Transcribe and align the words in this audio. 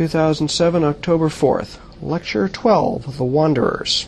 2007, 0.00 0.82
October 0.82 1.28
4th. 1.28 1.76
Lecture 2.00 2.48
12 2.48 3.18
The 3.18 3.24
Wanderers. 3.24 4.06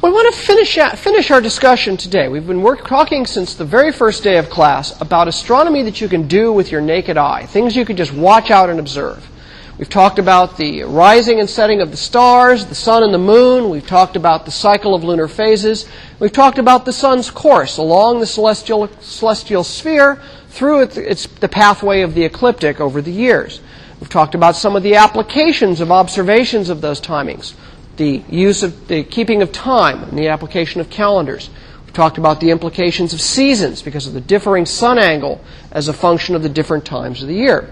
We 0.00 0.08
want 0.08 0.32
to 0.32 0.40
finish, 0.40 0.78
finish 0.96 1.32
our 1.32 1.40
discussion 1.40 1.96
today. 1.96 2.28
We've 2.28 2.46
been 2.46 2.62
work, 2.62 2.86
talking 2.86 3.26
since 3.26 3.56
the 3.56 3.64
very 3.64 3.90
first 3.90 4.22
day 4.22 4.36
of 4.36 4.48
class 4.48 5.00
about 5.00 5.26
astronomy 5.26 5.82
that 5.82 6.00
you 6.00 6.08
can 6.08 6.28
do 6.28 6.52
with 6.52 6.70
your 6.70 6.80
naked 6.80 7.16
eye, 7.16 7.46
things 7.46 7.74
you 7.74 7.84
can 7.84 7.96
just 7.96 8.12
watch 8.12 8.52
out 8.52 8.70
and 8.70 8.78
observe. 8.78 9.28
We've 9.76 9.90
talked 9.90 10.20
about 10.20 10.56
the 10.56 10.84
rising 10.84 11.40
and 11.40 11.50
setting 11.50 11.80
of 11.80 11.90
the 11.90 11.96
stars, 11.96 12.66
the 12.66 12.76
sun 12.76 13.02
and 13.02 13.12
the 13.12 13.18
moon. 13.18 13.70
We've 13.70 13.84
talked 13.84 14.14
about 14.14 14.44
the 14.44 14.52
cycle 14.52 14.94
of 14.94 15.02
lunar 15.02 15.26
phases. 15.26 15.88
We've 16.20 16.30
talked 16.30 16.58
about 16.58 16.84
the 16.84 16.92
sun's 16.92 17.28
course 17.28 17.78
along 17.78 18.20
the 18.20 18.26
celestial, 18.26 18.88
celestial 19.00 19.64
sphere 19.64 20.22
through 20.52 20.82
its, 20.82 20.96
its, 20.98 21.26
the 21.26 21.48
pathway 21.48 22.02
of 22.02 22.14
the 22.14 22.24
ecliptic 22.24 22.78
over 22.78 23.00
the 23.00 23.10
years. 23.10 23.62
We've 23.98 24.10
talked 24.10 24.34
about 24.34 24.54
some 24.54 24.76
of 24.76 24.82
the 24.82 24.96
applications 24.96 25.80
of 25.80 25.90
observations 25.90 26.68
of 26.68 26.82
those 26.82 27.00
timings, 27.00 27.54
the 27.96 28.22
use 28.28 28.62
of 28.62 28.86
the 28.86 29.02
keeping 29.02 29.40
of 29.40 29.50
time 29.50 30.02
and 30.02 30.18
the 30.18 30.28
application 30.28 30.82
of 30.82 30.90
calendars. 30.90 31.48
We've 31.84 31.94
talked 31.94 32.18
about 32.18 32.40
the 32.40 32.50
implications 32.50 33.14
of 33.14 33.20
seasons 33.22 33.80
because 33.80 34.06
of 34.06 34.12
the 34.12 34.20
differing 34.20 34.66
sun 34.66 34.98
angle 34.98 35.42
as 35.70 35.88
a 35.88 35.92
function 35.94 36.34
of 36.34 36.42
the 36.42 36.50
different 36.50 36.84
times 36.84 37.22
of 37.22 37.28
the 37.28 37.34
year. 37.34 37.70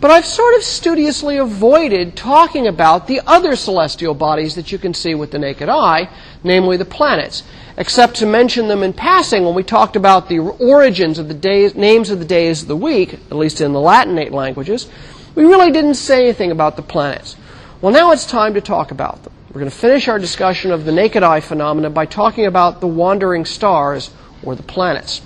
But 0.00 0.10
I've 0.10 0.26
sort 0.26 0.56
of 0.56 0.64
studiously 0.64 1.36
avoided 1.36 2.16
talking 2.16 2.66
about 2.66 3.06
the 3.06 3.20
other 3.24 3.54
celestial 3.54 4.14
bodies 4.14 4.56
that 4.56 4.72
you 4.72 4.78
can 4.78 4.92
see 4.92 5.14
with 5.14 5.30
the 5.30 5.38
naked 5.38 5.68
eye, 5.68 6.08
namely 6.42 6.76
the 6.76 6.84
planets, 6.84 7.44
except 7.76 8.16
to 8.16 8.26
mention 8.26 8.68
them 8.68 8.82
in 8.82 8.92
passing 8.92 9.44
when 9.44 9.54
we 9.54 9.62
talked 9.62 9.96
about 9.96 10.28
the 10.28 10.38
origins 10.38 11.18
of 11.18 11.28
the 11.28 11.34
days, 11.34 11.74
names 11.74 12.10
of 12.10 12.18
the 12.18 12.24
days 12.24 12.62
of 12.62 12.68
the 12.68 12.76
week, 12.76 13.14
at 13.14 13.36
least 13.36 13.60
in 13.60 13.72
the 13.72 13.80
Latinate 13.80 14.32
languages. 14.32 14.88
We 15.34 15.44
really 15.44 15.70
didn't 15.70 15.94
say 15.94 16.24
anything 16.24 16.50
about 16.50 16.76
the 16.76 16.82
planets. 16.82 17.36
Well, 17.80 17.92
now 17.92 18.12
it's 18.12 18.26
time 18.26 18.54
to 18.54 18.60
talk 18.60 18.90
about 18.90 19.22
them. 19.24 19.32
We're 19.48 19.60
going 19.60 19.70
to 19.70 19.76
finish 19.76 20.08
our 20.08 20.18
discussion 20.18 20.70
of 20.70 20.84
the 20.84 20.92
naked 20.92 21.22
eye 21.22 21.40
phenomena 21.40 21.90
by 21.90 22.06
talking 22.06 22.46
about 22.46 22.80
the 22.80 22.86
wandering 22.86 23.44
stars 23.44 24.10
or 24.42 24.54
the 24.54 24.62
planets. 24.62 25.20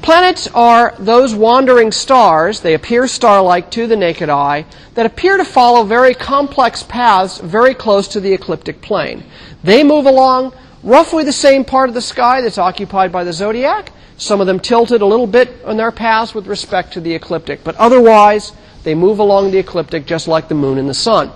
Planets 0.00 0.48
are 0.48 0.94
those 0.98 1.34
wandering 1.34 1.90
stars, 1.90 2.60
they 2.60 2.74
appear 2.74 3.06
star 3.06 3.40
like 3.42 3.70
to 3.70 3.86
the 3.86 3.96
naked 3.96 4.28
eye, 4.28 4.66
that 4.94 5.06
appear 5.06 5.38
to 5.38 5.44
follow 5.44 5.82
very 5.82 6.14
complex 6.14 6.82
paths 6.82 7.38
very 7.38 7.74
close 7.74 8.06
to 8.08 8.20
the 8.20 8.32
ecliptic 8.32 8.82
plane. 8.82 9.24
They 9.62 9.82
move 9.82 10.04
along 10.04 10.52
roughly 10.84 11.24
the 11.24 11.32
same 11.32 11.64
part 11.64 11.88
of 11.88 11.94
the 11.94 12.00
sky 12.00 12.40
that's 12.40 12.58
occupied 12.58 13.10
by 13.10 13.24
the 13.24 13.32
zodiac. 13.32 13.90
Some 14.16 14.40
of 14.40 14.46
them 14.46 14.60
tilted 14.60 15.02
a 15.02 15.06
little 15.06 15.26
bit 15.26 15.64
on 15.64 15.76
their 15.76 15.90
paths 15.90 16.34
with 16.34 16.46
respect 16.46 16.92
to 16.92 17.00
the 17.00 17.14
ecliptic, 17.14 17.64
but 17.64 17.74
otherwise, 17.76 18.52
they 18.84 18.94
move 18.94 19.18
along 19.18 19.50
the 19.50 19.58
ecliptic 19.58 20.06
just 20.06 20.28
like 20.28 20.48
the 20.48 20.54
moon 20.54 20.78
and 20.78 20.88
the 20.88 20.94
sun. 20.94 21.32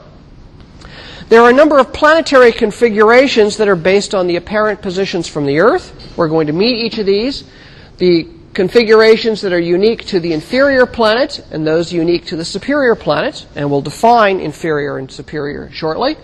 There 1.28 1.42
are 1.42 1.50
a 1.50 1.54
number 1.54 1.78
of 1.78 1.92
planetary 1.92 2.52
configurations 2.52 3.56
that 3.56 3.68
are 3.68 3.76
based 3.76 4.14
on 4.14 4.26
the 4.28 4.36
apparent 4.36 4.80
positions 4.80 5.28
from 5.28 5.44
the 5.44 5.58
Earth. 5.58 6.14
We're 6.16 6.28
going 6.28 6.46
to 6.46 6.52
meet 6.52 6.78
each 6.78 6.98
of 6.98 7.06
these. 7.06 7.44
The 7.98 8.28
configurations 8.54 9.42
that 9.42 9.52
are 9.52 9.60
unique 9.60 10.06
to 10.06 10.20
the 10.20 10.32
inferior 10.32 10.86
planet 10.86 11.44
and 11.50 11.66
those 11.66 11.92
unique 11.92 12.26
to 12.26 12.36
the 12.36 12.44
superior 12.44 12.94
planet, 12.94 13.46
and 13.54 13.70
we'll 13.70 13.82
define 13.82 14.40
inferior 14.40 14.96
and 14.98 15.10
superior 15.10 15.70
shortly, 15.70 16.16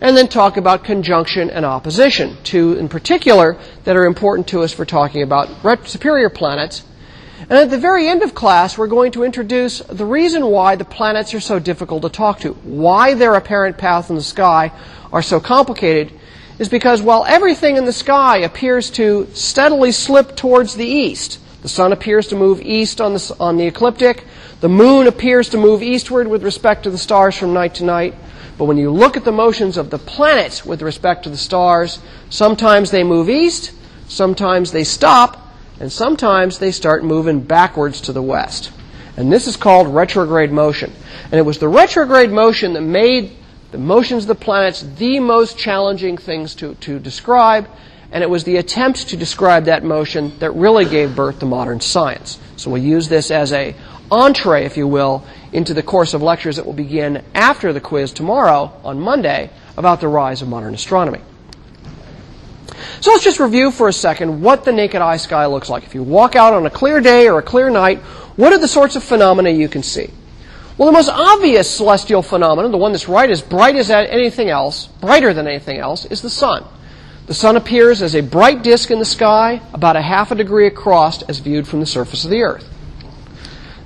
and 0.00 0.16
then 0.16 0.28
talk 0.28 0.56
about 0.56 0.84
conjunction 0.84 1.50
and 1.50 1.64
opposition, 1.64 2.36
two 2.44 2.74
in 2.74 2.88
particular 2.88 3.58
that 3.84 3.96
are 3.96 4.06
important 4.06 4.46
to 4.48 4.62
us 4.62 4.72
for 4.72 4.84
talking 4.84 5.22
about 5.22 5.48
superior 5.86 6.30
planets. 6.30 6.84
And 7.40 7.52
at 7.52 7.70
the 7.70 7.78
very 7.78 8.08
end 8.08 8.22
of 8.22 8.34
class, 8.34 8.76
we're 8.76 8.88
going 8.88 9.12
to 9.12 9.22
introduce 9.24 9.78
the 9.78 10.04
reason 10.04 10.46
why 10.46 10.76
the 10.76 10.84
planets 10.84 11.32
are 11.34 11.40
so 11.40 11.58
difficult 11.58 12.02
to 12.02 12.08
talk 12.08 12.40
to, 12.40 12.52
why 12.52 13.14
their 13.14 13.34
apparent 13.34 13.78
paths 13.78 14.10
in 14.10 14.16
the 14.16 14.22
sky 14.22 14.72
are 15.12 15.22
so 15.22 15.40
complicated, 15.40 16.12
is 16.58 16.68
because 16.68 17.00
while 17.00 17.24
everything 17.26 17.76
in 17.76 17.84
the 17.84 17.92
sky 17.92 18.38
appears 18.38 18.90
to 18.90 19.28
steadily 19.32 19.92
slip 19.92 20.36
towards 20.36 20.74
the 20.74 20.86
east, 20.86 21.40
the 21.62 21.68
sun 21.68 21.92
appears 21.92 22.28
to 22.28 22.36
move 22.36 22.60
east 22.60 23.00
on 23.00 23.14
the, 23.14 23.36
on 23.40 23.56
the 23.56 23.66
ecliptic. 23.66 24.24
The 24.60 24.68
moon 24.68 25.06
appears 25.06 25.48
to 25.50 25.58
move 25.58 25.82
eastward 25.82 26.28
with 26.28 26.42
respect 26.42 26.82
to 26.84 26.90
the 26.90 26.98
stars 26.98 27.36
from 27.36 27.52
night 27.52 27.76
to 27.76 27.84
night. 27.84 28.14
But 28.58 28.64
when 28.64 28.76
you 28.76 28.90
look 28.90 29.16
at 29.16 29.24
the 29.24 29.32
motions 29.32 29.76
of 29.76 29.90
the 29.90 29.98
planets 29.98 30.66
with 30.66 30.82
respect 30.82 31.22
to 31.24 31.30
the 31.30 31.36
stars, 31.36 32.00
sometimes 32.28 32.90
they 32.90 33.04
move 33.04 33.30
east, 33.30 33.72
sometimes 34.08 34.72
they 34.72 34.84
stop, 34.84 35.54
and 35.80 35.90
sometimes 35.90 36.58
they 36.58 36.72
start 36.72 37.04
moving 37.04 37.40
backwards 37.40 38.00
to 38.02 38.12
the 38.12 38.22
west. 38.22 38.72
And 39.16 39.32
this 39.32 39.46
is 39.46 39.56
called 39.56 39.86
retrograde 39.88 40.50
motion. 40.50 40.92
And 41.24 41.34
it 41.34 41.42
was 41.42 41.58
the 41.58 41.68
retrograde 41.68 42.30
motion 42.30 42.72
that 42.72 42.82
made 42.82 43.36
the 43.70 43.78
motions 43.78 44.24
of 44.24 44.28
the 44.28 44.34
planets 44.34 44.82
the 44.82 45.20
most 45.20 45.56
challenging 45.56 46.16
things 46.16 46.54
to, 46.56 46.74
to 46.76 46.98
describe 46.98 47.68
and 48.10 48.24
it 48.24 48.30
was 48.30 48.44
the 48.44 48.56
attempt 48.56 49.08
to 49.08 49.16
describe 49.16 49.64
that 49.64 49.84
motion 49.84 50.38
that 50.38 50.52
really 50.52 50.86
gave 50.86 51.14
birth 51.14 51.40
to 51.40 51.46
modern 51.46 51.80
science. 51.80 52.38
So 52.56 52.70
we'll 52.70 52.82
use 52.82 53.08
this 53.08 53.30
as 53.30 53.52
a 53.52 53.74
entree, 54.10 54.64
if 54.64 54.76
you 54.76 54.88
will, 54.88 55.26
into 55.52 55.74
the 55.74 55.82
course 55.82 56.14
of 56.14 56.22
lectures 56.22 56.56
that 56.56 56.66
will 56.66 56.72
begin 56.72 57.22
after 57.34 57.72
the 57.72 57.80
quiz 57.80 58.12
tomorrow 58.12 58.72
on 58.84 59.00
Monday 59.00 59.50
about 59.76 60.00
the 60.00 60.08
rise 60.08 60.42
of 60.42 60.48
modern 60.48 60.74
astronomy. 60.74 61.20
So 63.00 63.12
let's 63.12 63.24
just 63.24 63.40
review 63.40 63.70
for 63.70 63.88
a 63.88 63.92
second 63.92 64.42
what 64.42 64.64
the 64.64 64.72
naked 64.72 65.00
eye 65.00 65.16
sky 65.16 65.46
looks 65.46 65.68
like. 65.68 65.84
If 65.84 65.94
you 65.94 66.02
walk 66.02 66.36
out 66.36 66.52
on 66.52 66.66
a 66.66 66.70
clear 66.70 67.00
day 67.00 67.28
or 67.28 67.38
a 67.38 67.42
clear 67.42 67.70
night, 67.70 67.98
what 68.36 68.52
are 68.52 68.58
the 68.58 68.68
sorts 68.68 68.96
of 68.96 69.04
phenomena 69.04 69.50
you 69.50 69.68
can 69.68 69.82
see? 69.82 70.10
Well, 70.76 70.86
the 70.86 70.92
most 70.92 71.08
obvious 71.08 71.68
celestial 71.68 72.22
phenomenon, 72.22 72.70
the 72.70 72.78
one 72.78 72.92
that's 72.92 73.08
right 73.08 73.28
as 73.28 73.42
bright 73.42 73.74
as 73.74 73.90
anything 73.90 74.48
else, 74.48 74.86
brighter 74.86 75.34
than 75.34 75.48
anything 75.48 75.78
else, 75.78 76.04
is 76.04 76.22
the 76.22 76.30
sun. 76.30 76.64
The 77.26 77.34
sun 77.34 77.56
appears 77.56 78.00
as 78.00 78.14
a 78.14 78.20
bright 78.22 78.62
disk 78.62 78.90
in 78.90 79.00
the 79.00 79.04
sky, 79.04 79.60
about 79.72 79.96
a 79.96 80.02
half 80.02 80.30
a 80.30 80.34
degree 80.36 80.66
across 80.66 81.22
as 81.22 81.40
viewed 81.40 81.66
from 81.66 81.80
the 81.80 81.86
surface 81.86 82.24
of 82.24 82.30
the 82.30 82.42
Earth. 82.42 82.68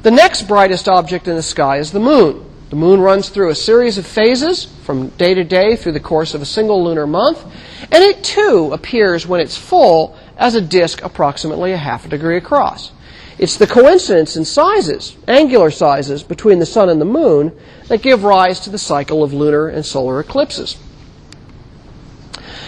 The 0.02 0.10
next 0.10 0.48
brightest 0.48 0.88
object 0.88 1.28
in 1.28 1.36
the 1.36 1.42
sky 1.42 1.78
is 1.78 1.92
the 1.92 2.00
moon. 2.00 2.44
The 2.70 2.76
moon 2.76 3.00
runs 3.00 3.28
through 3.28 3.50
a 3.50 3.54
series 3.54 3.98
of 3.98 4.06
phases 4.06 4.64
from 4.82 5.08
day 5.10 5.32
to 5.32 5.44
day 5.44 5.76
through 5.76 5.92
the 5.92 6.00
course 6.00 6.34
of 6.34 6.42
a 6.42 6.46
single 6.46 6.82
lunar 6.82 7.06
month, 7.06 7.44
and 7.82 8.02
it 8.02 8.24
too 8.24 8.70
appears 8.72 9.28
when 9.28 9.40
it's 9.40 9.56
full 9.56 10.16
as 10.36 10.56
a 10.56 10.60
disk 10.60 11.02
approximately 11.04 11.72
a 11.72 11.76
half 11.76 12.04
a 12.04 12.08
degree 12.08 12.36
across. 12.36 12.90
It's 13.38 13.56
the 13.56 13.66
coincidence 13.66 14.36
in 14.36 14.44
sizes, 14.44 15.16
angular 15.28 15.70
sizes, 15.70 16.24
between 16.24 16.58
the 16.58 16.66
sun 16.66 16.88
and 16.88 17.00
the 17.00 17.04
moon 17.04 17.52
that 17.86 18.02
give 18.02 18.24
rise 18.24 18.58
to 18.60 18.70
the 18.70 18.78
cycle 18.78 19.22
of 19.22 19.32
lunar 19.32 19.68
and 19.68 19.86
solar 19.86 20.18
eclipses. 20.18 20.78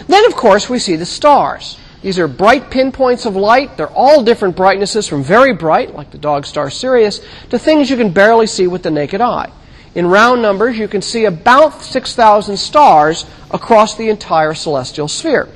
Then, 0.06 0.25
of 0.27 0.37
course, 0.37 0.69
we 0.69 0.78
see 0.78 0.97
the 0.97 1.06
stars. 1.06 1.78
These 2.04 2.19
are 2.19 2.28
bright 2.28 2.69
pinpoints 2.69 3.25
of 3.25 3.34
light. 3.34 3.78
They're 3.78 3.88
all 3.88 4.22
different 4.22 4.56
brightnesses 4.56 5.09
from 5.09 5.25
very 5.25 5.54
bright, 5.54 5.94
like 5.94 6.10
the 6.10 6.19
dog 6.19 6.44
star 6.44 6.69
Sirius, 6.69 7.22
to 7.48 7.59
things 7.59 7.88
you 7.88 7.97
can 7.97 8.10
barely 8.10 8.47
see 8.47 8.66
with 8.66 8.82
the 8.82 8.91
naked 8.91 9.22
eye. 9.22 9.50
In 9.94 10.09
round 10.09 10.42
numbers, 10.42 10.78
you 10.78 10.87
can 10.87 11.00
see 11.00 11.25
about 11.25 11.81
6,000 11.81 12.59
stars 12.59 13.25
across 13.50 13.97
the 13.97 14.10
entire 14.10 14.53
celestial 14.53 15.09
sphere. 15.09 15.48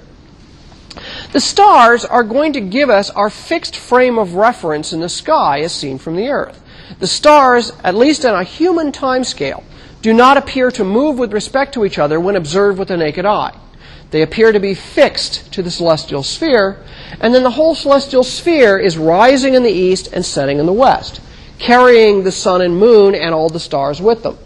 The 1.33 1.41
stars 1.41 2.07
are 2.07 2.25
going 2.25 2.55
to 2.55 2.63
give 2.63 2.89
us 2.89 3.11
our 3.11 3.29
fixed 3.29 3.77
frame 3.77 4.19
of 4.19 4.33
reference 4.33 4.95
in 4.95 5.01
the 5.01 5.11
sky 5.11 5.61
as 5.61 5.75
seen 5.75 5.99
from 5.99 6.17
the 6.17 6.31
Earth. 6.31 6.63
The 6.99 7.07
stars, 7.07 7.75
at 7.85 7.95
least 7.95 8.25
on 8.25 8.35
a 8.35 8.43
human 8.43 8.91
timescale, 8.91 9.65
do 10.01 10.15
not 10.15 10.39
appear 10.39 10.71
to 10.71 10.83
move 10.83 11.19
with 11.19 11.35
respect 11.35 11.75
to 11.75 11.85
each 11.85 11.99
other 11.99 12.19
when 12.19 12.37
observed 12.37 12.79
with 12.79 12.89
the 12.89 12.97
naked 12.97 13.27
eye. 13.27 13.55
They 14.11 14.23
appear 14.23 14.53
to 14.53 14.61
be 14.61 14.75
fixed 14.75 15.53
to 15.53 15.63
the 15.63 15.71
celestial 15.71 16.23
sphere, 16.23 16.83
and 17.21 17.35
then 17.35 17.43
the 17.43 17.51
whole 17.51 17.75
celestial 17.75 18.25
sphere 18.25 18.79
is 18.79 18.97
rising 18.97 19.55
in 19.55 19.63
the 19.63 19.71
east 19.71 20.09
and 20.13 20.25
setting 20.25 20.59
in 20.59 20.67
the 20.67 20.73
west, 20.73 21.21
carrying 21.59 22.25
the 22.25 22.33
sun 22.33 22.63
and 22.63 22.79
moon 22.79 23.15
and 23.15 23.35
all 23.35 23.49
the 23.49 23.61
stars 23.61 24.01
with 24.01 24.23
them. 24.23 24.39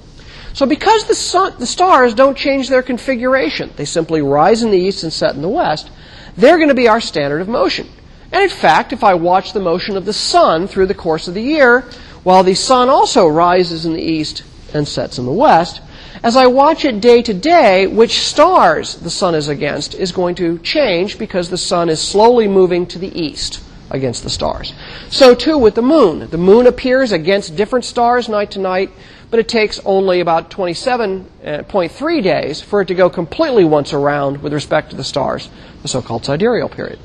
So 0.52 0.66
because 0.66 1.06
the, 1.06 1.14
sun, 1.14 1.54
the 1.58 1.66
stars 1.66 2.12
don't 2.12 2.36
change 2.36 2.68
their 2.68 2.82
configuration, 2.82 3.70
they 3.76 3.84
simply 3.84 4.20
rise 4.20 4.62
in 4.62 4.70
the 4.70 4.78
east 4.78 5.02
and 5.02 5.12
set 5.12 5.34
in 5.34 5.42
the 5.42 5.48
west, 5.48 5.90
they're 6.36 6.56
going 6.56 6.68
to 6.68 6.74
be 6.74 6.88
our 6.88 7.00
standard 7.00 7.40
of 7.40 7.48
motion. 7.48 7.88
And 8.32 8.42
in 8.42 8.50
fact, 8.50 8.92
if 8.92 9.04
I 9.04 9.14
watch 9.14 9.52
the 9.52 9.60
motion 9.60 9.96
of 9.96 10.06
the 10.06 10.12
sun 10.12 10.66
through 10.66 10.86
the 10.86 10.94
course 10.94 11.28
of 11.28 11.34
the 11.34 11.42
year, 11.42 11.82
while 12.22 12.42
the 12.42 12.54
sun 12.54 12.88
also 12.88 13.28
rises 13.28 13.86
in 13.86 13.92
the 13.92 14.02
east 14.02 14.42
and 14.74 14.88
sets 14.88 15.18
in 15.18 15.26
the 15.26 15.32
west, 15.32 15.80
as 16.22 16.36
I 16.36 16.46
watch 16.46 16.84
it 16.84 17.00
day 17.00 17.22
to 17.22 17.34
day, 17.34 17.86
which 17.86 18.20
stars 18.20 18.96
the 18.96 19.10
sun 19.10 19.34
is 19.34 19.48
against 19.48 19.94
is 19.94 20.12
going 20.12 20.34
to 20.36 20.58
change 20.58 21.18
because 21.18 21.48
the 21.50 21.58
sun 21.58 21.88
is 21.88 22.00
slowly 22.00 22.48
moving 22.48 22.86
to 22.86 22.98
the 22.98 23.18
east 23.18 23.62
against 23.90 24.22
the 24.22 24.30
stars. 24.30 24.72
So 25.10 25.34
too 25.34 25.58
with 25.58 25.74
the 25.74 25.82
moon. 25.82 26.30
The 26.30 26.38
moon 26.38 26.66
appears 26.66 27.12
against 27.12 27.56
different 27.56 27.84
stars 27.84 28.28
night 28.28 28.52
to 28.52 28.58
night, 28.58 28.90
but 29.30 29.38
it 29.40 29.48
takes 29.48 29.80
only 29.84 30.20
about 30.20 30.50
27.3 30.50 32.22
days 32.22 32.60
for 32.60 32.80
it 32.82 32.88
to 32.88 32.94
go 32.94 33.10
completely 33.10 33.64
once 33.64 33.92
around 33.92 34.42
with 34.42 34.52
respect 34.52 34.90
to 34.90 34.96
the 34.96 35.04
stars, 35.04 35.48
the 35.82 35.88
so-called 35.88 36.24
sidereal 36.24 36.68
period. 36.68 36.98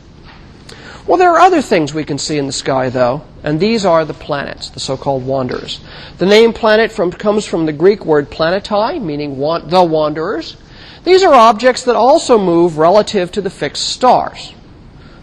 Well, 1.06 1.18
there 1.18 1.31
are 1.31 1.39
other 1.39 1.62
things 1.62 1.94
we 1.94 2.03
can 2.03 2.18
see 2.18 2.38
in 2.38 2.48
the 2.48 2.53
sky, 2.53 2.89
though, 2.89 3.24
And 3.47 3.61
these 3.61 3.85
are 3.85 4.03
the 4.03 4.13
planets, 4.13 4.71
the 4.71 4.81
so-called 4.81 5.25
wanderers. 5.25 5.79
The 6.17 6.25
name 6.25 6.51
planet 6.51 6.91
from, 6.91 7.13
comes 7.13 7.45
from 7.45 7.65
the 7.65 7.71
Greek 7.71 8.03
word 8.03 8.29
planetai, 8.29 9.01
meaning 9.01 9.39
the 9.39 9.83
wanderers. 9.83 10.57
These 11.05 11.23
are 11.23 11.33
objects 11.33 11.83
that 11.83 11.95
also 11.95 12.38
move 12.38 12.77
relative 12.77 13.31
to 13.31 13.41
the 13.41 13.49
fixed 13.49 13.88
stars. 13.88 14.53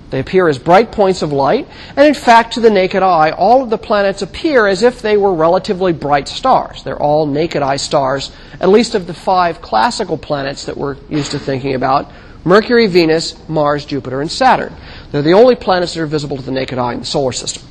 They 0.08 0.20
appear 0.20 0.48
as 0.48 0.58
bright 0.58 0.90
points 0.90 1.20
of 1.20 1.34
light, 1.34 1.68
and 1.94 2.06
in 2.06 2.14
fact, 2.14 2.54
to 2.54 2.60
the 2.60 2.70
naked 2.70 3.02
eye, 3.02 3.30
all 3.30 3.62
of 3.62 3.68
the 3.68 3.76
planets 3.76 4.22
appear 4.22 4.66
as 4.66 4.82
if 4.82 5.02
they 5.02 5.18
were 5.18 5.34
relatively 5.34 5.92
bright 5.92 6.26
stars. 6.26 6.82
They're 6.82 6.96
all 6.96 7.26
naked 7.26 7.60
eye 7.60 7.76
stars, 7.76 8.32
at 8.58 8.70
least 8.70 8.94
of 8.94 9.06
the 9.06 9.12
five 9.12 9.60
classical 9.60 10.16
planets 10.16 10.64
that 10.64 10.78
we're 10.78 10.96
used 11.10 11.32
to 11.32 11.38
thinking 11.38 11.74
about 11.74 12.10
Mercury, 12.42 12.86
Venus, 12.86 13.36
Mars, 13.50 13.84
Jupiter, 13.84 14.22
and 14.22 14.32
Saturn. 14.32 14.74
They're 15.12 15.20
the 15.20 15.34
only 15.34 15.56
planets 15.56 15.92
that 15.92 16.00
are 16.00 16.06
visible 16.06 16.38
to 16.38 16.42
the 16.42 16.52
naked 16.52 16.78
eye 16.78 16.94
in 16.94 17.00
the 17.00 17.04
solar 17.04 17.32
system. 17.32 17.68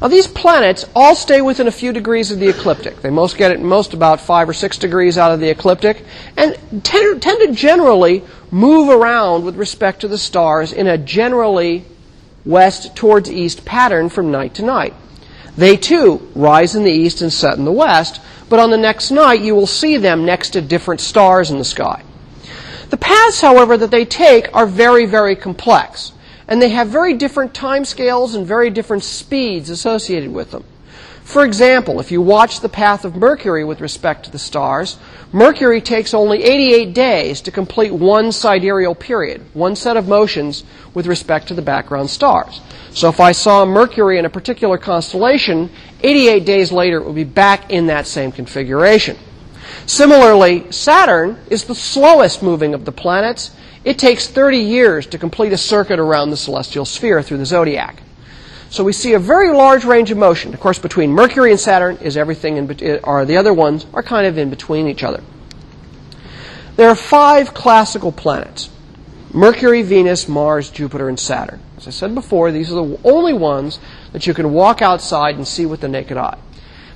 Now, 0.00 0.08
these 0.08 0.26
planets 0.26 0.84
all 0.94 1.14
stay 1.14 1.40
within 1.40 1.68
a 1.68 1.72
few 1.72 1.92
degrees 1.92 2.30
of 2.30 2.38
the 2.38 2.48
ecliptic. 2.48 3.00
They 3.00 3.10
most 3.10 3.38
get 3.38 3.50
it 3.50 3.60
most 3.60 3.94
about 3.94 4.20
five 4.20 4.48
or 4.48 4.52
six 4.52 4.76
degrees 4.76 5.16
out 5.16 5.32
of 5.32 5.40
the 5.40 5.48
ecliptic, 5.48 6.04
and 6.36 6.56
tend, 6.84 7.22
tend 7.22 7.40
to 7.46 7.52
generally 7.52 8.22
move 8.50 8.90
around 8.90 9.44
with 9.44 9.56
respect 9.56 10.00
to 10.00 10.08
the 10.08 10.18
stars 10.18 10.72
in 10.72 10.86
a 10.86 10.98
generally 10.98 11.84
west 12.44 12.94
towards 12.94 13.30
east 13.30 13.64
pattern 13.64 14.08
from 14.08 14.30
night 14.30 14.54
to 14.54 14.62
night. 14.62 14.94
They 15.56 15.78
too 15.78 16.30
rise 16.34 16.74
in 16.74 16.84
the 16.84 16.92
east 16.92 17.22
and 17.22 17.32
set 17.32 17.56
in 17.56 17.64
the 17.64 17.72
west, 17.72 18.20
but 18.50 18.60
on 18.60 18.70
the 18.70 18.76
next 18.76 19.10
night 19.10 19.40
you 19.40 19.54
will 19.54 19.66
see 19.66 19.96
them 19.96 20.26
next 20.26 20.50
to 20.50 20.60
different 20.60 21.00
stars 21.00 21.50
in 21.50 21.58
the 21.58 21.64
sky. 21.64 22.02
The 22.90 22.98
paths, 22.98 23.40
however, 23.40 23.76
that 23.78 23.90
they 23.90 24.04
take 24.04 24.54
are 24.54 24.66
very, 24.66 25.06
very 25.06 25.34
complex 25.34 26.12
and 26.48 26.60
they 26.60 26.70
have 26.70 26.88
very 26.88 27.14
different 27.14 27.54
time 27.54 27.84
scales 27.84 28.34
and 28.34 28.46
very 28.46 28.70
different 28.70 29.04
speeds 29.04 29.70
associated 29.70 30.32
with 30.32 30.50
them. 30.50 30.64
For 31.26 31.44
example, 31.44 31.98
if 31.98 32.12
you 32.12 32.22
watch 32.22 32.60
the 32.60 32.68
path 32.68 33.04
of 33.04 33.16
Mercury 33.16 33.64
with 33.64 33.80
respect 33.80 34.24
to 34.24 34.30
the 34.30 34.38
stars, 34.38 34.96
Mercury 35.32 35.80
takes 35.80 36.14
only 36.14 36.44
88 36.44 36.94
days 36.94 37.40
to 37.40 37.50
complete 37.50 37.92
one 37.92 38.30
sidereal 38.30 38.94
period, 38.94 39.42
one 39.52 39.74
set 39.74 39.96
of 39.96 40.06
motions 40.06 40.62
with 40.94 41.08
respect 41.08 41.48
to 41.48 41.54
the 41.54 41.62
background 41.62 42.10
stars. 42.10 42.60
So 42.92 43.08
if 43.08 43.18
I 43.18 43.32
saw 43.32 43.64
Mercury 43.64 44.20
in 44.20 44.24
a 44.24 44.30
particular 44.30 44.78
constellation, 44.78 45.68
88 46.00 46.44
days 46.44 46.70
later 46.70 46.98
it 46.98 47.06
would 47.06 47.16
be 47.16 47.24
back 47.24 47.72
in 47.72 47.88
that 47.88 48.06
same 48.06 48.30
configuration. 48.30 49.18
Similarly, 49.84 50.70
Saturn 50.70 51.38
is 51.50 51.64
the 51.64 51.74
slowest 51.74 52.40
moving 52.40 52.72
of 52.72 52.84
the 52.84 52.92
planets 52.92 53.50
it 53.86 54.00
takes 54.00 54.26
30 54.26 54.58
years 54.58 55.06
to 55.06 55.16
complete 55.16 55.52
a 55.52 55.56
circuit 55.56 56.00
around 56.00 56.30
the 56.30 56.36
celestial 56.36 56.84
sphere 56.84 57.22
through 57.22 57.38
the 57.38 57.46
zodiac. 57.46 58.02
So 58.68 58.82
we 58.82 58.92
see 58.92 59.12
a 59.12 59.18
very 59.20 59.52
large 59.52 59.84
range 59.84 60.10
of 60.10 60.18
motion. 60.18 60.52
Of 60.52 60.58
course, 60.58 60.80
between 60.80 61.12
Mercury 61.12 61.52
and 61.52 61.60
Saturn 61.60 61.96
is 61.98 62.16
everything, 62.16 62.56
in, 62.56 63.00
or 63.04 63.20
uh, 63.20 63.24
the 63.24 63.36
other 63.36 63.54
ones 63.54 63.86
are 63.94 64.02
kind 64.02 64.26
of 64.26 64.38
in 64.38 64.50
between 64.50 64.88
each 64.88 65.04
other. 65.04 65.22
There 66.74 66.88
are 66.88 66.96
five 66.96 67.54
classical 67.54 68.10
planets 68.10 68.70
Mercury, 69.32 69.82
Venus, 69.82 70.26
Mars, 70.26 70.68
Jupiter, 70.68 71.08
and 71.08 71.20
Saturn. 71.20 71.60
As 71.76 71.86
I 71.86 71.90
said 71.90 72.12
before, 72.12 72.50
these 72.50 72.72
are 72.72 72.84
the 72.84 72.98
only 73.04 73.34
ones 73.34 73.78
that 74.10 74.26
you 74.26 74.34
can 74.34 74.52
walk 74.52 74.82
outside 74.82 75.36
and 75.36 75.46
see 75.46 75.64
with 75.64 75.80
the 75.80 75.88
naked 75.88 76.16
eye. 76.16 76.38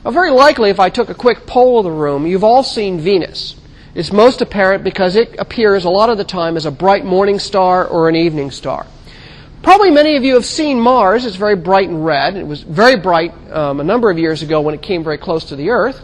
Now, 0.05 0.11
very 0.11 0.33
likely, 0.33 0.71
if 0.71 0.81
I 0.81 0.91
took 0.91 1.09
a 1.09 1.15
quick 1.15 1.47
poll 1.47 1.79
of 1.79 1.85
the 1.85 1.93
room, 1.93 2.27
you've 2.27 2.43
all 2.43 2.65
seen 2.65 2.99
Venus. 2.99 3.60
It's 3.95 4.13
most 4.13 4.41
apparent 4.41 4.85
because 4.85 5.17
it 5.17 5.35
appears 5.39 5.85
a 5.85 5.91
lot 5.91 6.11
of 6.11 6.19
the 6.19 6.25
time 6.25 6.57
as 6.57 6.65
a 6.65 6.71
bright 6.71 7.05
morning 7.05 7.39
star 7.41 7.87
or 7.87 8.09
an 8.09 8.15
evening 8.15 8.53
star. 8.53 8.87
Probably 9.63 9.91
many 9.91 10.17
of 10.17 10.23
you 10.23 10.35
have 10.35 10.47
seen 10.47 10.81
Mars. 10.81 11.27
It's 11.27 11.37
very 11.37 11.57
bright 11.57 11.89
and 11.89 12.05
red. 12.05 12.37
It 12.37 12.47
was 12.47 12.63
very 12.63 12.97
bright 12.97 13.35
um, 13.51 13.81
a 13.81 13.85
number 13.85 14.11
of 14.11 14.19
years 14.19 14.43
ago 14.43 14.61
when 14.61 14.75
it 14.75 14.81
came 14.81 15.03
very 15.03 15.19
close 15.19 15.47
to 15.47 15.57
the 15.57 15.71
Earth. 15.71 16.01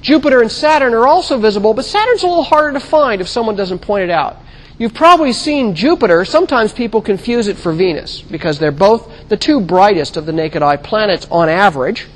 Jupiter 0.00 0.40
and 0.40 0.50
Saturn 0.50 0.94
are 0.94 1.06
also 1.06 1.38
visible, 1.38 1.74
but 1.74 1.84
Saturn's 1.84 2.22
a 2.22 2.26
little 2.26 2.42
harder 2.42 2.72
to 2.72 2.80
find 2.80 3.20
if 3.20 3.28
someone 3.28 3.54
doesn't 3.54 3.80
point 3.80 4.04
it 4.04 4.10
out. 4.10 4.38
You've 4.78 4.94
probably 4.94 5.34
seen 5.34 5.74
Jupiter. 5.74 6.24
Sometimes 6.24 6.72
people 6.72 7.02
confuse 7.02 7.48
it 7.48 7.58
for 7.58 7.70
Venus 7.70 8.22
because 8.22 8.58
they're 8.58 8.72
both 8.72 9.28
the 9.28 9.36
two 9.36 9.60
brightest 9.60 10.16
of 10.16 10.24
the 10.24 10.32
naked 10.32 10.62
eye 10.62 10.78
planets 10.78 11.28
on 11.30 11.50
average. 11.50 12.08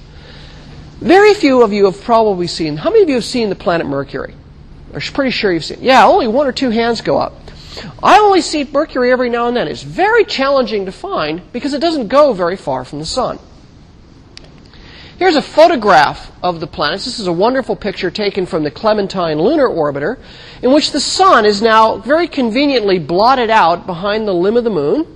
Very 0.98 1.34
few 1.34 1.62
of 1.62 1.74
you 1.74 1.84
have 1.84 2.02
probably 2.02 2.46
seen, 2.46 2.78
how 2.78 2.88
many 2.88 3.02
of 3.02 3.08
you 3.10 3.16
have 3.16 3.24
seen 3.24 3.50
the 3.50 3.54
planet 3.54 3.86
Mercury? 3.86 4.34
I'm 4.94 5.00
pretty 5.00 5.30
sure 5.30 5.52
you've 5.52 5.64
seen. 5.64 5.82
Yeah, 5.82 6.06
only 6.06 6.28
one 6.28 6.46
or 6.46 6.52
two 6.52 6.70
hands 6.70 7.00
go 7.00 7.18
up. 7.18 7.34
I 8.02 8.18
only 8.18 8.40
see 8.40 8.64
Mercury 8.64 9.10
every 9.10 9.28
now 9.28 9.48
and 9.48 9.56
then. 9.56 9.66
It's 9.66 9.82
very 9.82 10.24
challenging 10.24 10.86
to 10.86 10.92
find 10.92 11.42
because 11.52 11.74
it 11.74 11.80
doesn't 11.80 12.08
go 12.08 12.32
very 12.32 12.56
far 12.56 12.84
from 12.84 13.00
the 13.00 13.06
sun. 13.06 13.38
Here's 15.18 15.34
a 15.36 15.42
photograph 15.42 16.30
of 16.42 16.60
the 16.60 16.66
planets. 16.66 17.04
This 17.04 17.18
is 17.18 17.26
a 17.26 17.32
wonderful 17.32 17.76
picture 17.76 18.10
taken 18.10 18.46
from 18.46 18.62
the 18.62 18.70
Clementine 18.70 19.40
Lunar 19.40 19.68
Orbiter, 19.68 20.18
in 20.62 20.72
which 20.72 20.92
the 20.92 21.00
sun 21.00 21.44
is 21.44 21.62
now 21.62 21.98
very 21.98 22.28
conveniently 22.28 22.98
blotted 22.98 23.50
out 23.50 23.86
behind 23.86 24.26
the 24.26 24.34
limb 24.34 24.56
of 24.56 24.64
the 24.64 24.70
moon. 24.70 25.06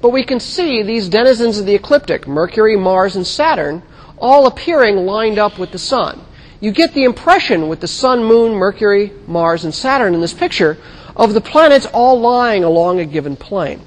But 0.00 0.10
we 0.10 0.24
can 0.24 0.40
see 0.40 0.82
these 0.82 1.08
denizens 1.08 1.58
of 1.58 1.66
the 1.66 1.74
ecliptic, 1.74 2.26
Mercury, 2.26 2.76
Mars, 2.76 3.16
and 3.16 3.26
Saturn, 3.26 3.82
all 4.18 4.46
appearing 4.46 4.98
lined 4.98 5.38
up 5.38 5.58
with 5.58 5.72
the 5.72 5.78
sun 5.78 6.20
you 6.60 6.72
get 6.72 6.94
the 6.94 7.04
impression 7.04 7.68
with 7.68 7.80
the 7.80 7.88
Sun, 7.88 8.24
Moon, 8.24 8.52
Mercury, 8.54 9.12
Mars, 9.26 9.64
and 9.64 9.74
Saturn 9.74 10.14
in 10.14 10.20
this 10.20 10.34
picture 10.34 10.78
of 11.16 11.34
the 11.34 11.40
planets 11.40 11.86
all 11.86 12.20
lying 12.20 12.64
along 12.64 13.00
a 13.00 13.04
given 13.04 13.36
plane. 13.36 13.80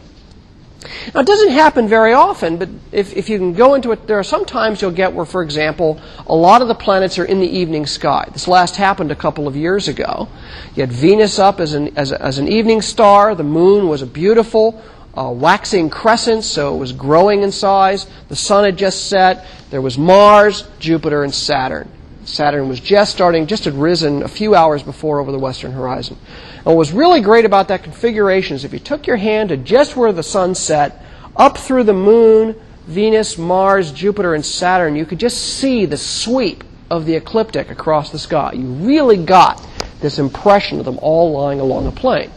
Now, 1.13 1.21
it 1.21 1.27
doesn't 1.27 1.51
happen 1.51 1.87
very 1.87 2.13
often, 2.13 2.57
but 2.57 2.69
if, 2.91 3.15
if 3.15 3.29
you 3.29 3.37
can 3.37 3.53
go 3.53 3.73
into 3.73 3.91
it, 3.91 4.07
there 4.07 4.19
are 4.19 4.23
some 4.23 4.45
times 4.45 4.81
you'll 4.81 4.91
get 4.91 5.13
where, 5.13 5.25
for 5.25 5.41
example, 5.41 5.99
a 6.27 6.35
lot 6.35 6.61
of 6.61 6.67
the 6.67 6.75
planets 6.75 7.17
are 7.17 7.25
in 7.25 7.39
the 7.39 7.47
evening 7.47 7.85
sky. 7.85 8.27
This 8.31 8.47
last 8.47 8.75
happened 8.75 9.11
a 9.11 9.15
couple 9.15 9.47
of 9.47 9.55
years 9.55 9.87
ago. 9.87 10.29
You 10.75 10.81
had 10.81 10.91
Venus 10.91 11.39
up 11.39 11.59
as 11.59 11.73
an, 11.73 11.97
as, 11.97 12.11
a, 12.11 12.21
as 12.21 12.37
an 12.37 12.47
evening 12.47 12.81
star. 12.81 13.35
The 13.35 13.43
moon 13.43 13.87
was 13.87 14.01
a 14.01 14.05
beautiful 14.05 14.81
uh, 15.17 15.31
waxing 15.31 15.89
crescent, 15.89 16.43
so 16.43 16.75
it 16.75 16.77
was 16.77 16.93
growing 16.93 17.41
in 17.41 17.51
size. 17.51 18.05
The 18.29 18.35
sun 18.35 18.63
had 18.63 18.77
just 18.77 19.07
set. 19.09 19.45
There 19.71 19.81
was 19.81 19.97
Mars, 19.97 20.63
Jupiter, 20.79 21.23
and 21.23 21.33
Saturn. 21.33 21.91
Saturn 22.27 22.67
was 22.67 22.81
just 22.81 23.13
starting, 23.13 23.47
just 23.47 23.63
had 23.63 23.73
risen 23.73 24.21
a 24.21 24.27
few 24.27 24.53
hours 24.53 24.83
before 24.83 25.19
over 25.19 25.31
the 25.31 25.39
western 25.39 25.71
horizon. 25.71 26.17
And 26.57 26.65
what 26.65 26.75
was 26.75 26.91
really 26.91 27.21
great 27.21 27.45
about 27.45 27.69
that 27.69 27.83
configuration 27.83 28.55
is 28.55 28.65
if 28.65 28.73
you 28.73 28.79
took 28.79 29.07
your 29.07 29.15
hand 29.15 29.49
to 29.49 29.57
just 29.57 29.95
where 29.95 30.11
the 30.11 30.23
sun 30.23 30.53
set, 30.53 31.01
up 31.37 31.57
through 31.57 31.83
the 31.83 31.93
moon, 31.93 32.59
Venus, 32.85 33.37
Mars, 33.37 33.91
Jupiter, 33.91 34.33
and 34.33 34.45
Saturn, 34.45 34.95
you 34.95 35.05
could 35.05 35.19
just 35.19 35.37
see 35.37 35.85
the 35.85 35.97
sweep 35.97 36.63
of 36.89 37.05
the 37.05 37.15
ecliptic 37.15 37.69
across 37.69 38.11
the 38.11 38.19
sky. 38.19 38.51
You 38.53 38.67
really 38.67 39.17
got 39.17 39.65
this 40.01 40.19
impression 40.19 40.79
of 40.79 40.85
them 40.85 40.99
all 41.01 41.31
lying 41.31 41.59
along 41.59 41.87
a 41.87 41.91
plane. 41.91 42.31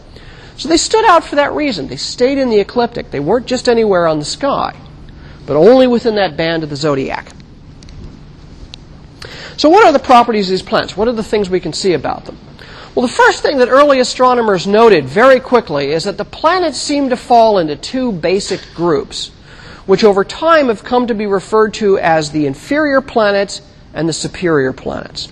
So 0.55 0.69
they 0.69 0.77
stood 0.77 1.05
out 1.05 1.23
for 1.23 1.35
that 1.35 1.53
reason. 1.53 1.87
They 1.87 1.97
stayed 1.97 2.37
in 2.37 2.49
the 2.49 2.59
ecliptic. 2.59 3.11
They 3.11 3.19
weren't 3.19 3.45
just 3.45 3.67
anywhere 3.67 4.07
on 4.07 4.19
the 4.19 4.25
sky, 4.25 4.77
but 5.45 5.57
only 5.57 5.87
within 5.87 6.15
that 6.15 6.37
band 6.37 6.63
of 6.63 6.69
the 6.69 6.75
zodiac. 6.75 7.31
So, 9.61 9.69
what 9.69 9.85
are 9.85 9.93
the 9.93 9.99
properties 9.99 10.47
of 10.47 10.53
these 10.53 10.63
planets? 10.63 10.97
What 10.97 11.07
are 11.07 11.11
the 11.11 11.21
things 11.21 11.47
we 11.47 11.59
can 11.59 11.71
see 11.71 11.93
about 11.93 12.25
them? 12.25 12.35
Well, 12.95 13.05
the 13.05 13.13
first 13.13 13.43
thing 13.43 13.59
that 13.59 13.69
early 13.69 13.99
astronomers 13.99 14.65
noted 14.65 15.05
very 15.05 15.39
quickly 15.39 15.91
is 15.91 16.05
that 16.05 16.17
the 16.17 16.25
planets 16.25 16.79
seem 16.79 17.09
to 17.11 17.15
fall 17.15 17.59
into 17.59 17.75
two 17.75 18.11
basic 18.11 18.59
groups, 18.73 19.27
which 19.85 20.03
over 20.03 20.23
time 20.23 20.69
have 20.69 20.83
come 20.83 21.05
to 21.05 21.13
be 21.13 21.27
referred 21.27 21.75
to 21.75 21.99
as 21.99 22.31
the 22.31 22.47
inferior 22.47 23.01
planets 23.01 23.61
and 23.93 24.09
the 24.09 24.13
superior 24.13 24.73
planets. 24.73 25.31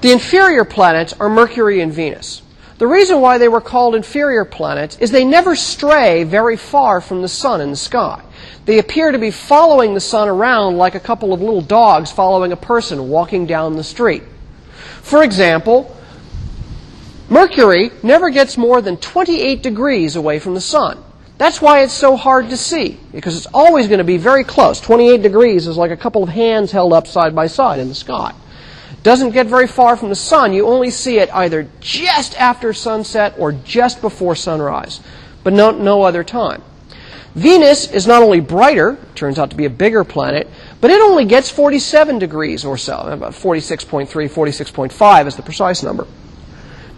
The 0.00 0.12
inferior 0.12 0.64
planets 0.64 1.12
are 1.18 1.28
Mercury 1.28 1.80
and 1.80 1.92
Venus. 1.92 2.42
The 2.82 2.88
reason 2.88 3.20
why 3.20 3.38
they 3.38 3.46
were 3.46 3.60
called 3.60 3.94
inferior 3.94 4.44
planets 4.44 4.98
is 4.98 5.12
they 5.12 5.24
never 5.24 5.54
stray 5.54 6.24
very 6.24 6.56
far 6.56 7.00
from 7.00 7.22
the 7.22 7.28
sun 7.28 7.60
in 7.60 7.70
the 7.70 7.76
sky. 7.76 8.20
They 8.64 8.80
appear 8.80 9.12
to 9.12 9.20
be 9.20 9.30
following 9.30 9.94
the 9.94 10.00
sun 10.00 10.28
around 10.28 10.78
like 10.78 10.96
a 10.96 10.98
couple 10.98 11.32
of 11.32 11.40
little 11.40 11.60
dogs 11.60 12.10
following 12.10 12.50
a 12.50 12.56
person 12.56 13.08
walking 13.08 13.46
down 13.46 13.76
the 13.76 13.84
street. 13.84 14.24
For 15.00 15.22
example, 15.22 15.96
Mercury 17.28 17.92
never 18.02 18.30
gets 18.30 18.58
more 18.58 18.82
than 18.82 18.96
28 18.96 19.62
degrees 19.62 20.16
away 20.16 20.40
from 20.40 20.54
the 20.54 20.60
sun. 20.60 20.98
That's 21.38 21.62
why 21.62 21.84
it's 21.84 21.92
so 21.92 22.16
hard 22.16 22.50
to 22.50 22.56
see, 22.56 22.98
because 23.12 23.36
it's 23.36 23.46
always 23.54 23.86
going 23.86 23.98
to 23.98 24.04
be 24.04 24.16
very 24.16 24.42
close. 24.42 24.80
28 24.80 25.22
degrees 25.22 25.68
is 25.68 25.76
like 25.76 25.92
a 25.92 25.96
couple 25.96 26.24
of 26.24 26.30
hands 26.30 26.72
held 26.72 26.92
up 26.92 27.06
side 27.06 27.32
by 27.32 27.46
side 27.46 27.78
in 27.78 27.86
the 27.86 27.94
sky. 27.94 28.34
Doesn't 29.02 29.30
get 29.30 29.46
very 29.46 29.66
far 29.66 29.96
from 29.96 30.10
the 30.10 30.14
sun. 30.14 30.52
You 30.52 30.66
only 30.66 30.90
see 30.90 31.18
it 31.18 31.32
either 31.34 31.68
just 31.80 32.38
after 32.38 32.72
sunset 32.72 33.34
or 33.38 33.52
just 33.52 34.00
before 34.00 34.36
sunrise, 34.36 35.00
but 35.42 35.52
no, 35.52 35.72
no 35.72 36.02
other 36.02 36.22
time. 36.22 36.62
Venus 37.34 37.90
is 37.90 38.06
not 38.06 38.22
only 38.22 38.40
brighter, 38.40 38.98
turns 39.14 39.38
out 39.38 39.50
to 39.50 39.56
be 39.56 39.64
a 39.64 39.70
bigger 39.70 40.04
planet, 40.04 40.48
but 40.80 40.90
it 40.90 41.00
only 41.00 41.24
gets 41.24 41.50
47 41.50 42.18
degrees 42.18 42.64
or 42.64 42.76
so, 42.76 42.98
about 42.98 43.32
46.3, 43.32 44.06
46.5 44.06 45.26
is 45.26 45.36
the 45.36 45.42
precise 45.42 45.82
number. 45.82 46.06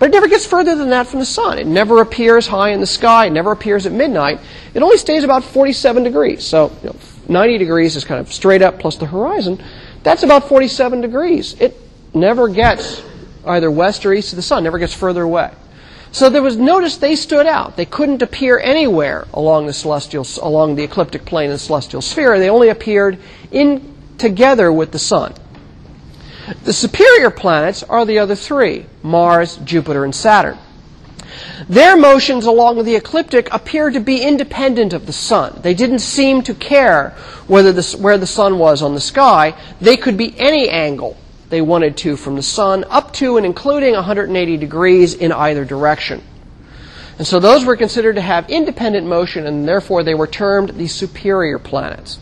But 0.00 0.08
it 0.08 0.12
never 0.12 0.26
gets 0.26 0.44
further 0.44 0.74
than 0.74 0.90
that 0.90 1.06
from 1.06 1.20
the 1.20 1.24
sun. 1.24 1.58
It 1.58 1.68
never 1.68 2.00
appears 2.00 2.48
high 2.48 2.70
in 2.70 2.80
the 2.80 2.86
sky, 2.86 3.26
it 3.26 3.30
never 3.30 3.52
appears 3.52 3.86
at 3.86 3.92
midnight. 3.92 4.40
It 4.74 4.82
only 4.82 4.98
stays 4.98 5.22
about 5.22 5.44
47 5.44 6.02
degrees. 6.02 6.44
So, 6.44 6.76
you 6.82 6.88
know, 6.90 6.96
90 7.28 7.58
degrees 7.58 7.94
is 7.94 8.04
kind 8.04 8.20
of 8.20 8.32
straight 8.32 8.60
up 8.60 8.80
plus 8.80 8.96
the 8.96 9.06
horizon. 9.06 9.62
That's 10.02 10.24
about 10.24 10.48
47 10.48 11.00
degrees. 11.00 11.54
It 11.60 11.80
never 12.14 12.48
gets 12.48 13.02
either 13.46 13.70
west 13.70 14.06
or 14.06 14.12
east 14.12 14.32
of 14.32 14.36
the 14.36 14.42
sun, 14.42 14.64
never 14.64 14.78
gets 14.78 14.94
further 14.94 15.22
away. 15.22 15.52
So 16.12 16.30
there 16.30 16.42
was 16.42 16.56
notice 16.56 16.96
they 16.96 17.16
stood 17.16 17.46
out. 17.46 17.76
They 17.76 17.86
couldn't 17.86 18.22
appear 18.22 18.58
anywhere 18.58 19.26
along 19.34 19.66
the 19.66 19.72
celestial 19.72 20.24
along 20.40 20.76
the 20.76 20.84
ecliptic 20.84 21.24
plane 21.24 21.50
and 21.50 21.60
celestial 21.60 22.00
sphere. 22.00 22.38
They 22.38 22.48
only 22.48 22.68
appeared 22.68 23.18
in 23.50 23.94
together 24.16 24.72
with 24.72 24.92
the 24.92 24.98
sun. 24.98 25.34
The 26.62 26.72
superior 26.72 27.30
planets 27.30 27.82
are 27.82 28.04
the 28.04 28.20
other 28.20 28.36
three 28.36 28.86
Mars, 29.02 29.56
Jupiter, 29.56 30.04
and 30.04 30.14
Saturn. 30.14 30.58
Their 31.68 31.96
motions 31.96 32.44
along 32.44 32.84
the 32.84 32.94
ecliptic 32.94 33.52
appear 33.52 33.90
to 33.90 33.98
be 33.98 34.22
independent 34.22 34.92
of 34.92 35.06
the 35.06 35.12
sun. 35.12 35.58
They 35.62 35.74
didn't 35.74 35.98
seem 35.98 36.42
to 36.42 36.54
care 36.54 37.10
whether 37.48 37.72
the, 37.72 37.96
where 38.00 38.18
the 38.18 38.26
sun 38.26 38.58
was 38.58 38.82
on 38.82 38.94
the 38.94 39.00
sky. 39.00 39.54
They 39.80 39.96
could 39.96 40.16
be 40.16 40.38
any 40.38 40.68
angle 40.68 41.16
they 41.54 41.62
wanted 41.62 41.96
to 41.98 42.16
from 42.16 42.34
the 42.34 42.42
sun, 42.42 42.84
up 42.90 43.12
to 43.14 43.36
and 43.36 43.46
including 43.46 43.94
180 43.94 44.56
degrees 44.56 45.14
in 45.14 45.30
either 45.30 45.64
direction. 45.64 46.20
And 47.16 47.26
so 47.26 47.38
those 47.38 47.64
were 47.64 47.76
considered 47.76 48.16
to 48.16 48.20
have 48.20 48.50
independent 48.50 49.06
motion, 49.06 49.46
and 49.46 49.68
therefore 49.68 50.02
they 50.02 50.14
were 50.14 50.26
termed 50.26 50.70
the 50.70 50.88
superior 50.88 51.60
planets. 51.60 52.18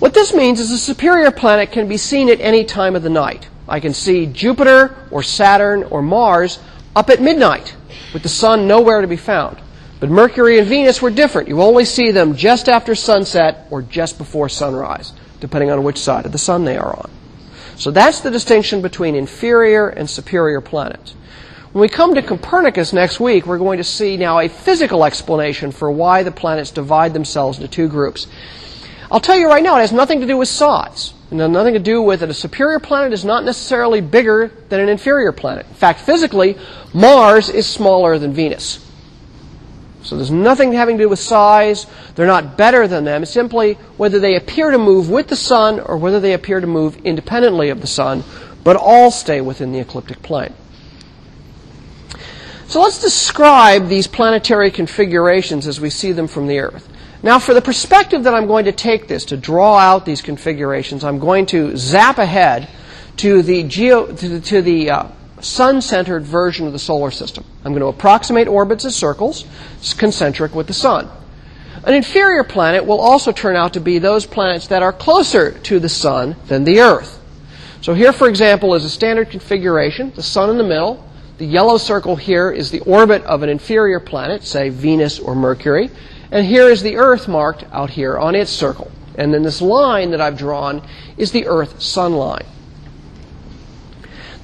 What 0.00 0.12
this 0.12 0.34
means 0.34 0.58
is 0.58 0.72
a 0.72 0.78
superior 0.78 1.30
planet 1.30 1.70
can 1.70 1.88
be 1.88 1.96
seen 1.96 2.28
at 2.28 2.40
any 2.40 2.64
time 2.64 2.96
of 2.96 3.04
the 3.04 3.10
night. 3.10 3.48
I 3.68 3.78
can 3.78 3.94
see 3.94 4.26
Jupiter 4.26 4.94
or 5.10 5.22
Saturn 5.22 5.84
or 5.84 6.02
Mars 6.02 6.58
up 6.96 7.08
at 7.10 7.22
midnight 7.22 7.76
with 8.12 8.22
the 8.22 8.28
sun 8.28 8.66
nowhere 8.66 9.00
to 9.00 9.06
be 9.06 9.16
found. 9.16 9.58
But 10.00 10.10
Mercury 10.10 10.58
and 10.58 10.66
Venus 10.68 11.00
were 11.00 11.10
different. 11.10 11.48
You 11.48 11.62
only 11.62 11.84
see 11.84 12.10
them 12.10 12.36
just 12.36 12.68
after 12.68 12.94
sunset 12.94 13.66
or 13.70 13.82
just 13.82 14.18
before 14.18 14.48
sunrise, 14.48 15.12
depending 15.40 15.70
on 15.70 15.84
which 15.84 15.98
side 15.98 16.26
of 16.26 16.32
the 16.32 16.38
sun 16.38 16.64
they 16.64 16.76
are 16.76 16.94
on. 16.94 17.10
So 17.76 17.90
that's 17.90 18.20
the 18.20 18.30
distinction 18.30 18.82
between 18.82 19.14
inferior 19.14 19.88
and 19.88 20.08
superior 20.08 20.60
planets. 20.60 21.14
When 21.72 21.82
we 21.82 21.88
come 21.88 22.14
to 22.14 22.22
Copernicus 22.22 22.94
next 22.94 23.20
week, 23.20 23.44
we're 23.44 23.58
going 23.58 23.76
to 23.76 23.84
see 23.84 24.16
now 24.16 24.38
a 24.38 24.48
physical 24.48 25.04
explanation 25.04 25.72
for 25.72 25.90
why 25.90 26.22
the 26.22 26.30
planets 26.30 26.70
divide 26.70 27.12
themselves 27.12 27.58
into 27.58 27.68
two 27.68 27.88
groups. 27.88 28.26
I'll 29.10 29.20
tell 29.20 29.36
you 29.36 29.46
right 29.46 29.62
now, 29.62 29.76
it 29.76 29.80
has 29.80 29.92
nothing 29.92 30.20
to 30.20 30.26
do 30.26 30.38
with 30.38 30.48
size. 30.48 31.12
Has 31.30 31.50
nothing 31.50 31.74
to 31.74 31.80
do 31.80 32.00
with 32.00 32.22
it. 32.22 32.30
A 32.30 32.34
superior 32.34 32.80
planet 32.80 33.12
is 33.12 33.24
not 33.24 33.44
necessarily 33.44 34.00
bigger 34.00 34.50
than 34.68 34.80
an 34.80 34.88
inferior 34.88 35.32
planet. 35.32 35.66
In 35.66 35.74
fact, 35.74 36.00
physically, 36.00 36.56
Mars 36.94 37.50
is 37.50 37.66
smaller 37.66 38.18
than 38.18 38.32
Venus. 38.32 38.85
So 40.06 40.16
there's 40.16 40.30
nothing 40.30 40.72
having 40.72 40.98
to 40.98 41.04
do 41.04 41.08
with 41.08 41.18
size. 41.18 41.86
They're 42.14 42.26
not 42.26 42.56
better 42.56 42.86
than 42.86 43.04
them. 43.04 43.22
It's 43.22 43.32
simply 43.32 43.74
whether 43.96 44.20
they 44.20 44.36
appear 44.36 44.70
to 44.70 44.78
move 44.78 45.10
with 45.10 45.28
the 45.28 45.36
sun 45.36 45.80
or 45.80 45.96
whether 45.96 46.20
they 46.20 46.32
appear 46.32 46.60
to 46.60 46.66
move 46.66 46.96
independently 47.04 47.70
of 47.70 47.80
the 47.80 47.86
sun, 47.86 48.22
but 48.62 48.76
all 48.76 49.10
stay 49.10 49.40
within 49.40 49.72
the 49.72 49.80
ecliptic 49.80 50.22
plane. 50.22 50.54
So 52.68 52.80
let's 52.82 53.00
describe 53.00 53.88
these 53.88 54.06
planetary 54.06 54.70
configurations 54.70 55.66
as 55.66 55.80
we 55.80 55.90
see 55.90 56.12
them 56.12 56.26
from 56.26 56.46
the 56.46 56.58
Earth. 56.60 56.88
Now, 57.22 57.38
for 57.38 57.54
the 57.54 57.62
perspective 57.62 58.24
that 58.24 58.34
I'm 58.34 58.46
going 58.46 58.66
to 58.66 58.72
take 58.72 59.08
this 59.08 59.24
to 59.26 59.36
draw 59.36 59.78
out 59.78 60.04
these 60.04 60.22
configurations, 60.22 61.02
I'm 61.02 61.18
going 61.18 61.46
to 61.46 61.76
zap 61.76 62.18
ahead 62.18 62.68
to 63.18 63.42
the, 63.42 63.64
geo, 63.64 64.06
to 64.06 64.28
the, 64.28 64.40
to 64.40 64.62
the 64.62 64.90
uh, 64.90 65.08
sun-centered 65.40 66.24
version 66.24 66.66
of 66.66 66.72
the 66.72 66.78
solar 66.78 67.10
system. 67.10 67.44
I'm 67.64 67.72
going 67.72 67.80
to 67.80 67.86
approximate 67.86 68.48
orbits 68.48 68.84
as 68.84 68.96
circles, 68.96 69.44
concentric 69.96 70.54
with 70.54 70.66
the 70.66 70.72
sun. 70.72 71.08
An 71.84 71.94
inferior 71.94 72.42
planet 72.42 72.84
will 72.84 73.00
also 73.00 73.32
turn 73.32 73.54
out 73.54 73.74
to 73.74 73.80
be 73.80 73.98
those 73.98 74.26
planets 74.26 74.66
that 74.68 74.82
are 74.82 74.92
closer 74.92 75.52
to 75.52 75.78
the 75.78 75.88
sun 75.88 76.36
than 76.46 76.64
the 76.64 76.80
Earth. 76.80 77.22
So 77.80 77.94
here, 77.94 78.12
for 78.12 78.28
example, 78.28 78.74
is 78.74 78.84
a 78.84 78.90
standard 78.90 79.30
configuration, 79.30 80.12
the 80.16 80.22
sun 80.22 80.50
in 80.50 80.58
the 80.58 80.64
middle. 80.64 81.04
The 81.38 81.46
yellow 81.46 81.76
circle 81.76 82.16
here 82.16 82.50
is 82.50 82.70
the 82.70 82.80
orbit 82.80 83.22
of 83.24 83.42
an 83.42 83.50
inferior 83.50 84.00
planet, 84.00 84.42
say 84.42 84.70
Venus 84.70 85.18
or 85.18 85.34
Mercury. 85.34 85.90
And 86.30 86.46
here 86.46 86.68
is 86.68 86.82
the 86.82 86.96
Earth 86.96 87.28
marked 87.28 87.64
out 87.72 87.90
here 87.90 88.18
on 88.18 88.34
its 88.34 88.50
circle. 88.50 88.90
And 89.16 89.32
then 89.32 89.42
this 89.42 89.62
line 89.62 90.10
that 90.10 90.20
I've 90.20 90.36
drawn 90.36 90.82
is 91.16 91.30
the 91.32 91.46
Earth-Sun 91.46 92.14
line. 92.14 92.46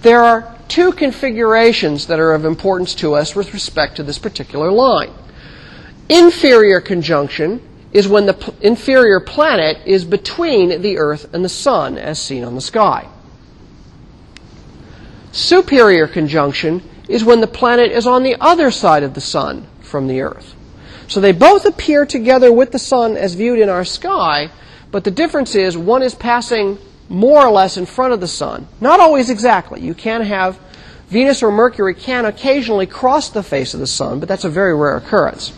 There 0.03 0.23
are 0.23 0.52
two 0.73 0.91
configurations 0.91 2.07
that 2.07 2.19
are 2.19 2.33
of 2.33 2.47
importance 2.47 2.95
to 2.95 3.13
us 3.13 3.37
with 3.37 3.53
respect 3.53 3.97
to 3.97 4.03
this 4.03 4.19
particular 4.19 4.71
line. 4.71 5.13
Inferior 6.09 6.81
conjunction 6.81 7.61
is 7.93 8.09
when 8.09 8.25
the 8.25 8.33
p- 8.33 8.55
inferior 8.63 9.21
planet 9.21 9.77
is 9.85 10.07
between 10.07 10.81
the 10.81 10.97
Earth 10.97 11.29
and 11.35 11.45
the 11.45 11.49
Sun, 11.51 11.99
as 11.99 12.19
seen 12.19 12.43
on 12.43 12.55
the 12.55 12.63
sky. 12.63 13.07
Superior 15.31 16.09
conjunction 16.09 16.83
is 17.07 17.23
when 17.23 17.43
the 17.43 17.47
planet 17.47 17.93
is 17.93 18.07
on 18.07 18.23
the 18.23 18.37
other 18.41 18.71
side 18.71 19.03
of 19.03 19.13
the 19.13 19.21
Sun 19.21 19.67
from 19.83 20.07
the 20.07 20.23
Earth. 20.23 20.55
So 21.07 21.21
they 21.21 21.33
both 21.33 21.67
appear 21.67 22.07
together 22.07 22.51
with 22.51 22.73
the 22.73 22.79
Sun 22.79 23.19
as 23.19 23.35
viewed 23.35 23.59
in 23.59 23.69
our 23.69 23.85
sky, 23.85 24.51
but 24.91 25.05
the 25.05 25.11
difference 25.11 25.55
is 25.55 25.77
one 25.77 26.03
is 26.03 26.15
passing 26.15 26.79
more 27.13 27.47
or 27.47 27.51
less 27.51 27.77
in 27.77 27.85
front 27.85 28.15
of 28.15 28.21
the 28.21 28.27
sun. 28.27 28.67
Not 28.81 28.99
always 28.99 29.29
exactly. 29.29 29.83
You 29.83 29.93
can 29.93 30.23
have 30.23 30.59
Venus 31.09 31.43
or 31.43 31.53
Mercury 31.53 31.95
can 31.95 32.25
occasionally 32.25 32.87
cross 32.87 33.29
the 33.29 33.43
face 33.43 33.75
of 33.75 33.81
the 33.81 33.87
sun, 33.87 34.19
but 34.19 34.29
that's 34.29 34.45
a 34.45 34.49
very 34.49 34.75
rare 34.75 34.97
occurrence. 34.97 35.53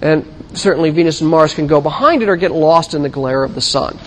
And 0.00 0.26
certainly 0.54 0.88
Venus 0.90 1.20
and 1.20 1.28
Mars 1.28 1.52
can 1.52 1.66
go 1.66 1.82
behind 1.82 2.22
it 2.22 2.30
or 2.30 2.36
get 2.36 2.52
lost 2.52 2.94
in 2.94 3.02
the 3.02 3.10
glare 3.10 3.44
of 3.44 3.54
the 3.54 3.60
sun. 3.60 3.98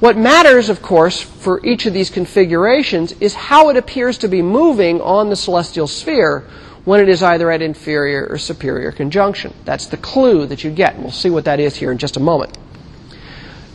What 0.00 0.16
matters, 0.18 0.68
of 0.68 0.82
course, 0.82 1.22
for 1.22 1.64
each 1.64 1.86
of 1.86 1.94
these 1.94 2.10
configurations 2.10 3.12
is 3.12 3.34
how 3.34 3.68
it 3.68 3.76
appears 3.76 4.18
to 4.18 4.28
be 4.28 4.42
moving 4.42 5.00
on 5.00 5.30
the 5.30 5.36
celestial 5.36 5.86
sphere 5.86 6.40
when 6.84 7.00
it 7.00 7.08
is 7.08 7.22
either 7.22 7.48
at 7.52 7.62
inferior 7.62 8.26
or 8.28 8.38
superior 8.38 8.90
conjunction. 8.90 9.54
That's 9.64 9.86
the 9.86 9.96
clue 9.96 10.46
that 10.46 10.64
you 10.64 10.70
get, 10.72 10.94
and 10.94 11.04
we'll 11.04 11.12
see 11.12 11.30
what 11.30 11.44
that 11.44 11.60
is 11.60 11.76
here 11.76 11.92
in 11.92 11.98
just 11.98 12.16
a 12.16 12.20
moment. 12.20 12.58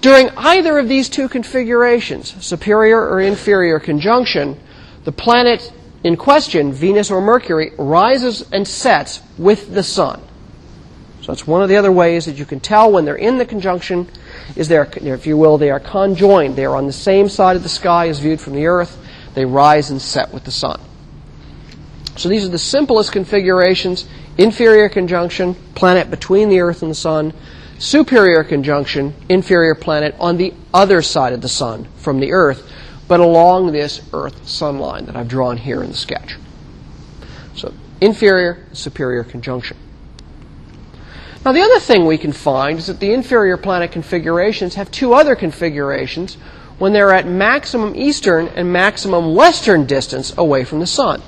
During 0.01 0.29
either 0.35 0.79
of 0.79 0.89
these 0.89 1.09
two 1.09 1.29
configurations, 1.29 2.43
superior 2.43 2.99
or 2.99 3.21
inferior 3.21 3.79
conjunction, 3.79 4.59
the 5.03 5.11
planet 5.11 5.71
in 6.03 6.17
question, 6.17 6.73
Venus 6.73 7.11
or 7.11 7.21
Mercury, 7.21 7.71
rises 7.77 8.43
and 8.51 8.67
sets 8.67 9.21
with 9.37 9.73
the 9.73 9.83
sun. 9.83 10.19
So 11.21 11.31
it's 11.31 11.45
one 11.45 11.61
of 11.61 11.69
the 11.69 11.77
other 11.77 11.91
ways 11.91 12.25
that 12.25 12.35
you 12.35 12.45
can 12.45 12.59
tell 12.59 12.91
when 12.91 13.05
they're 13.05 13.15
in 13.15 13.37
the 13.37 13.45
conjunction 13.45 14.09
is 14.55 14.67
they're, 14.67 14.89
if 14.95 15.27
you 15.27 15.37
will, 15.37 15.59
they 15.59 15.69
are 15.69 15.79
conjoined. 15.79 16.55
They 16.55 16.65
are 16.65 16.75
on 16.75 16.87
the 16.87 16.93
same 16.93 17.29
side 17.29 17.55
of 17.55 17.61
the 17.61 17.69
sky 17.69 18.07
as 18.07 18.17
viewed 18.17 18.41
from 18.41 18.53
the 18.53 18.65
earth. 18.65 18.97
They 19.35 19.45
rise 19.45 19.91
and 19.91 20.01
set 20.01 20.33
with 20.33 20.45
the 20.45 20.51
sun. 20.51 20.81
So 22.17 22.27
these 22.27 22.43
are 22.43 22.49
the 22.49 22.57
simplest 22.57 23.11
configurations. 23.11 24.07
Inferior 24.39 24.89
conjunction, 24.89 25.53
planet 25.75 26.09
between 26.09 26.49
the 26.49 26.59
earth 26.59 26.81
and 26.81 26.89
the 26.89 26.95
sun 26.95 27.33
superior 27.81 28.43
conjunction, 28.43 29.11
inferior 29.27 29.73
planet 29.73 30.15
on 30.19 30.37
the 30.37 30.53
other 30.71 31.01
side 31.01 31.33
of 31.33 31.41
the 31.41 31.49
sun 31.49 31.87
from 31.97 32.19
the 32.19 32.31
Earth, 32.31 32.71
but 33.07 33.19
along 33.19 33.71
this 33.71 34.01
Earth 34.13 34.47
sun 34.47 34.77
line 34.77 35.05
that 35.05 35.15
I've 35.15 35.27
drawn 35.27 35.57
here 35.57 35.81
in 35.81 35.89
the 35.89 35.97
sketch. 35.97 36.37
So, 37.55 37.73
inferior, 37.99 38.67
superior 38.71 39.23
conjunction. 39.23 39.77
Now, 41.43 41.53
the 41.53 41.61
other 41.61 41.79
thing 41.79 42.05
we 42.05 42.19
can 42.19 42.31
find 42.31 42.77
is 42.77 42.85
that 42.85 42.99
the 42.99 43.13
inferior 43.13 43.57
planet 43.57 43.91
configurations 43.91 44.75
have 44.75 44.91
two 44.91 45.15
other 45.15 45.35
configurations 45.35 46.35
when 46.77 46.93
they're 46.93 47.11
at 47.11 47.25
maximum 47.25 47.95
eastern 47.95 48.47
and 48.49 48.71
maximum 48.71 49.33
western 49.33 49.87
distance 49.87 50.37
away 50.37 50.63
from 50.65 50.79
the 50.79 50.87
sun. 50.87 51.19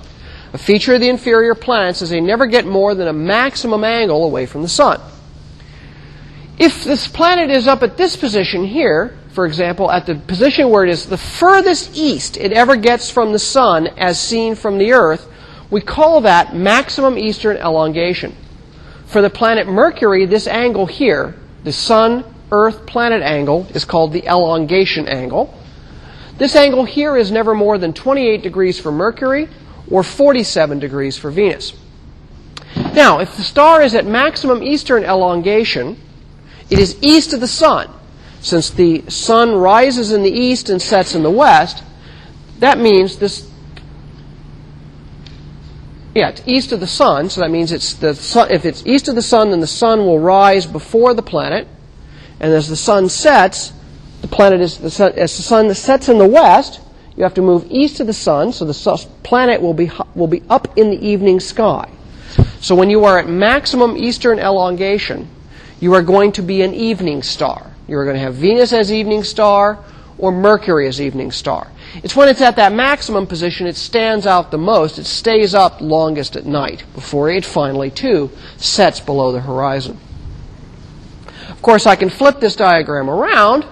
A 0.54 0.60
feature 0.60 0.94
of 0.94 1.02
the 1.02 1.10
inferior 1.10 1.56
planets 1.56 2.04
is 2.04 2.12
they 2.12 2.22
never 2.22 2.46
get 2.46 2.68
more 2.68 2.94
than 2.94 3.08
a 3.08 3.14
maximum 3.14 3.84
angle 3.84 4.24
away 4.24 4.46
from 4.46 4.62
the 4.62 4.68
sun. 4.68 5.02
If 6.60 6.84
this 6.84 7.08
planet 7.08 7.50
is 7.50 7.68
up 7.68 7.82
at 7.82 7.98
this 7.98 8.16
position 8.16 8.66
here, 8.66 9.18
for 9.32 9.46
example, 9.46 9.90
at 9.90 10.06
the 10.06 10.16
position 10.16 10.70
where 10.70 10.84
it 10.84 10.90
is 10.92 11.08
the 11.08 11.18
furthest 11.18 11.98
east 11.98 12.38
it 12.38 12.54
ever 12.54 12.76
gets 12.76 13.10
from 13.10 13.32
the 13.32 13.40
sun 13.40 13.88
as 13.98 14.20
seen 14.20 14.54
from 14.54 14.78
the 14.78 14.94
Earth, 14.94 15.28
we 15.72 15.82
call 15.82 16.22
that 16.22 16.56
maximum 16.56 17.18
eastern 17.18 17.58
elongation. 17.58 18.36
For 19.08 19.22
the 19.24 19.30
planet 19.30 19.68
Mercury, 19.68 20.26
this 20.26 20.46
angle 20.46 20.86
here, 20.86 21.34
the 21.64 21.72
Sun 21.72 22.24
Earth 22.52 22.86
planet 22.86 23.24
angle, 23.24 23.66
is 23.74 23.86
called 23.86 24.14
the 24.14 24.28
elongation 24.28 25.08
angle. 25.08 25.58
This 26.38 26.56
angle 26.56 26.86
here 26.86 27.18
is 27.18 27.32
never 27.32 27.56
more 27.56 27.80
than 27.80 27.94
28 27.94 28.44
degrees 28.44 28.80
for 28.80 28.92
Mercury 28.92 29.50
or 29.90 30.04
47 30.04 30.78
degrees 30.78 31.18
for 31.18 31.32
Venus. 31.32 31.74
Now, 32.94 33.20
if 33.20 33.36
the 33.36 33.44
star 33.44 33.82
is 33.82 33.96
at 33.96 34.06
maximum 34.06 34.62
eastern 34.62 35.04
elongation, 35.04 35.98
it 36.70 36.80
is 36.80 36.98
east 37.02 37.34
of 37.34 37.40
the 37.40 37.48
sun. 37.48 37.90
Since 38.42 38.72
the 38.72 39.10
sun 39.10 39.56
rises 39.56 40.12
in 40.12 40.24
the 40.24 40.32
east 40.32 40.70
and 40.70 40.82
sets 40.82 41.16
in 41.16 41.24
the 41.24 41.32
west, 41.32 41.84
that 42.60 42.78
means 42.78 43.18
this. 43.18 43.50
Yeah, 46.14 46.30
it's 46.30 46.44
east 46.46 46.72
of 46.72 46.80
the 46.80 46.88
sun, 46.88 47.30
so 47.30 47.42
that 47.42 47.50
means 47.50 47.72
it's 47.72 47.94
the 47.94 48.14
sun, 48.14 48.52
if 48.52 48.66
it's 48.66 48.86
east 48.86 49.08
of 49.08 49.16
the 49.16 49.22
sun, 49.22 49.52
then 49.52 49.62
the 49.62 49.68
sun 49.68 50.06
will 50.06 50.20
rise 50.20 50.66
before 50.66 51.14
the 51.14 51.24
planet. 51.24 51.68
And 52.40 52.52
as 52.52 52.68
the 52.68 52.76
sun 52.76 53.10
sets, 53.10 53.72
the 54.22 54.28
planet 54.28 54.62
is, 54.62 54.78
the 54.78 54.92
sun, 54.92 55.14
as 55.14 55.36
the 55.38 55.44
sun 55.44 55.74
sets 55.74 56.10
in 56.10 56.18
the 56.18 56.28
west, 56.28 56.82
you 57.16 57.24
have 57.24 57.34
to 57.36 57.42
move 57.42 57.66
east 57.70 58.00
of 58.00 58.08
the 58.08 58.14
sun, 58.14 58.52
so 58.52 58.66
the 58.66 59.08
planet 59.24 59.62
will 59.62 59.74
be, 59.74 59.92
will 60.16 60.28
be 60.28 60.44
up 60.50 60.78
in 60.78 60.90
the 60.90 61.02
evening 61.06 61.40
sky. 61.40 61.90
So 62.60 62.76
when 62.76 62.90
you 62.90 63.06
are 63.06 63.20
at 63.20 63.28
maximum 63.28 63.98
eastern 63.98 64.40
elongation, 64.40 65.30
you 65.84 65.94
are 65.96 66.02
going 66.02 66.32
to 66.32 66.42
be 66.42 66.62
an 66.62 66.74
evening 66.74 67.22
star. 67.22 67.70
You 67.90 67.98
are 67.98 68.06
going 68.06 68.16
to 68.16 68.22
have 68.22 68.36
Venus 68.36 68.72
as 68.72 68.90
evening 68.90 69.26
star 69.26 69.84
or 70.18 70.32
Mercury 70.32 70.88
as 70.88 71.02
evening 71.02 71.30
star. 71.30 71.70
It's 71.96 72.16
when 72.16 72.30
it's 72.30 72.40
at 72.40 72.56
that 72.56 72.72
maximum 72.72 73.28
position 73.28 73.68
it 73.68 73.76
stands 73.76 74.26
out 74.26 74.50
the 74.50 74.58
most. 74.58 74.98
It 74.98 75.04
stays 75.04 75.54
up 75.54 75.82
longest 75.82 76.38
at 76.38 76.46
night 76.46 76.86
before 76.96 77.30
it 77.30 77.44
finally, 77.44 77.92
too, 77.92 78.32
sets 78.56 79.02
below 79.02 79.34
the 79.34 79.42
horizon. 79.42 80.00
Of 81.50 81.62
course, 81.62 81.86
I 81.86 81.98
can 81.98 82.10
flip 82.10 82.40
this 82.40 82.56
diagram 82.56 83.10
around 83.10 83.66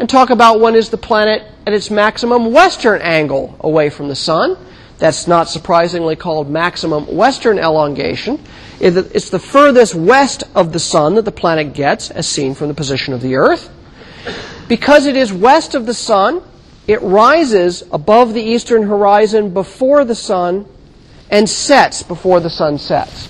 and 0.00 0.10
talk 0.10 0.30
about 0.30 0.58
when 0.58 0.74
is 0.74 0.90
the 0.90 0.98
planet 0.98 1.44
at 1.64 1.72
its 1.72 1.92
maximum 1.92 2.52
western 2.52 3.00
angle 3.02 3.56
away 3.60 3.88
from 3.88 4.08
the 4.08 4.16
sun. 4.16 4.58
That's 4.98 5.26
not 5.26 5.48
surprisingly 5.48 6.16
called 6.16 6.48
maximum 6.48 7.14
western 7.14 7.58
elongation. 7.58 8.38
It's 8.80 9.30
the 9.30 9.38
furthest 9.38 9.94
west 9.94 10.44
of 10.54 10.72
the 10.72 10.78
sun 10.78 11.16
that 11.16 11.24
the 11.24 11.32
planet 11.32 11.74
gets 11.74 12.10
as 12.10 12.28
seen 12.28 12.54
from 12.54 12.68
the 12.68 12.74
position 12.74 13.14
of 13.14 13.20
the 13.20 13.36
Earth. 13.36 13.70
Because 14.68 15.06
it 15.06 15.16
is 15.16 15.32
west 15.32 15.74
of 15.74 15.86
the 15.86 15.94
sun, 15.94 16.42
it 16.86 17.00
rises 17.02 17.82
above 17.92 18.34
the 18.34 18.42
eastern 18.42 18.84
horizon 18.84 19.52
before 19.52 20.04
the 20.04 20.14
sun 20.14 20.66
and 21.30 21.48
sets 21.48 22.02
before 22.02 22.40
the 22.40 22.50
sun 22.50 22.78
sets. 22.78 23.28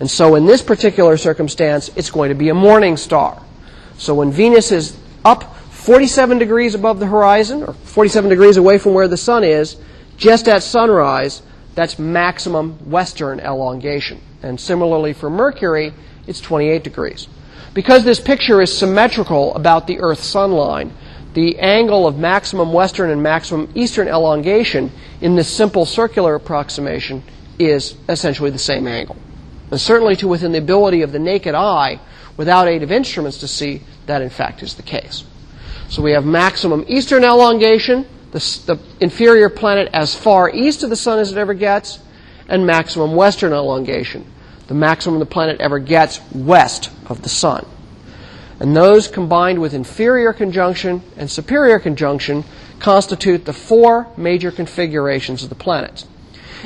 And 0.00 0.10
so 0.10 0.34
in 0.34 0.46
this 0.46 0.62
particular 0.62 1.16
circumstance, 1.16 1.90
it's 1.96 2.10
going 2.10 2.28
to 2.28 2.34
be 2.34 2.48
a 2.48 2.54
morning 2.54 2.96
star. 2.96 3.40
So 3.96 4.14
when 4.14 4.32
Venus 4.32 4.72
is 4.72 4.96
up 5.24 5.56
47 5.70 6.38
degrees 6.38 6.74
above 6.74 6.98
the 6.98 7.06
horizon, 7.06 7.62
or 7.62 7.74
47 7.74 8.30
degrees 8.30 8.56
away 8.56 8.78
from 8.78 8.94
where 8.94 9.06
the 9.06 9.16
sun 9.16 9.44
is, 9.44 9.76
just 10.16 10.48
at 10.48 10.62
sunrise, 10.62 11.42
that's 11.74 11.98
maximum 11.98 12.90
western 12.90 13.40
elongation. 13.40 14.20
And 14.42 14.60
similarly 14.60 15.12
for 15.12 15.30
Mercury, 15.30 15.92
it's 16.26 16.40
28 16.40 16.84
degrees. 16.84 17.28
Because 17.72 18.04
this 18.04 18.20
picture 18.20 18.62
is 18.62 18.76
symmetrical 18.76 19.54
about 19.56 19.86
the 19.86 19.98
Earth 19.98 20.22
sun 20.22 20.52
line, 20.52 20.92
the 21.34 21.58
angle 21.58 22.06
of 22.06 22.16
maximum 22.16 22.72
western 22.72 23.10
and 23.10 23.22
maximum 23.22 23.68
eastern 23.74 24.06
elongation 24.06 24.92
in 25.20 25.34
this 25.34 25.52
simple 25.52 25.84
circular 25.84 26.36
approximation 26.36 27.22
is 27.58 27.96
essentially 28.08 28.50
the 28.50 28.58
same 28.58 28.86
angle. 28.86 29.16
And 29.70 29.80
certainly 29.80 30.14
to 30.16 30.28
within 30.28 30.52
the 30.52 30.58
ability 30.58 31.02
of 31.02 31.10
the 31.10 31.18
naked 31.18 31.54
eye, 31.54 31.98
without 32.36 32.68
aid 32.68 32.84
of 32.84 32.92
instruments 32.92 33.38
to 33.38 33.48
see, 33.48 33.82
that 34.06 34.22
in 34.22 34.30
fact 34.30 34.62
is 34.62 34.74
the 34.74 34.82
case. 34.82 35.24
So 35.88 36.02
we 36.02 36.12
have 36.12 36.24
maximum 36.24 36.84
eastern 36.86 37.24
elongation, 37.24 38.06
the, 38.34 38.74
the 38.74 38.80
inferior 39.00 39.48
planet 39.48 39.88
as 39.92 40.14
far 40.14 40.50
east 40.50 40.82
of 40.82 40.90
the 40.90 40.96
sun 40.96 41.20
as 41.20 41.30
it 41.30 41.38
ever 41.38 41.54
gets, 41.54 42.00
and 42.48 42.66
maximum 42.66 43.14
western 43.14 43.52
elongation, 43.52 44.26
the 44.66 44.74
maximum 44.74 45.20
the 45.20 45.26
planet 45.26 45.60
ever 45.60 45.78
gets 45.78 46.20
west 46.32 46.90
of 47.06 47.22
the 47.22 47.28
sun. 47.28 47.64
And 48.58 48.76
those 48.76 49.06
combined 49.06 49.60
with 49.60 49.72
inferior 49.72 50.32
conjunction 50.32 51.02
and 51.16 51.30
superior 51.30 51.78
conjunction 51.78 52.44
constitute 52.80 53.44
the 53.44 53.52
four 53.52 54.08
major 54.16 54.50
configurations 54.50 55.44
of 55.44 55.48
the 55.48 55.54
planets. 55.54 56.06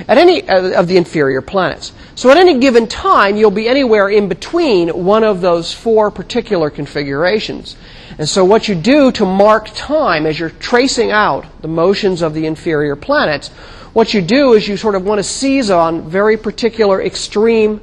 At 0.06 0.16
any 0.16 0.48
uh, 0.48 0.80
of 0.80 0.86
the 0.86 0.96
inferior 0.96 1.42
planets. 1.42 1.92
So 2.14 2.30
at 2.30 2.36
any 2.38 2.58
given 2.58 2.86
time, 2.86 3.36
you'll 3.36 3.50
be 3.50 3.68
anywhere 3.68 4.08
in 4.08 4.28
between 4.28 5.04
one 5.04 5.24
of 5.24 5.40
those 5.40 5.74
four 5.74 6.10
particular 6.10 6.70
configurations. 6.70 7.76
And 8.18 8.28
so 8.28 8.44
what 8.44 8.66
you 8.66 8.74
do 8.74 9.12
to 9.12 9.24
mark 9.24 9.70
time 9.74 10.26
as 10.26 10.38
you're 10.38 10.50
tracing 10.50 11.12
out 11.12 11.46
the 11.62 11.68
motions 11.68 12.20
of 12.20 12.34
the 12.34 12.46
inferior 12.46 12.96
planets, 12.96 13.48
what 13.92 14.12
you 14.12 14.20
do 14.20 14.54
is 14.54 14.66
you 14.66 14.76
sort 14.76 14.96
of 14.96 15.04
want 15.04 15.20
to 15.20 15.22
seize 15.22 15.70
on 15.70 16.08
very 16.10 16.36
particular 16.36 17.00
extreme 17.00 17.80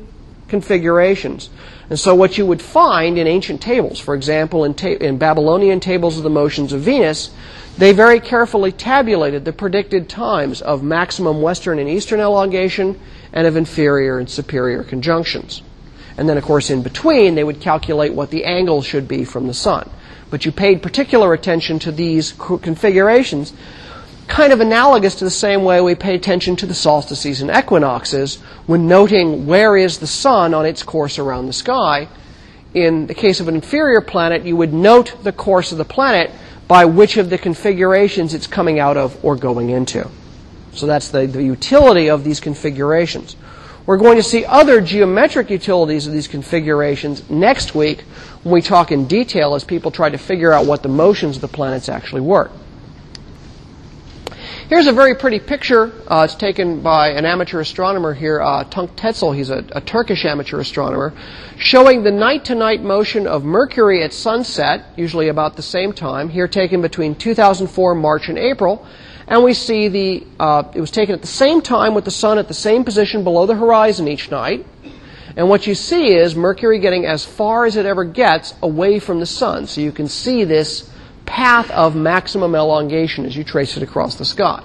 configurations. 0.50 1.50
And 1.90 1.98
so 1.98 2.14
what 2.16 2.38
you 2.38 2.46
would 2.46 2.62
find 2.62 3.18
in 3.18 3.28
ancient 3.28 3.62
tables, 3.62 4.00
for 4.00 4.14
example, 4.14 4.66
in, 4.66 4.74
ta- 4.74 4.88
in 4.88 5.18
Babylonian 5.18 5.80
tables 5.80 6.18
of 6.18 6.24
the 6.24 6.30
motions 6.30 6.74
of 6.74 6.82
Venus, 6.82 7.32
they 7.78 7.94
very 7.94 8.20
carefully 8.20 8.72
tabulated 8.72 9.46
the 9.46 9.54
predicted 9.54 10.10
times 10.10 10.62
of 10.62 10.84
maximum 10.84 11.42
western 11.42 11.80
and 11.80 11.90
eastern 11.90 12.20
elongation 12.20 13.00
and 13.32 13.48
of 13.48 13.56
inferior 13.56 14.20
and 14.20 14.30
superior 14.30 14.84
conjunctions. 14.84 15.62
And 16.18 16.28
then, 16.28 16.38
of 16.38 16.44
course, 16.44 16.70
in 16.70 16.82
between, 16.82 17.36
they 17.36 17.44
would 17.44 17.60
calculate 17.60 18.14
what 18.14 18.32
the 18.32 18.46
angle 18.46 18.82
should 18.82 19.08
be 19.08 19.26
from 19.26 19.48
the 19.48 19.54
sun. 19.54 19.90
But 20.36 20.44
you 20.44 20.52
paid 20.52 20.84
particular 20.84 21.32
attention 21.32 21.80
to 21.80 21.94
these 21.94 22.34
configurations 22.34 23.54
kind 24.28 24.52
of 24.52 24.60
analogous 24.60 25.16
to 25.16 25.24
the 25.24 25.32
same 25.32 25.64
way 25.64 25.80
we 25.80 25.96
pay 25.96 26.14
attention 26.14 26.58
to 26.58 26.66
the 26.66 26.74
solstices 26.74 27.40
and 27.40 27.50
equinoxes 27.50 28.42
when 28.66 28.86
noting 28.86 29.46
where 29.46 29.78
is 29.78 30.00
the 30.00 30.08
sun 30.08 30.54
on 30.54 30.66
its 30.66 30.84
course 30.84 31.18
around 31.18 31.48
the 31.48 31.54
sky. 31.54 32.10
In 32.74 33.08
the 33.08 33.14
case 33.14 33.40
of 33.40 33.48
an 33.48 33.56
inferior 33.56 34.02
planet, 34.02 34.44
you 34.44 34.58
would 34.58 34.74
note 34.74 35.24
the 35.24 35.32
course 35.32 35.72
of 35.72 35.78
the 35.78 35.86
planet 35.86 36.32
by 36.68 36.84
which 36.84 37.16
of 37.16 37.30
the 37.30 37.38
configurations 37.38 38.34
it's 38.34 38.46
coming 38.46 38.78
out 38.78 38.98
of 38.98 39.24
or 39.24 39.38
going 39.38 39.70
into. 39.70 40.06
So 40.74 40.86
that's 40.86 41.12
the, 41.12 41.28
the 41.28 41.44
utility 41.44 42.10
of 42.10 42.26
these 42.26 42.42
configurations. 42.42 43.38
We're 43.86 43.98
going 43.98 44.18
to 44.18 44.24
see 44.24 44.46
other 44.46 44.82
geometric 44.82 45.52
utilities 45.52 46.08
of 46.08 46.14
these 46.14 46.28
configurations 46.28 47.30
next 47.30 47.76
week 47.76 48.02
when 48.42 48.54
we 48.54 48.62
talk 48.62 48.92
in 48.92 49.06
detail 49.06 49.54
as 49.54 49.64
people 49.64 49.92
try 49.92 50.10
to 50.10 50.18
figure 50.18 50.52
out 50.52 50.66
what 50.66 50.82
the 50.82 50.90
motions 50.90 51.38
of 51.38 51.42
the 51.42 51.48
planets 51.48 51.88
actually 51.88 52.22
were. 52.22 52.50
Here's 54.68 54.88
a 54.88 54.94
very 54.94 55.14
pretty 55.14 55.40
picture. 55.40 55.92
Uh, 56.08 56.24
it's 56.26 56.34
taken 56.34 56.82
by 56.82 57.10
an 57.10 57.24
amateur 57.24 57.60
astronomer 57.60 58.16
here, 58.16 58.42
uh, 58.42 58.64
Tunç 58.64 58.96
Tezel. 58.96 59.36
He's 59.36 59.52
a, 59.52 59.64
a, 59.74 59.82
Turkish 59.82 60.26
amateur 60.26 60.60
astronomer, 60.60 61.14
showing 61.60 62.02
the 62.02 62.10
night-to-night 62.10 62.82
motion 62.82 63.28
of 63.28 63.44
Mercury 63.44 64.02
at 64.02 64.12
sunset, 64.12 64.86
usually 64.98 65.28
about 65.28 65.56
the 65.56 65.62
same 65.62 65.94
time. 65.94 66.30
Here, 66.30 66.48
taken 66.48 66.82
between 66.82 67.14
2004 67.14 67.94
March 67.94 68.28
and 68.28 68.40
April, 68.40 68.84
and 69.28 69.44
we 69.44 69.54
see 69.54 69.88
the. 69.88 70.28
Uh, 70.40 70.64
it 70.74 70.82
was 70.82 70.92
taken 70.92 71.16
at 71.16 71.22
the 71.22 71.28
same 71.28 71.62
time 71.62 71.94
with 71.94 72.06
the 72.06 72.12
sun 72.12 72.38
at 72.38 72.48
the 72.48 72.54
same 72.54 72.84
position 72.84 73.24
below 73.24 73.46
the 73.46 73.56
horizon 73.56 74.08
each 74.08 74.30
night. 74.30 74.66
And 75.38 75.50
what 75.50 75.68
you 75.68 75.76
see 75.76 76.14
is 76.14 76.36
Mercury 76.36 76.80
getting 76.80 77.06
as 77.06 77.26
far 77.26 77.66
as 77.66 77.76
it 77.76 77.86
ever 77.86 78.06
gets 78.06 78.54
away 78.62 79.00
from 79.00 79.20
the 79.20 79.26
sun. 79.26 79.68
So 79.68 79.82
you 79.82 79.92
can 79.92 80.08
see 80.08 80.46
this 80.46 80.90
path 81.26 81.70
of 81.72 81.96
maximum 81.96 82.56
elongation 82.56 83.26
as 83.26 83.36
you 83.36 83.44
trace 83.44 83.76
it 83.76 83.84
across 83.84 84.16
the 84.16 84.26
sky. 84.26 84.64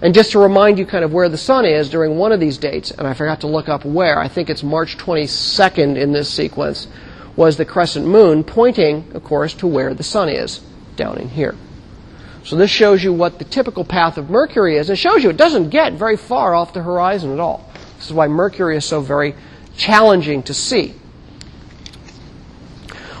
And 0.00 0.14
just 0.14 0.32
to 0.32 0.38
remind 0.38 0.78
you 0.78 0.86
kind 0.86 1.04
of 1.04 1.12
where 1.12 1.28
the 1.28 1.36
sun 1.36 1.64
is 1.64 1.90
during 1.90 2.16
one 2.16 2.32
of 2.32 2.40
these 2.40 2.58
dates, 2.58 2.90
and 2.90 3.06
I 3.06 3.14
forgot 3.14 3.40
to 3.40 3.46
look 3.46 3.68
up 3.68 3.84
where, 3.84 4.18
I 4.18 4.28
think 4.28 4.48
it's 4.48 4.62
March 4.62 4.96
22nd 4.96 5.96
in 5.96 6.12
this 6.12 6.32
sequence, 6.32 6.88
was 7.36 7.56
the 7.56 7.64
crescent 7.64 8.06
moon, 8.06 8.42
pointing, 8.44 9.10
of 9.14 9.24
course, 9.24 9.54
to 9.54 9.66
where 9.66 9.94
the 9.94 10.02
sun 10.02 10.28
is, 10.28 10.60
down 10.96 11.18
in 11.18 11.28
here. 11.28 11.54
So 12.48 12.56
this 12.56 12.70
shows 12.70 13.04
you 13.04 13.12
what 13.12 13.38
the 13.38 13.44
typical 13.44 13.84
path 13.84 14.16
of 14.16 14.30
Mercury 14.30 14.78
is. 14.78 14.88
It 14.88 14.96
shows 14.96 15.22
you 15.22 15.28
it 15.28 15.36
doesn't 15.36 15.68
get 15.68 15.92
very 15.92 16.16
far 16.16 16.54
off 16.54 16.72
the 16.72 16.82
horizon 16.82 17.30
at 17.30 17.38
all. 17.38 17.70
This 17.98 18.06
is 18.06 18.14
why 18.14 18.26
Mercury 18.26 18.78
is 18.78 18.86
so 18.86 19.02
very 19.02 19.34
challenging 19.76 20.42
to 20.44 20.54
see. 20.54 20.94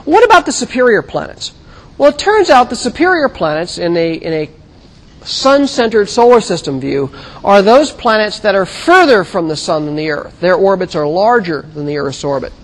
What 0.06 0.24
about 0.24 0.46
the 0.46 0.52
superior 0.52 1.02
planets? 1.02 1.52
Well, 1.98 2.08
it 2.08 2.18
turns 2.18 2.48
out 2.48 2.70
the 2.70 2.76
superior 2.76 3.28
planets 3.28 3.76
in 3.76 3.98
a, 3.98 4.14
in 4.14 4.32
a 4.32 5.26
sun 5.26 5.66
centered 5.66 6.08
solar 6.08 6.40
system 6.40 6.80
view 6.80 7.10
are 7.44 7.60
those 7.60 7.92
planets 7.92 8.38
that 8.38 8.54
are 8.54 8.64
further 8.64 9.24
from 9.24 9.48
the 9.48 9.56
sun 9.56 9.84
than 9.84 9.96
the 9.96 10.08
Earth. 10.08 10.40
Their 10.40 10.54
orbits 10.54 10.94
are 10.94 11.06
larger 11.06 11.60
than 11.74 11.84
the 11.84 11.98
Earth's 11.98 12.24
orbit. 12.24 12.54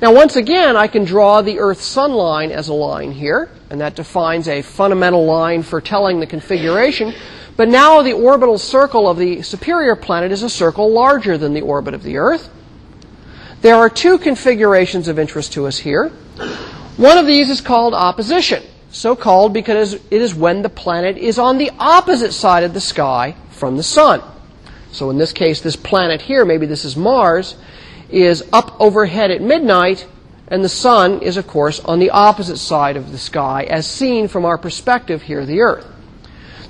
Now, 0.00 0.14
once 0.14 0.34
again, 0.34 0.78
I 0.78 0.86
can 0.86 1.04
draw 1.04 1.42
the 1.42 1.58
Earth 1.58 1.82
sun 1.82 2.12
line 2.12 2.50
as 2.52 2.68
a 2.68 2.74
line 2.74 3.12
here, 3.12 3.50
and 3.74 3.80
that 3.80 3.96
defines 3.96 4.46
a 4.46 4.62
fundamental 4.62 5.26
line 5.26 5.64
for 5.64 5.80
telling 5.80 6.20
the 6.20 6.28
configuration. 6.28 7.12
But 7.56 7.66
now 7.66 8.02
the 8.02 8.12
orbital 8.12 8.56
circle 8.56 9.08
of 9.10 9.18
the 9.18 9.42
superior 9.42 9.96
planet 9.96 10.30
is 10.30 10.44
a 10.44 10.48
circle 10.48 10.92
larger 10.92 11.36
than 11.36 11.54
the 11.54 11.62
orbit 11.62 11.92
of 11.92 12.04
the 12.04 12.18
Earth. 12.18 12.48
There 13.62 13.74
are 13.74 13.90
two 13.90 14.18
configurations 14.18 15.08
of 15.08 15.18
interest 15.18 15.54
to 15.54 15.66
us 15.66 15.76
here. 15.76 16.10
One 16.98 17.18
of 17.18 17.26
these 17.26 17.50
is 17.50 17.60
called 17.60 17.94
opposition. 17.94 18.62
So 18.90 19.16
called 19.16 19.52
because 19.52 19.94
it 19.94 20.22
is 20.22 20.36
when 20.36 20.62
the 20.62 20.68
planet 20.68 21.16
is 21.16 21.36
on 21.36 21.58
the 21.58 21.72
opposite 21.80 22.32
side 22.32 22.62
of 22.62 22.74
the 22.74 22.80
sky 22.80 23.34
from 23.50 23.76
the 23.76 23.82
sun. 23.82 24.22
So 24.92 25.10
in 25.10 25.18
this 25.18 25.32
case, 25.32 25.60
this 25.60 25.74
planet 25.74 26.22
here, 26.22 26.44
maybe 26.44 26.66
this 26.66 26.84
is 26.84 26.96
Mars, 26.96 27.56
is 28.08 28.44
up 28.52 28.80
overhead 28.80 29.32
at 29.32 29.42
midnight, 29.42 30.06
and 30.54 30.64
the 30.64 30.68
sun 30.68 31.20
is, 31.20 31.36
of 31.36 31.48
course, 31.48 31.80
on 31.80 31.98
the 31.98 32.10
opposite 32.10 32.58
side 32.58 32.96
of 32.96 33.10
the 33.10 33.18
sky, 33.18 33.64
as 33.64 33.88
seen 33.88 34.28
from 34.28 34.44
our 34.44 34.56
perspective 34.56 35.22
here, 35.22 35.44
the 35.44 35.60
Earth. 35.60 35.84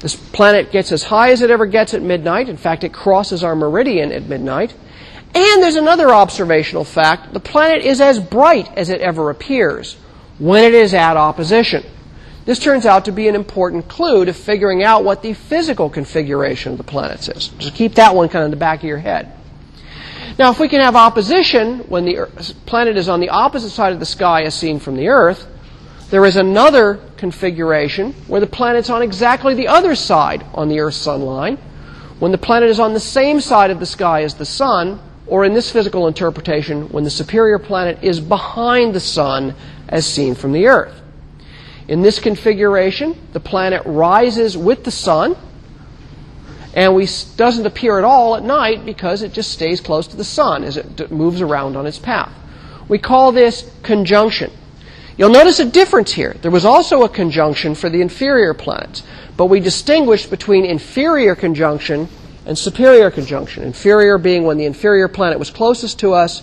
This 0.00 0.16
planet 0.16 0.72
gets 0.72 0.90
as 0.90 1.02
high 1.02 1.32
as 1.32 1.42
it 1.42 1.50
ever 1.50 1.66
gets 1.66 1.92
at 1.92 2.00
midnight. 2.00 2.48
In 2.48 2.56
fact, 2.56 2.82
it 2.82 2.94
crosses 2.94 3.44
our 3.44 3.54
meridian 3.54 4.10
at 4.10 4.26
midnight. 4.26 4.74
And 5.34 5.62
there's 5.62 5.76
another 5.76 6.08
observational 6.08 6.84
fact 6.84 7.34
the 7.34 7.40
planet 7.40 7.84
is 7.84 8.00
as 8.00 8.18
bright 8.20 8.72
as 8.74 8.88
it 8.88 9.02
ever 9.02 9.28
appears 9.28 9.96
when 10.38 10.64
it 10.64 10.72
is 10.72 10.94
at 10.94 11.18
opposition. 11.18 11.84
This 12.46 12.58
turns 12.58 12.86
out 12.86 13.04
to 13.04 13.12
be 13.12 13.28
an 13.28 13.34
important 13.34 13.86
clue 13.86 14.24
to 14.24 14.32
figuring 14.32 14.82
out 14.82 15.04
what 15.04 15.20
the 15.20 15.34
physical 15.34 15.90
configuration 15.90 16.72
of 16.72 16.78
the 16.78 16.84
planets 16.84 17.28
is. 17.28 17.48
Just 17.48 17.74
keep 17.74 17.96
that 17.96 18.14
one 18.14 18.30
kind 18.30 18.44
of 18.44 18.46
in 18.46 18.50
the 18.50 18.56
back 18.56 18.78
of 18.78 18.84
your 18.84 18.96
head. 18.96 19.30
Now, 20.36 20.50
if 20.50 20.58
we 20.58 20.68
can 20.68 20.80
have 20.80 20.96
opposition 20.96 21.78
when 21.88 22.04
the 22.04 22.28
planet 22.66 22.96
is 22.96 23.08
on 23.08 23.20
the 23.20 23.28
opposite 23.28 23.70
side 23.70 23.92
of 23.92 24.00
the 24.00 24.06
sky 24.06 24.42
as 24.42 24.54
seen 24.54 24.80
from 24.80 24.96
the 24.96 25.06
Earth, 25.08 25.46
there 26.10 26.24
is 26.26 26.34
another 26.34 26.98
configuration 27.16 28.12
where 28.26 28.40
the 28.40 28.46
planet's 28.46 28.90
on 28.90 29.00
exactly 29.00 29.54
the 29.54 29.68
other 29.68 29.94
side 29.94 30.44
on 30.52 30.68
the 30.68 30.80
Earth 30.80 30.94
sun 30.94 31.22
line. 31.22 31.56
When 32.18 32.32
the 32.32 32.38
planet 32.38 32.68
is 32.68 32.80
on 32.80 32.94
the 32.94 33.00
same 33.00 33.40
side 33.40 33.70
of 33.70 33.78
the 33.78 33.86
sky 33.86 34.24
as 34.24 34.34
the 34.34 34.44
sun, 34.44 34.98
or 35.28 35.44
in 35.44 35.54
this 35.54 35.70
physical 35.70 36.08
interpretation, 36.08 36.88
when 36.88 37.04
the 37.04 37.10
superior 37.10 37.60
planet 37.60 37.98
is 38.02 38.18
behind 38.18 38.92
the 38.92 39.00
sun 39.00 39.54
as 39.88 40.04
seen 40.04 40.34
from 40.34 40.50
the 40.50 40.66
Earth. 40.66 41.00
In 41.86 42.02
this 42.02 42.18
configuration, 42.18 43.16
the 43.32 43.40
planet 43.40 43.82
rises 43.84 44.56
with 44.56 44.82
the 44.82 44.90
sun 44.90 45.36
and 46.74 46.94
we, 46.94 47.08
doesn't 47.36 47.66
appear 47.66 47.98
at 47.98 48.04
all 48.04 48.36
at 48.36 48.42
night 48.42 48.84
because 48.84 49.22
it 49.22 49.32
just 49.32 49.52
stays 49.52 49.80
close 49.80 50.06
to 50.08 50.16
the 50.16 50.24
sun 50.24 50.64
as 50.64 50.76
it 50.76 51.10
moves 51.10 51.40
around 51.40 51.76
on 51.76 51.86
its 51.86 51.98
path. 51.98 52.32
We 52.88 52.98
call 52.98 53.32
this 53.32 53.70
conjunction. 53.82 54.50
You'll 55.16 55.30
notice 55.30 55.60
a 55.60 55.64
difference 55.64 56.12
here. 56.12 56.34
There 56.42 56.50
was 56.50 56.64
also 56.64 57.04
a 57.04 57.08
conjunction 57.08 57.76
for 57.76 57.88
the 57.88 58.00
inferior 58.00 58.52
planets, 58.52 59.04
but 59.36 59.46
we 59.46 59.60
distinguished 59.60 60.28
between 60.28 60.64
inferior 60.64 61.36
conjunction 61.36 62.08
and 62.44 62.58
superior 62.58 63.10
conjunction. 63.12 63.62
Inferior 63.62 64.18
being 64.18 64.42
when 64.42 64.58
the 64.58 64.64
inferior 64.66 65.06
planet 65.06 65.38
was 65.38 65.50
closest 65.50 66.00
to 66.00 66.12
us, 66.12 66.42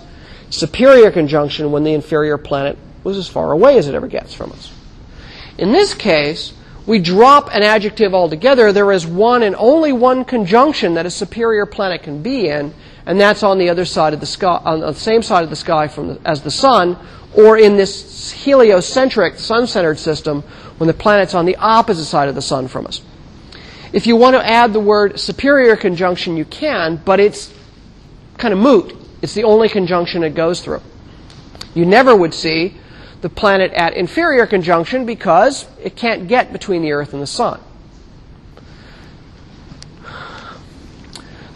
superior 0.50 1.12
conjunction 1.12 1.72
when 1.72 1.84
the 1.84 1.94
inferior 1.94 2.38
planet 2.38 2.78
was 3.04 3.18
as 3.18 3.28
far 3.28 3.52
away 3.52 3.78
as 3.78 3.90
it 3.90 3.96
ever 3.96 4.08
gets 4.08 4.34
from 4.34 4.52
us. 4.54 4.72
In 5.58 5.74
this 5.74 5.94
case, 5.94 6.54
we 6.86 7.00
drop 7.00 7.54
an 7.54 7.64
adjective 7.64 8.14
altogether. 8.14 8.72
There 8.72 8.92
is 8.92 9.06
one 9.06 9.44
and 9.44 9.56
only 9.56 9.94
one 9.94 10.26
conjunction 10.26 10.96
that 10.96 11.06
a 11.06 11.12
superior 11.12 11.66
planet 11.66 12.04
can 12.04 12.22
be 12.22 12.48
in, 12.48 12.74
and 13.06 13.20
that's 13.20 13.44
on 13.44 13.58
the 13.58 13.70
other 13.70 13.86
side 13.86 14.14
of 14.14 14.20
the 14.20 14.26
sky, 14.26 14.62
on 14.64 14.80
the 14.80 14.94
same 14.94 15.22
side 15.22 15.44
of 15.44 15.50
the 15.50 15.56
sky 15.56 15.88
the, 15.88 16.20
as 16.26 16.42
the 16.42 16.52
sun, 16.52 16.98
or 17.36 17.58
in 17.58 17.78
this 17.78 18.32
heliocentric, 18.32 19.38
sun-centered 19.38 20.00
system 20.00 20.42
when 20.78 20.88
the 20.88 20.94
planet's 20.94 21.34
on 21.34 21.46
the 21.46 21.56
opposite 21.58 22.06
side 22.06 22.28
of 22.28 22.36
the 22.36 22.42
sun 22.42 22.68
from 22.68 22.88
us. 22.88 23.02
If 23.94 24.08
you 24.08 24.16
want 24.16 24.36
to 24.36 24.46
add 24.46 24.74
the 24.74 24.80
word 24.80 25.20
superior 25.20 25.76
conjunction, 25.76 26.38
you 26.38 26.46
can, 26.46 26.98
but 26.98 27.20
it's 27.20 27.54
kind 28.38 28.54
of 28.54 28.60
moot. 28.60 28.96
It's 29.22 29.34
the 29.34 29.44
only 29.44 29.70
conjunction 29.70 30.24
it 30.24 30.34
goes 30.34 30.62
through. 30.62 30.82
You 31.74 31.86
never 31.86 32.16
would 32.16 32.34
see 32.34 32.78
the 33.22 33.30
planet 33.30 33.72
at 33.74 33.94
inferior 33.94 34.46
conjunction 34.46 35.06
because 35.06 35.68
it 35.82 35.96
can't 35.96 36.28
get 36.28 36.52
between 36.52 36.82
the 36.82 36.92
Earth 36.92 37.14
and 37.14 37.22
the 37.22 37.28
Sun. 37.28 37.60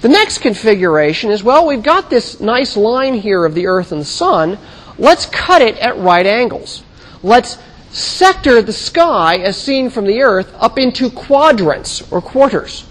The 0.02 0.10
next 0.10 0.38
configuration 0.40 1.32
is 1.32 1.44
well, 1.44 1.66
we've 1.66 1.82
got 1.82 2.12
this 2.12 2.40
nice 2.40 2.78
line 2.78 3.16
here 3.16 3.44
of 3.44 3.56
the 3.56 3.66
Earth 3.66 3.92
and 3.92 4.02
the 4.02 4.06
Sun. 4.06 4.60
Let's 5.00 5.26
cut 5.26 5.62
it 5.62 5.78
at 5.80 5.98
right 5.98 6.26
angles. 6.26 6.84
Let's 7.24 7.58
sector 7.90 8.62
the 8.62 8.74
sky 8.74 9.38
as 9.38 9.58
seen 9.58 9.90
from 9.90 10.06
the 10.06 10.22
Earth 10.22 10.54
up 10.60 10.78
into 10.78 11.10
quadrants 11.10 12.12
or 12.12 12.22
quarters. 12.22 12.86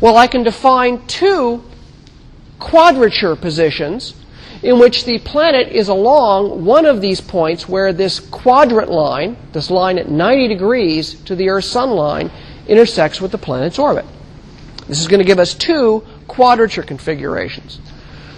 Well, 0.00 0.16
I 0.16 0.26
can 0.26 0.42
define 0.42 1.06
two 1.06 1.62
quadrature 2.58 3.36
positions 3.36 4.14
in 4.66 4.80
which 4.80 5.04
the 5.04 5.20
planet 5.20 5.68
is 5.68 5.86
along 5.86 6.64
one 6.64 6.86
of 6.86 7.00
these 7.00 7.20
points 7.20 7.68
where 7.68 7.92
this 7.92 8.18
quadrant 8.18 8.90
line, 8.90 9.36
this 9.52 9.70
line 9.70 9.96
at 9.96 10.10
90 10.10 10.48
degrees 10.48 11.14
to 11.22 11.36
the 11.36 11.48
Earth's 11.48 11.68
sun 11.68 11.90
line, 11.90 12.32
intersects 12.66 13.20
with 13.20 13.30
the 13.30 13.38
planet's 13.38 13.78
orbit. 13.78 14.04
This 14.88 14.98
is 14.98 15.06
going 15.06 15.20
to 15.20 15.24
give 15.24 15.38
us 15.38 15.54
two 15.54 16.04
quadrature 16.26 16.82
configurations. 16.82 17.78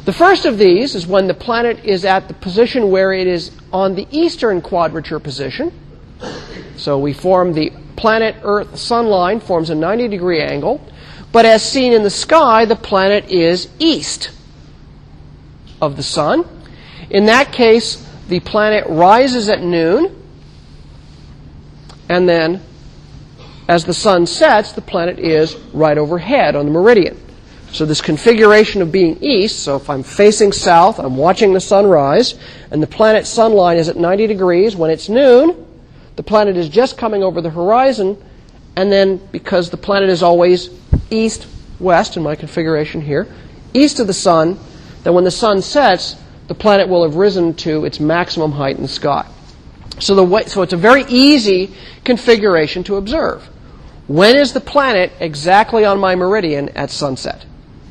The 0.05 0.13
first 0.13 0.45
of 0.45 0.59
these 0.59 0.95
is 0.95 1.07
when 1.07 1.29
the 1.29 1.35
planet 1.35 1.83
is 1.83 2.05
at 2.05 2.29
the 2.29 2.35
position 2.35 2.91
where 2.91 3.15
it 3.15 3.27
is 3.27 3.51
on 3.73 3.95
the 3.95 4.07
eastern 4.11 4.61
quadrature 4.61 5.21
position. 5.21 5.73
So 6.77 6.99
we 6.99 7.15
form 7.15 7.55
the 7.55 7.73
planet 7.97 8.37
Earth 8.43 8.79
sun 8.79 9.07
line 9.07 9.41
forms 9.41 9.71
a 9.71 9.75
90 9.75 10.09
degree 10.09 10.43
angle, 10.43 10.87
but 11.33 11.47
as 11.47 11.67
seen 11.67 11.95
in 11.95 12.03
the 12.03 12.11
sky, 12.11 12.67
the 12.67 12.77
planet 12.77 13.31
is 13.31 13.71
east 13.79 14.33
of 15.81 15.97
the 15.97 16.03
sun. 16.03 16.45
In 17.11 17.27
that 17.27 17.53
case, 17.53 18.07
the 18.29 18.41
planet 18.41 18.85
rises 18.89 19.49
at 19.49 19.63
noon, 19.63 20.15
and 22.09 22.29
then 22.29 22.63
as 23.69 23.85
the 23.85 23.95
sun 23.95 24.27
sets, 24.27 24.73
the 24.73 24.81
planet 24.81 25.19
is 25.19 25.55
right 25.73 25.99
overhead 25.99 26.57
on 26.57 26.65
the 26.65 26.71
meridian. 26.71 27.19
So 27.71 27.85
this 27.85 28.01
configuration 28.01 28.81
of 28.81 28.91
being 28.91 29.19
east, 29.21 29.61
so 29.61 29.77
if 29.77 29.91
I'm 29.91 30.03
facing 30.03 30.53
south, 30.53 30.99
I'm 30.99 31.17
watching 31.19 31.53
the 31.53 31.61
sun 31.61 31.87
rise, 31.87 32.35
and 32.71 32.83
the 32.83 32.87
planet's 32.87 33.29
sun 33.29 33.53
line 33.53 33.77
is 33.77 33.91
at 33.91 33.97
90 33.97 34.27
degrees. 34.27 34.75
When 34.75 34.91
it's 34.91 35.11
noon, 35.11 35.67
the 36.17 36.23
planet 36.23 36.57
is 36.57 36.71
just 36.71 36.97
coming 36.97 37.23
over 37.23 37.43
the 37.43 37.51
horizon, 37.51 38.17
and 38.75 38.91
then 38.91 39.19
because 39.33 39.69
the 39.69 39.77
planet 39.77 40.09
is 40.09 40.23
always 40.23 40.71
east, 41.11 41.47
west 41.79 42.17
in 42.17 42.23
my 42.23 42.37
configuration 42.37 43.03
here, 43.03 43.27
east 43.75 44.01
of 44.01 44.07
the 44.07 44.15
sun, 44.15 44.59
that 45.05 45.13
when 45.13 45.25
the 45.25 45.31
sun 45.31 45.63
sets, 45.63 46.17
the 46.49 46.55
planet 46.55 46.89
will 46.89 47.03
have 47.03 47.17
risen 47.17 47.55
to 47.55 47.85
its 47.85 48.01
maximum 48.01 48.53
height 48.53 48.77
in 48.77 48.83
the 48.83 48.89
sky. 48.89 49.29
So, 50.01 50.15
the 50.15 50.25
way, 50.25 50.45
so 50.47 50.63
it's 50.63 50.73
a 50.73 50.77
very 50.77 51.05
easy 51.09 51.75
configuration 52.05 52.85
to 52.85 52.97
observe. 52.97 53.49
When 54.07 54.37
is 54.37 54.55
the 54.55 54.61
planet 54.61 55.13
exactly 55.21 55.85
on 55.85 55.99
my 56.01 56.15
meridian 56.15 56.71
at 56.71 56.91
sunset? 56.91 57.45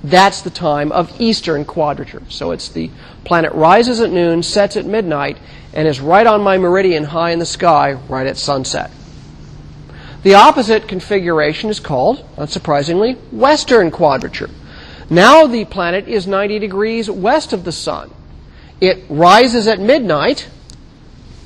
That's 0.04 0.42
the 0.42 0.50
time 0.50 0.92
of 0.92 1.20
eastern 1.22 1.66
quadrature. 1.66 2.24
So 2.30 2.52
it's 2.52 2.70
the 2.70 2.90
planet 3.24 3.52
rises 3.54 4.00
at 4.00 4.12
noon, 4.12 4.42
sets 4.42 4.78
at 4.78 4.86
midnight, 4.86 5.38
and 5.74 5.88
is 5.88 6.00
right 6.00 6.26
on 6.26 6.42
my 6.42 6.58
meridian 6.58 7.04
high 7.04 7.32
in 7.32 7.40
the 7.40 7.46
sky 7.46 7.94
right 7.94 8.26
at 8.26 8.38
sunset. 8.38 8.90
The 10.24 10.36
opposite 10.36 10.88
configuration 10.88 11.70
is 11.70 11.80
called, 11.80 12.26
unsurprisingly, 12.36 13.18
western 13.32 13.92
quadrature. 13.92 14.50
Now 15.10 15.48
the 15.48 15.66
planet 15.66 16.08
is 16.08 16.28
90 16.28 16.60
degrees 16.60 17.10
west 17.10 17.54
of 17.54 17.64
the 17.64 17.72
sun. 17.72 18.12
It 18.82 19.06
rises 19.10 19.68
at 19.68 19.80
midnight, 19.80 20.50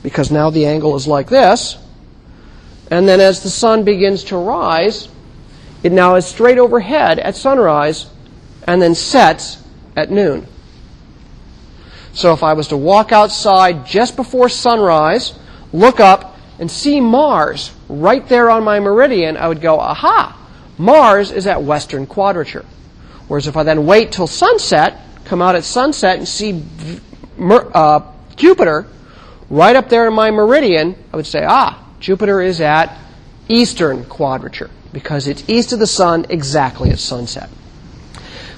because 0.03 0.31
now 0.31 0.49
the 0.49 0.65
angle 0.65 0.95
is 0.95 1.07
like 1.07 1.29
this. 1.29 1.77
And 2.89 3.07
then 3.07 3.21
as 3.21 3.41
the 3.43 3.49
sun 3.49 3.83
begins 3.83 4.25
to 4.25 4.37
rise, 4.37 5.07
it 5.83 5.91
now 5.91 6.15
is 6.15 6.25
straight 6.25 6.57
overhead 6.57 7.19
at 7.19 7.35
sunrise 7.35 8.07
and 8.67 8.81
then 8.81 8.95
sets 8.95 9.63
at 9.95 10.11
noon. 10.11 10.47
So 12.13 12.33
if 12.33 12.43
I 12.43 12.53
was 12.53 12.67
to 12.69 12.77
walk 12.77 13.11
outside 13.11 13.85
just 13.85 14.15
before 14.15 14.49
sunrise, 14.49 15.33
look 15.71 15.99
up, 15.99 16.37
and 16.59 16.69
see 16.69 16.99
Mars 16.99 17.71
right 17.89 18.27
there 18.27 18.49
on 18.49 18.63
my 18.63 18.79
meridian, 18.79 19.37
I 19.37 19.47
would 19.47 19.61
go, 19.61 19.79
aha, 19.79 20.37
Mars 20.77 21.31
is 21.31 21.47
at 21.47 21.63
western 21.63 22.05
quadrature. 22.05 22.65
Whereas 23.31 23.47
if 23.47 23.55
I 23.55 23.63
then 23.63 23.85
wait 23.85 24.11
till 24.11 24.27
sunset, 24.27 24.99
come 25.23 25.41
out 25.41 25.55
at 25.55 25.63
sunset 25.63 26.17
and 26.17 26.27
see 26.27 26.65
uh, 27.39 28.01
Jupiter 28.35 28.85
right 29.49 29.73
up 29.73 29.87
there 29.87 30.05
in 30.05 30.13
my 30.13 30.31
meridian, 30.31 31.01
I 31.13 31.15
would 31.15 31.25
say, 31.25 31.45
ah, 31.47 31.81
Jupiter 32.01 32.41
is 32.41 32.59
at 32.59 32.93
eastern 33.47 34.03
quadrature 34.03 34.69
because 34.91 35.29
it's 35.29 35.49
east 35.49 35.71
of 35.71 35.79
the 35.79 35.87
sun 35.87 36.25
exactly 36.27 36.89
at 36.89 36.99
sunset. 36.99 37.49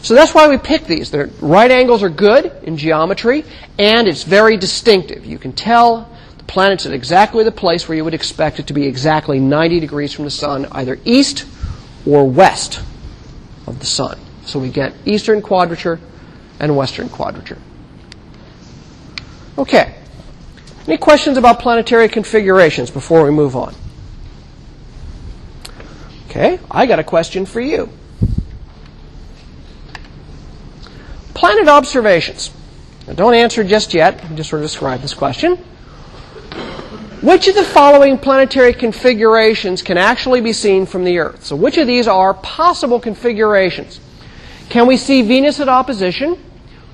So 0.02 0.16
that's 0.16 0.34
why 0.34 0.48
we 0.48 0.58
pick 0.58 0.86
these. 0.86 1.12
Their 1.12 1.28
right 1.40 1.70
angles 1.70 2.02
are 2.02 2.10
good 2.10 2.52
in 2.64 2.76
geometry, 2.76 3.46
and 3.78 4.08
it's 4.08 4.24
very 4.24 4.58
distinctive. 4.58 5.24
You 5.24 5.38
can 5.38 5.54
tell 5.54 6.10
the 6.40 6.46
planet's 6.46 6.88
at 6.88 6.94
exactly 6.94 7.44
the 7.44 7.52
place 7.52 7.88
where 7.88 7.96
you 7.96 8.04
would 8.04 8.16
expect 8.16 8.58
it 8.58 8.66
to 8.66 8.74
be 8.74 8.88
exactly 8.88 9.40
90 9.40 9.80
degrees 9.80 10.14
from 10.14 10.26
the 10.26 10.32
sun, 10.32 10.66
either 10.72 10.98
east 11.06 11.46
or 12.08 12.28
west 12.28 12.82
of 13.68 13.78
the 13.78 13.86
sun. 13.86 14.18
So 14.46 14.60
we 14.60 14.70
get 14.70 14.94
eastern 15.06 15.42
quadrature 15.42 16.00
and 16.60 16.76
western 16.76 17.10
quadrature. 17.10 17.58
Okay. 19.58 19.96
Any 20.88 20.98
questions 20.98 21.38
about 21.38 21.60
planetary 21.60 22.10
configurations 22.10 22.92
before 22.92 23.24
we 23.24 23.32
move 23.32 23.56
on? 23.56 23.74
Okay, 26.30 26.60
I 26.70 26.88
got 26.88 27.00
a 27.00 27.04
question 27.04 27.46
for 27.46 27.62
you. 27.62 27.90
Planet 31.34 31.68
observations. 31.68 32.52
Now 33.08 33.14
don't 33.14 33.34
answer 33.34 33.64
just 33.64 33.94
yet. 33.94 34.24
I 34.24 34.34
just 34.36 34.50
sort 34.50 34.62
of 34.62 34.66
describe 34.66 35.02
this 35.02 35.14
question. 35.14 35.58
Which 37.22 37.48
of 37.48 37.56
the 37.56 37.64
following 37.64 38.18
planetary 38.18 38.74
configurations 38.74 39.82
can 39.82 39.98
actually 39.98 40.42
be 40.42 40.52
seen 40.52 40.86
from 40.86 41.06
the 41.06 41.20
Earth? 41.20 41.46
So, 41.46 41.56
which 41.56 41.78
of 41.78 41.88
these 41.88 42.06
are 42.08 42.34
possible 42.34 43.00
configurations? 43.00 44.02
Can 44.70 44.88
we 44.88 44.98
see 44.98 45.22
Venus 45.22 45.60
at 45.60 45.70
opposition, 45.70 46.38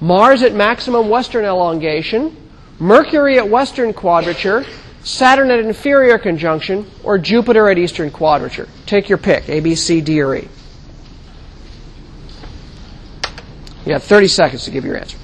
Mars 0.01 0.43
at 0.43 0.53
maximum 0.53 1.09
western 1.09 1.45
elongation, 1.45 2.35
Mercury 2.79 3.37
at 3.37 3.49
western 3.49 3.93
quadrature, 3.93 4.65
Saturn 5.03 5.49
at 5.49 5.59
inferior 5.59 6.17
conjunction, 6.17 6.89
or 7.03 7.17
Jupiter 7.17 7.69
at 7.69 7.77
eastern 7.77 8.11
quadrature. 8.11 8.67
Take 8.85 9.09
your 9.09 9.17
pick, 9.17 9.47
A, 9.49 9.59
B, 9.59 9.75
C, 9.75 10.01
D, 10.01 10.21
or 10.21 10.35
E. 10.35 10.47
You 13.85 13.93
have 13.93 14.03
30 14.03 14.27
seconds 14.27 14.65
to 14.65 14.71
give 14.71 14.85
your 14.85 14.97
answer. 14.97 15.17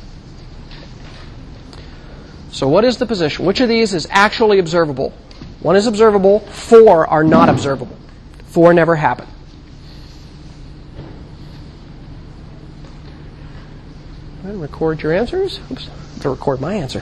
So 2.51 2.69
what 2.69 2.85
is 2.85 2.97
the 2.97 3.05
position? 3.05 3.45
Which 3.45 3.59
of 3.59 3.67
these 3.67 3.93
is 3.93 4.07
actually 4.09 4.59
observable? 4.59 5.13
One 5.59 5.75
is 5.75 5.87
observable, 5.87 6.39
four 6.39 7.05
are 7.07 7.23
not 7.23 7.49
observable. 7.49 7.97
Four 8.45 8.73
never 8.73 8.95
happen. 8.95 9.27
And 14.45 14.61
record 14.61 15.01
your 15.01 15.11
answers. 15.11 15.59
Oops, 15.71 15.89
to 16.21 16.29
record 16.29 16.61
my 16.61 16.75
answer. 16.75 17.01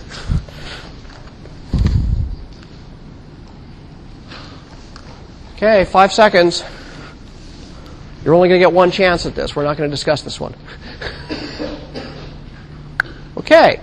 Okay, 5.56 5.84
five 5.84 6.14
seconds. 6.14 6.64
You're 8.24 8.34
only 8.34 8.48
going 8.48 8.62
to 8.62 8.66
get 8.66 8.72
one 8.72 8.92
chance 8.92 9.26
at 9.26 9.36
this. 9.36 9.58
We're 9.58 9.66
not 9.66 9.76
going 9.76 9.90
to 9.90 9.94
discuss 9.94 10.22
this 10.22 10.40
one. 10.40 10.56
okay. 13.38 13.82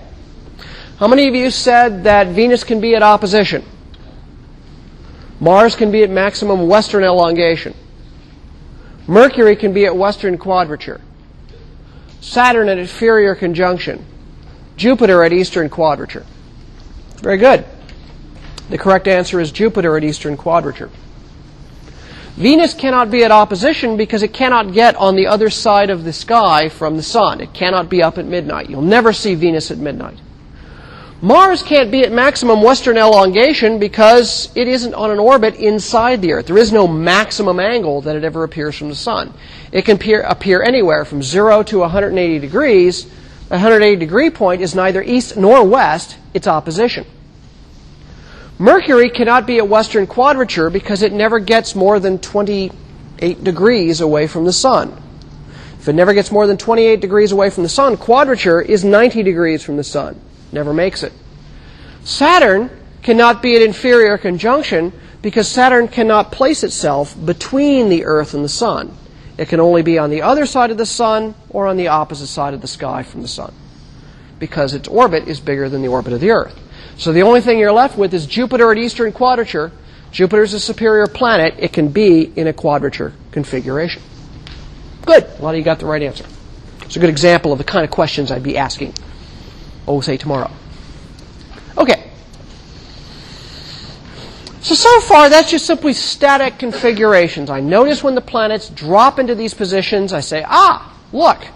How 0.96 1.06
many 1.06 1.28
of 1.28 1.34
you 1.34 1.50
said 1.50 2.04
that 2.04 2.28
Venus 2.28 2.64
can 2.64 2.80
be 2.80 2.94
at 2.94 3.02
opposition? 3.02 3.62
Mars 5.38 5.76
can 5.76 5.92
be 5.92 6.02
at 6.02 6.08
maximum 6.08 6.66
western 6.66 7.04
elongation. 7.04 7.74
Mercury 9.06 9.54
can 9.54 9.74
be 9.74 9.84
at 9.84 9.94
western 9.94 10.38
quadrature. 10.38 11.02
Saturn 12.20 12.68
at 12.68 12.78
inferior 12.78 13.34
conjunction. 13.34 14.04
Jupiter 14.76 15.24
at 15.24 15.32
eastern 15.32 15.68
quadrature. 15.68 16.24
Very 17.16 17.38
good. 17.38 17.64
The 18.70 18.78
correct 18.78 19.08
answer 19.08 19.40
is 19.40 19.50
Jupiter 19.50 19.96
at 19.96 20.04
eastern 20.04 20.36
quadrature. 20.36 20.90
Venus 22.36 22.72
cannot 22.72 23.10
be 23.10 23.24
at 23.24 23.30
opposition 23.30 23.96
because 23.96 24.22
it 24.22 24.32
cannot 24.32 24.72
get 24.72 24.96
on 24.96 25.16
the 25.16 25.26
other 25.26 25.50
side 25.50 25.90
of 25.90 26.04
the 26.04 26.12
sky 26.12 26.68
from 26.68 26.96
the 26.96 27.02
sun. 27.02 27.40
It 27.40 27.52
cannot 27.52 27.90
be 27.90 28.02
up 28.02 28.16
at 28.16 28.24
midnight. 28.24 28.70
You'll 28.70 28.80
never 28.80 29.12
see 29.12 29.34
Venus 29.34 29.70
at 29.70 29.78
midnight. 29.78 30.18
Mars 31.22 31.62
can't 31.62 31.90
be 31.90 32.02
at 32.02 32.12
maximum 32.12 32.62
western 32.62 32.96
elongation 32.96 33.78
because 33.78 34.50
it 34.54 34.66
isn't 34.66 34.94
on 34.94 35.10
an 35.10 35.18
orbit 35.18 35.54
inside 35.56 36.22
the 36.22 36.32
Earth. 36.32 36.46
There 36.46 36.56
is 36.56 36.72
no 36.72 36.88
maximum 36.88 37.60
angle 37.60 38.00
that 38.02 38.16
it 38.16 38.24
ever 38.24 38.42
appears 38.42 38.74
from 38.74 38.88
the 38.88 38.94
Sun. 38.94 39.34
It 39.70 39.84
can 39.84 39.96
appear, 39.96 40.22
appear 40.22 40.62
anywhere 40.62 41.04
from 41.04 41.22
0 41.22 41.64
to 41.64 41.80
180 41.80 42.38
degrees. 42.38 43.04
The 43.04 43.56
180 43.56 43.96
degree 43.96 44.30
point 44.30 44.62
is 44.62 44.74
neither 44.74 45.02
east 45.02 45.36
nor 45.36 45.62
west, 45.62 46.16
it's 46.32 46.46
opposition. 46.46 47.04
Mercury 48.58 49.10
cannot 49.10 49.46
be 49.46 49.58
at 49.58 49.68
western 49.68 50.06
quadrature 50.06 50.70
because 50.70 51.02
it 51.02 51.12
never 51.12 51.38
gets 51.38 51.74
more 51.74 52.00
than 52.00 52.18
28 52.18 53.44
degrees 53.44 54.00
away 54.00 54.26
from 54.26 54.46
the 54.46 54.54
Sun. 54.54 54.96
If 55.78 55.86
it 55.86 55.92
never 55.92 56.14
gets 56.14 56.30
more 56.30 56.46
than 56.46 56.56
28 56.56 56.98
degrees 56.98 57.30
away 57.30 57.50
from 57.50 57.62
the 57.62 57.68
Sun, 57.68 57.98
quadrature 57.98 58.62
is 58.62 58.84
90 58.84 59.22
degrees 59.22 59.62
from 59.62 59.76
the 59.76 59.84
Sun 59.84 60.18
never 60.52 60.72
makes 60.72 61.02
it. 61.02 61.12
Saturn 62.04 62.70
cannot 63.02 63.42
be 63.42 63.56
at 63.56 63.62
inferior 63.62 64.18
conjunction 64.18 64.92
because 65.22 65.48
Saturn 65.48 65.88
cannot 65.88 66.32
place 66.32 66.62
itself 66.62 67.14
between 67.24 67.88
the 67.88 68.04
Earth 68.04 68.34
and 68.34 68.44
the 68.44 68.48
Sun. 68.48 68.96
It 69.36 69.48
can 69.48 69.60
only 69.60 69.82
be 69.82 69.98
on 69.98 70.10
the 70.10 70.22
other 70.22 70.46
side 70.46 70.70
of 70.70 70.78
the 70.78 70.86
Sun 70.86 71.34
or 71.48 71.66
on 71.66 71.76
the 71.76 71.88
opposite 71.88 72.26
side 72.26 72.54
of 72.54 72.60
the 72.60 72.68
sky 72.68 73.02
from 73.02 73.22
the 73.22 73.28
Sun 73.28 73.54
because 74.38 74.74
its 74.74 74.88
orbit 74.88 75.28
is 75.28 75.38
bigger 75.40 75.68
than 75.68 75.82
the 75.82 75.88
orbit 75.88 76.12
of 76.12 76.20
the 76.20 76.30
Earth. 76.30 76.58
So 76.96 77.12
the 77.12 77.22
only 77.22 77.40
thing 77.40 77.58
you're 77.58 77.72
left 77.72 77.96
with 77.96 78.12
is 78.12 78.26
Jupiter 78.26 78.70
at 78.72 78.78
eastern 78.78 79.12
quadrature. 79.12 79.72
Jupiter 80.10 80.42
is 80.42 80.54
a 80.54 80.60
superior 80.60 81.06
planet. 81.06 81.54
It 81.58 81.72
can 81.72 81.88
be 81.88 82.32
in 82.36 82.46
a 82.46 82.52
quadrature 82.52 83.12
configuration. 83.30 84.02
Good. 85.06 85.24
A 85.24 85.42
lot 85.42 85.50
of 85.50 85.56
you 85.56 85.62
got 85.62 85.78
the 85.78 85.86
right 85.86 86.02
answer. 86.02 86.24
It's 86.82 86.96
a 86.96 86.98
good 86.98 87.10
example 87.10 87.52
of 87.52 87.58
the 87.58 87.64
kind 87.64 87.84
of 87.84 87.90
questions 87.90 88.30
I'd 88.30 88.42
be 88.42 88.58
asking 88.58 88.94
oh, 89.86 90.00
say 90.00 90.16
tomorrow. 90.16 90.50
Okay. 91.76 92.10
So, 94.60 94.74
so 94.74 95.00
far, 95.00 95.30
that's 95.30 95.50
just 95.50 95.66
simply 95.66 95.92
static 95.92 96.58
configurations. 96.58 97.48
I 97.48 97.60
notice 97.60 98.02
when 98.02 98.14
the 98.14 98.20
planets 98.20 98.68
drop 98.68 99.18
into 99.18 99.34
these 99.34 99.54
positions, 99.54 100.12
I 100.12 100.20
say, 100.20 100.44
ah, 100.46 100.96
look, 101.12 101.46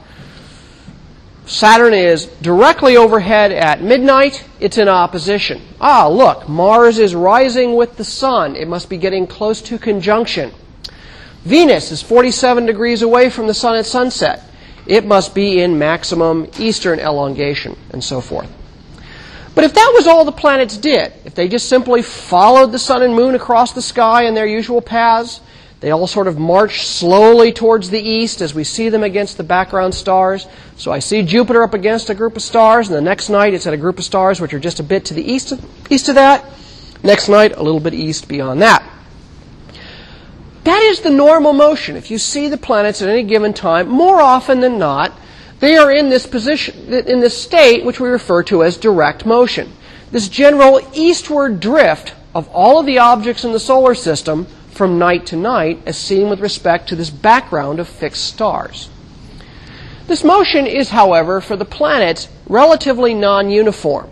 Saturn 1.47 1.93
is 1.93 2.27
directly 2.41 2.97
overhead 2.97 3.53
at 3.53 3.83
midnight. 3.83 4.45
It's 4.61 4.79
in 4.79 4.89
opposition. 4.89 5.61
Ah, 5.81 6.09
look, 6.09 6.49
Mars 6.49 6.99
is 6.99 7.15
rising 7.15 7.77
with 7.77 7.97
the 7.97 8.05
Sun. 8.05 8.57
It 8.57 8.67
must 8.67 8.89
be 8.89 8.97
getting 8.97 9.27
close 9.27 9.61
to 9.63 9.79
conjunction. 9.79 10.53
Venus 11.45 11.93
is 11.93 12.01
47 12.01 12.65
degrees 12.65 13.03
away 13.03 13.29
from 13.29 13.47
the 13.47 13.53
Sun 13.53 13.77
at 13.77 13.85
sunset 13.85 14.43
it 14.87 15.07
must 15.07 15.35
be 15.35 15.61
in 15.61 15.79
maximum 15.79 16.49
eastern 16.59 16.99
elongation, 16.99 17.77
and 17.91 18.03
so 18.03 18.21
forth. 18.21 18.51
But 19.55 19.65
if 19.65 19.75
that 19.75 19.93
was 19.95 20.07
all 20.07 20.25
the 20.25 20.33
planets 20.33 20.77
did, 20.77 21.13
if 21.25 21.35
they 21.35 21.49
just 21.49 21.69
simply 21.69 22.03
followed 22.03 22.73
the 22.73 22.79
sun 22.79 23.03
and 23.03 23.15
moon 23.15 23.35
across 23.35 23.73
the 23.73 23.83
sky 23.83 24.25
in 24.25 24.35
their 24.35 24.47
usual 24.47 24.81
paths, 24.81 25.41
they 25.81 25.91
all 25.91 26.07
sort 26.07 26.27
of 26.27 26.39
march 26.39 26.87
slowly 26.87 27.53
towards 27.53 27.91
the 27.91 28.01
east 28.01 28.41
as 28.41 28.55
we 28.55 28.65
see 28.65 28.89
them 28.89 29.03
against 29.03 29.37
the 29.37 29.45
background 29.45 29.95
stars. 29.95 30.47
So 30.77 30.91
I 30.91 30.99
see 30.99 31.23
Jupiter 31.23 31.63
up 31.63 31.75
against 31.75 32.11
a 32.11 32.15
group 32.15 32.37
of 32.37 32.43
stars, 32.43 32.89
and 32.89 32.97
the 32.97 33.03
next 33.03 33.29
night 33.29 33.55
it's 33.55 33.67
at 33.67 33.75
a 33.75 33.77
group 33.77 33.99
of 33.99 34.05
stars 34.05 34.41
which 34.41 34.55
are 34.55 34.59
just 34.59 34.81
a 34.81 34.83
bit 34.83 35.05
to 35.07 35.15
the 35.15 35.23
east 35.23 35.53
of, 35.53 35.93
east 35.93 36.09
of 36.09 36.17
that. 36.17 36.45
Next 37.03 37.29
night, 37.29 37.53
a 37.55 37.63
little 37.63 37.81
bit 37.81 37.93
east 37.93 38.29
beyond 38.29 38.63
that. 38.63 38.83
That 40.65 40.83
is 40.83 41.01
the 41.01 41.11
normal 41.11 41.53
motion. 41.53 41.97
If 41.97 42.11
you 42.11 42.19
see 42.19 42.49
the 42.49 42.57
planets 42.57 43.03
at 43.03 43.09
any 43.09 43.23
given 43.23 43.53
time, 43.53 43.89
more 43.89 44.21
often 44.21 44.61
than 44.61 44.79
not, 44.79 45.13
they 45.61 45.77
are 45.77 45.93
in 45.93 46.09
this 46.09 46.27
position, 46.27 46.93
in 46.93 47.21
this 47.21 47.41
state 47.41 47.85
which 47.85 48.01
we 48.01 48.09
refer 48.09 48.43
to 48.45 48.65
as 48.65 48.77
direct 48.77 49.27
motion. 49.27 49.73
This 50.11 50.29
general 50.29 50.81
eastward 50.95 51.61
drift 51.61 52.15
of 52.35 52.49
all 52.49 52.81
of 52.81 52.87
the 52.87 52.99
objects 52.99 53.45
in 53.45 53.53
the 53.53 53.61
solar 53.61 53.95
system 53.95 54.47
from 54.71 54.99
night 54.99 55.27
to 55.27 55.37
night 55.37 55.81
as 55.87 55.97
seen 55.97 56.29
with 56.29 56.41
respect 56.41 56.89
to 56.89 56.97
this 56.97 57.11
background 57.11 57.79
of 57.79 57.89
fixed 57.89 58.25
stars. 58.25 58.89
This 60.07 60.25
motion 60.25 60.67
is, 60.67 60.91
however, 60.91 61.41
for 61.41 61.57
the 61.57 61.65
planets 61.65 62.29
relatively 62.47 63.15
non-uniform. 63.15 64.11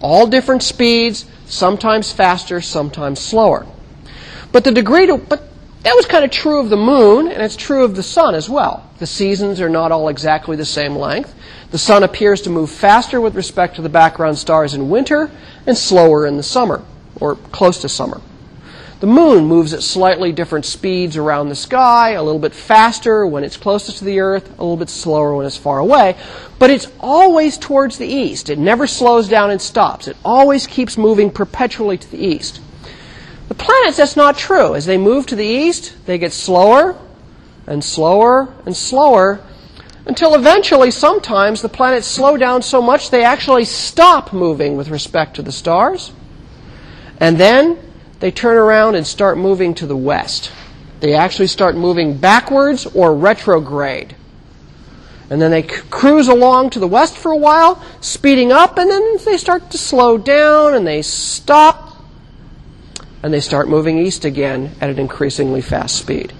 All 0.00 0.26
different 0.26 0.62
speeds, 0.62 1.26
sometimes 1.46 2.12
faster, 2.12 2.60
sometimes 2.60 3.20
slower. 3.20 3.66
But 4.52 4.64
the 4.64 4.72
degree 4.72 5.06
to, 5.06 5.16
but 5.16 5.49
that 5.82 5.96
was 5.96 6.06
kind 6.06 6.24
of 6.24 6.30
true 6.30 6.60
of 6.60 6.68
the 6.68 6.76
moon, 6.76 7.28
and 7.28 7.42
it's 7.42 7.56
true 7.56 7.84
of 7.84 7.96
the 7.96 8.02
sun 8.02 8.34
as 8.34 8.48
well. 8.48 8.88
The 8.98 9.06
seasons 9.06 9.60
are 9.60 9.70
not 9.70 9.92
all 9.92 10.08
exactly 10.08 10.56
the 10.56 10.64
same 10.64 10.94
length. 10.94 11.34
The 11.70 11.78
sun 11.78 12.02
appears 12.02 12.42
to 12.42 12.50
move 12.50 12.70
faster 12.70 13.20
with 13.20 13.34
respect 13.34 13.76
to 13.76 13.82
the 13.82 13.88
background 13.88 14.36
stars 14.38 14.74
in 14.74 14.90
winter 14.90 15.30
and 15.66 15.78
slower 15.78 16.26
in 16.26 16.36
the 16.36 16.42
summer, 16.42 16.82
or 17.20 17.36
close 17.36 17.80
to 17.80 17.88
summer. 17.88 18.20
The 19.00 19.06
moon 19.06 19.46
moves 19.46 19.72
at 19.72 19.82
slightly 19.82 20.30
different 20.30 20.66
speeds 20.66 21.16
around 21.16 21.48
the 21.48 21.54
sky, 21.54 22.10
a 22.10 22.22
little 22.22 22.38
bit 22.38 22.52
faster 22.52 23.26
when 23.26 23.44
it's 23.44 23.56
closest 23.56 23.98
to 23.98 24.04
the 24.04 24.20
Earth, 24.20 24.50
a 24.58 24.62
little 24.62 24.76
bit 24.76 24.90
slower 24.90 25.34
when 25.34 25.46
it's 25.46 25.56
far 25.56 25.78
away, 25.78 26.16
but 26.58 26.68
it's 26.68 26.88
always 27.00 27.56
towards 27.56 27.96
the 27.96 28.06
east. 28.06 28.50
It 28.50 28.58
never 28.58 28.86
slows 28.86 29.26
down 29.26 29.50
and 29.50 29.62
stops. 29.62 30.06
It 30.06 30.18
always 30.22 30.66
keeps 30.66 30.98
moving 30.98 31.30
perpetually 31.30 31.96
to 31.96 32.10
the 32.10 32.22
east. 32.22 32.60
The 33.50 33.56
planets, 33.56 33.96
that's 33.96 34.14
not 34.14 34.38
true. 34.38 34.76
As 34.76 34.86
they 34.86 34.96
move 34.96 35.26
to 35.26 35.34
the 35.34 35.44
east, 35.44 35.96
they 36.06 36.18
get 36.18 36.32
slower 36.32 36.96
and 37.66 37.82
slower 37.82 38.54
and 38.64 38.76
slower 38.76 39.40
until 40.06 40.36
eventually, 40.36 40.92
sometimes, 40.92 41.60
the 41.60 41.68
planets 41.68 42.06
slow 42.06 42.36
down 42.36 42.62
so 42.62 42.80
much 42.80 43.10
they 43.10 43.24
actually 43.24 43.64
stop 43.64 44.32
moving 44.32 44.76
with 44.76 44.88
respect 44.88 45.34
to 45.34 45.42
the 45.42 45.50
stars. 45.50 46.12
And 47.18 47.38
then 47.38 47.76
they 48.20 48.30
turn 48.30 48.56
around 48.56 48.94
and 48.94 49.04
start 49.04 49.36
moving 49.36 49.74
to 49.74 49.86
the 49.86 49.96
west. 49.96 50.52
They 51.00 51.14
actually 51.14 51.48
start 51.48 51.74
moving 51.74 52.16
backwards 52.16 52.86
or 52.86 53.16
retrograde. 53.16 54.14
And 55.28 55.42
then 55.42 55.50
they 55.50 55.66
c- 55.66 55.82
cruise 55.90 56.28
along 56.28 56.70
to 56.70 56.78
the 56.78 56.86
west 56.86 57.18
for 57.18 57.32
a 57.32 57.36
while, 57.36 57.82
speeding 58.00 58.52
up, 58.52 58.78
and 58.78 58.88
then 58.88 59.16
they 59.24 59.36
start 59.36 59.72
to 59.72 59.78
slow 59.78 60.18
down 60.18 60.74
and 60.74 60.86
they 60.86 61.02
stop 61.02 61.89
and 63.22 63.32
they 63.32 63.40
start 63.40 63.68
moving 63.68 63.98
east 63.98 64.24
again 64.24 64.74
at 64.80 64.90
an 64.90 64.98
increasingly 64.98 65.60
fast 65.60 65.96
speed. 65.96 66.32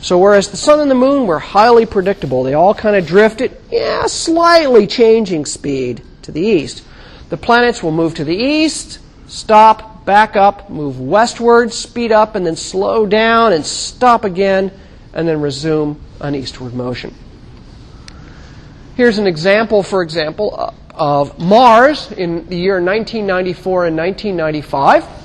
So 0.00 0.18
whereas 0.18 0.48
the 0.48 0.56
sun 0.56 0.80
and 0.80 0.90
the 0.90 0.94
moon 0.94 1.26
were 1.26 1.38
highly 1.38 1.84
predictable, 1.84 2.42
they 2.42 2.54
all 2.54 2.74
kind 2.74 2.96
of 2.96 3.06
drift 3.06 3.42
at 3.42 3.52
yeah, 3.70 4.06
slightly 4.06 4.86
changing 4.86 5.44
speed 5.44 6.02
to 6.22 6.32
the 6.32 6.40
east. 6.40 6.82
The 7.28 7.36
planets 7.36 7.82
will 7.82 7.92
move 7.92 8.14
to 8.14 8.24
the 8.24 8.34
east, 8.34 8.98
stop, 9.26 10.04
back 10.06 10.36
up, 10.36 10.70
move 10.70 10.98
westward, 10.98 11.72
speed 11.72 12.12
up, 12.12 12.34
and 12.34 12.46
then 12.46 12.56
slow 12.56 13.06
down 13.06 13.52
and 13.52 13.64
stop 13.64 14.24
again, 14.24 14.72
and 15.12 15.28
then 15.28 15.40
resume 15.40 16.00
an 16.20 16.34
eastward 16.34 16.74
motion. 16.74 17.14
Here's 18.96 19.18
an 19.18 19.26
example, 19.26 19.82
for 19.82 20.02
example, 20.02 20.74
of 20.94 21.38
Mars 21.38 22.10
in 22.12 22.46
the 22.48 22.56
year 22.56 22.82
1994 22.82 23.86
and 23.86 23.96
1995. 23.96 25.19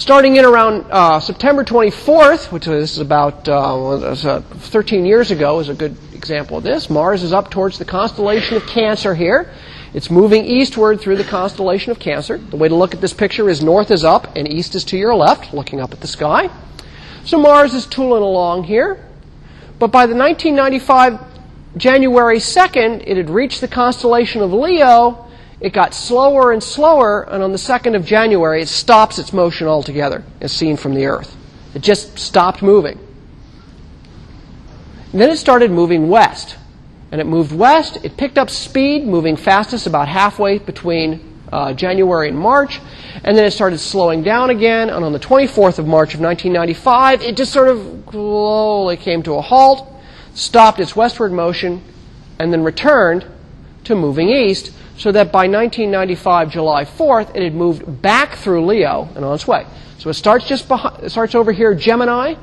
Starting 0.00 0.36
in 0.36 0.46
around 0.46 0.86
uh, 0.90 1.20
September 1.20 1.62
24th, 1.62 2.50
which 2.50 2.66
is 2.66 2.96
about 2.96 3.46
uh, 3.46 3.76
was, 3.76 4.24
uh, 4.24 4.40
13 4.40 5.04
years 5.04 5.30
ago, 5.30 5.60
is 5.60 5.68
a 5.68 5.74
good 5.74 5.94
example 6.14 6.56
of 6.56 6.64
this. 6.64 6.88
Mars 6.88 7.22
is 7.22 7.34
up 7.34 7.50
towards 7.50 7.78
the 7.78 7.84
constellation 7.84 8.56
of 8.56 8.66
Cancer 8.66 9.14
here. 9.14 9.52
It's 9.92 10.10
moving 10.10 10.46
eastward 10.46 11.02
through 11.02 11.16
the 11.16 11.24
constellation 11.24 11.92
of 11.92 11.98
Cancer. 11.98 12.38
The 12.38 12.56
way 12.56 12.66
to 12.68 12.74
look 12.74 12.94
at 12.94 13.02
this 13.02 13.12
picture 13.12 13.50
is 13.50 13.62
north 13.62 13.90
is 13.90 14.02
up 14.02 14.34
and 14.36 14.50
east 14.50 14.74
is 14.74 14.84
to 14.84 14.96
your 14.96 15.14
left, 15.14 15.52
looking 15.52 15.82
up 15.82 15.92
at 15.92 16.00
the 16.00 16.06
sky. 16.06 16.48
So 17.26 17.38
Mars 17.38 17.74
is 17.74 17.84
tooling 17.84 18.22
along 18.22 18.64
here. 18.64 19.04
But 19.78 19.88
by 19.88 20.06
the 20.06 20.14
1995 20.14 21.20
January 21.76 22.38
2nd, 22.38 23.04
it 23.06 23.18
had 23.18 23.28
reached 23.28 23.60
the 23.60 23.68
constellation 23.68 24.40
of 24.40 24.50
Leo 24.50 25.29
it 25.60 25.74
got 25.74 25.92
slower 25.92 26.52
and 26.52 26.62
slower, 26.62 27.22
and 27.22 27.42
on 27.42 27.52
the 27.52 27.58
2nd 27.58 27.94
of 27.94 28.04
January, 28.04 28.62
it 28.62 28.68
stops 28.68 29.18
its 29.18 29.32
motion 29.32 29.66
altogether, 29.66 30.24
as 30.40 30.52
seen 30.52 30.76
from 30.76 30.94
the 30.94 31.04
Earth. 31.04 31.36
It 31.74 31.82
just 31.82 32.18
stopped 32.18 32.62
moving. 32.62 32.98
And 35.12 35.20
then 35.20 35.28
it 35.30 35.36
started 35.36 35.70
moving 35.70 36.08
west. 36.08 36.56
And 37.12 37.20
it 37.20 37.26
moved 37.26 37.52
west. 37.52 37.98
It 38.04 38.16
picked 38.16 38.38
up 38.38 38.48
speed, 38.48 39.06
moving 39.06 39.36
fastest 39.36 39.86
about 39.86 40.08
halfway 40.08 40.58
between 40.58 41.42
uh, 41.52 41.74
January 41.74 42.28
and 42.28 42.38
March. 42.38 42.80
And 43.22 43.36
then 43.36 43.44
it 43.44 43.50
started 43.50 43.78
slowing 43.78 44.22
down 44.22 44.50
again. 44.50 44.88
And 44.88 45.04
on 45.04 45.12
the 45.12 45.18
24th 45.18 45.78
of 45.78 45.86
March 45.86 46.14
of 46.14 46.20
1995, 46.20 47.22
it 47.22 47.36
just 47.36 47.52
sort 47.52 47.68
of 47.68 48.04
slowly 48.10 48.96
came 48.96 49.22
to 49.24 49.34
a 49.34 49.42
halt, 49.42 49.86
stopped 50.34 50.80
its 50.80 50.94
westward 50.94 51.32
motion, 51.32 51.82
and 52.38 52.52
then 52.52 52.62
returned 52.62 53.26
to 53.90 53.96
moving 53.96 54.28
east 54.28 54.72
so 54.96 55.12
that 55.12 55.32
by 55.32 55.46
1995, 55.46 56.50
July 56.50 56.84
4th, 56.84 57.34
it 57.34 57.42
had 57.42 57.54
moved 57.54 58.02
back 58.02 58.34
through 58.34 58.66
Leo 58.66 59.08
and 59.14 59.24
on 59.24 59.34
its 59.34 59.46
way. 59.46 59.66
So 59.98 60.10
it 60.10 60.14
starts 60.14 60.46
just 60.46 60.68
behind, 60.68 61.04
it 61.04 61.10
starts 61.10 61.34
over 61.34 61.52
here, 61.52 61.74
Gemini, 61.74 62.34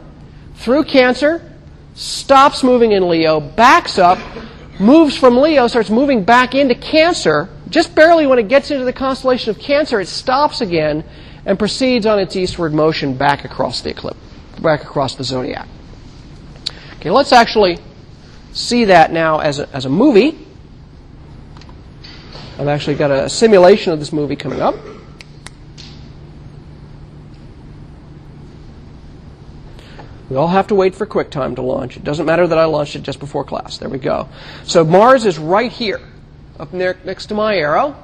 through 0.55 0.85
Cancer, 0.85 1.53
stops 1.95 2.63
moving 2.63 2.91
in 2.91 3.09
Leo, 3.09 3.39
backs 3.39 3.97
up, 3.97 4.19
moves 4.79 5.17
from 5.17 5.37
Leo, 5.37 5.67
starts 5.67 5.89
moving 5.89 6.23
back 6.23 6.55
into 6.55 6.75
Cancer. 6.75 7.49
Just 7.69 7.95
barely 7.95 8.27
when 8.27 8.39
it 8.39 8.47
gets 8.47 8.71
into 8.71 8.85
the 8.85 8.93
constellation 8.93 9.49
of 9.49 9.59
Cancer, 9.59 9.99
it 9.99 10.07
stops 10.07 10.61
again 10.61 11.03
and 11.45 11.57
proceeds 11.57 12.05
on 12.05 12.19
its 12.19 12.35
eastward 12.35 12.73
motion 12.73 13.15
back 13.15 13.45
across 13.45 13.81
the 13.81 13.89
eclipse, 13.89 14.19
back 14.61 14.83
across 14.83 15.15
the 15.15 15.23
zodiac. 15.23 15.67
Okay, 16.97 17.11
let's 17.11 17.31
actually 17.31 17.77
see 18.53 18.85
that 18.85 19.11
now 19.11 19.39
as 19.39 19.59
a, 19.59 19.69
as 19.75 19.85
a 19.85 19.89
movie. 19.89 20.46
I've 22.59 22.67
actually 22.67 22.95
got 22.95 23.11
a 23.11 23.29
simulation 23.29 23.93
of 23.93 23.99
this 23.99 24.11
movie 24.11 24.35
coming 24.35 24.61
up. 24.61 24.75
We 30.29 30.35
all 30.35 30.47
have 30.47 30.67
to 30.67 30.75
wait 30.75 30.95
for 30.95 31.05
QuickTime 31.05 31.55
to 31.55 31.61
launch. 31.61 31.97
It 31.97 32.03
doesn't 32.03 32.25
matter 32.25 32.47
that 32.47 32.57
I 32.57 32.65
launched 32.65 32.95
it 32.95 33.03
just 33.03 33.19
before 33.19 33.43
class. 33.43 33.77
There 33.77 33.87
we 33.87 33.99
go. 33.99 34.27
So 34.63 34.83
Mars 34.83 35.25
is 35.25 35.37
right 35.37 35.71
here, 35.71 36.01
up 36.59 36.71
there 36.71 36.97
next 37.05 37.27
to 37.27 37.35
my 37.35 37.55
arrow. 37.55 37.95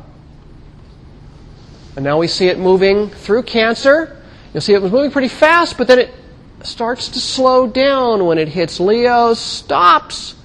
And 1.96 2.06
now 2.06 2.20
we 2.20 2.28
see 2.28 2.48
it 2.48 2.58
moving 2.58 3.10
through 3.10 3.44
Cancer. 3.44 4.22
You'll 4.54 4.62
see 4.62 4.74
it 4.74 4.82
was 4.82 4.92
moving 4.92 5.12
pretty 5.12 5.28
fast, 5.28 5.78
but 5.78 5.88
then 5.88 6.00
it 6.00 6.13
starts 6.62 7.10
to 7.10 7.20
slow 7.20 7.68
down 7.68 8.26
when 8.26 8.38
it 8.38 8.48
hits 8.48 8.80
Leo, 8.80 9.34
stops, 9.34 10.36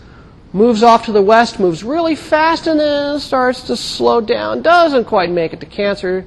moves 0.52 0.82
off 0.82 1.04
to 1.06 1.12
the 1.12 1.22
west, 1.22 1.60
moves 1.60 1.84
really 1.84 2.14
fast, 2.14 2.66
and 2.66 2.80
then 2.80 3.20
starts 3.20 3.62
to 3.64 3.76
slow 3.76 4.20
down. 4.20 4.62
Doesn't 4.62 5.04
quite 5.04 5.30
make 5.30 5.52
it 5.52 5.60
to 5.60 5.66
Cancer, 5.66 6.24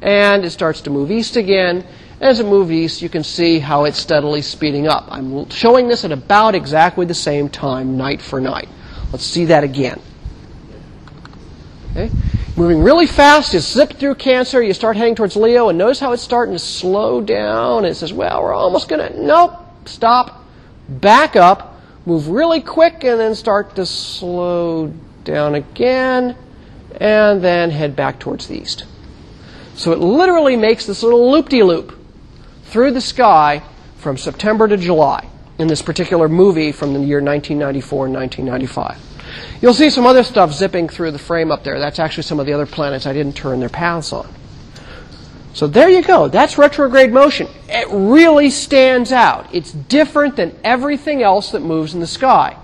and 0.00 0.44
it 0.44 0.50
starts 0.50 0.80
to 0.82 0.90
move 0.90 1.10
east 1.10 1.36
again. 1.36 1.84
As 2.20 2.40
it 2.40 2.46
moves 2.46 2.70
east, 2.70 3.02
you 3.02 3.08
can 3.08 3.24
see 3.24 3.58
how 3.58 3.84
it's 3.84 3.98
steadily 3.98 4.40
speeding 4.40 4.86
up. 4.86 5.08
I'm 5.10 5.50
showing 5.50 5.88
this 5.88 6.04
at 6.04 6.12
about 6.12 6.54
exactly 6.54 7.04
the 7.04 7.14
same 7.14 7.48
time, 7.48 7.96
night 7.96 8.22
for 8.22 8.40
night. 8.40 8.68
Let's 9.12 9.24
see 9.24 9.46
that 9.46 9.64
again. 9.64 10.00
Okay? 11.90 12.10
Moving 12.56 12.82
really 12.82 13.06
fast, 13.06 13.52
you 13.52 13.58
zip 13.58 13.94
through 13.94 14.14
Cancer, 14.14 14.62
you 14.62 14.72
start 14.72 14.96
heading 14.96 15.16
towards 15.16 15.34
Leo, 15.34 15.68
and 15.68 15.76
notice 15.76 15.98
how 15.98 16.12
it's 16.12 16.22
starting 16.22 16.54
to 16.54 16.58
slow 16.60 17.20
down. 17.20 17.84
It 17.84 17.94
says, 17.94 18.12
well, 18.12 18.42
we're 18.42 18.54
almost 18.54 18.88
going 18.88 19.12
to, 19.12 19.20
nope, 19.20 19.54
stop, 19.86 20.44
back 20.88 21.34
up, 21.34 21.73
move 22.06 22.28
really 22.28 22.60
quick 22.60 23.04
and 23.04 23.18
then 23.18 23.34
start 23.34 23.76
to 23.76 23.86
slow 23.86 24.92
down 25.24 25.54
again 25.54 26.36
and 27.00 27.42
then 27.42 27.70
head 27.70 27.96
back 27.96 28.18
towards 28.18 28.46
the 28.46 28.56
east. 28.56 28.84
So 29.74 29.92
it 29.92 29.98
literally 29.98 30.56
makes 30.56 30.86
this 30.86 31.02
little 31.02 31.30
loop-de-loop 31.30 31.98
through 32.64 32.92
the 32.92 33.00
sky 33.00 33.62
from 33.96 34.16
September 34.16 34.68
to 34.68 34.76
July 34.76 35.28
in 35.58 35.66
this 35.66 35.82
particular 35.82 36.28
movie 36.28 36.72
from 36.72 36.92
the 36.92 37.00
year 37.00 37.20
1994 37.20 38.06
and 38.06 38.14
1995. 38.14 39.14
You'll 39.60 39.74
see 39.74 39.90
some 39.90 40.06
other 40.06 40.22
stuff 40.22 40.52
zipping 40.52 40.88
through 40.88 41.12
the 41.12 41.18
frame 41.18 41.50
up 41.50 41.64
there. 41.64 41.78
That's 41.78 41.98
actually 41.98 42.24
some 42.24 42.38
of 42.38 42.46
the 42.46 42.52
other 42.52 42.66
planets 42.66 43.06
I 43.06 43.12
didn't 43.12 43.34
turn 43.34 43.60
their 43.60 43.68
paths 43.68 44.12
on. 44.12 44.28
So 45.54 45.68
there 45.68 45.88
you 45.88 46.02
go. 46.02 46.26
That's 46.26 46.58
retrograde 46.58 47.12
motion. 47.12 47.46
It 47.68 47.86
really 47.90 48.50
stands 48.50 49.12
out. 49.12 49.54
It's 49.54 49.70
different 49.70 50.34
than 50.34 50.54
everything 50.64 51.22
else 51.22 51.52
that 51.52 51.60
moves 51.60 51.94
in 51.94 52.00
the 52.00 52.08
sky. 52.08 52.56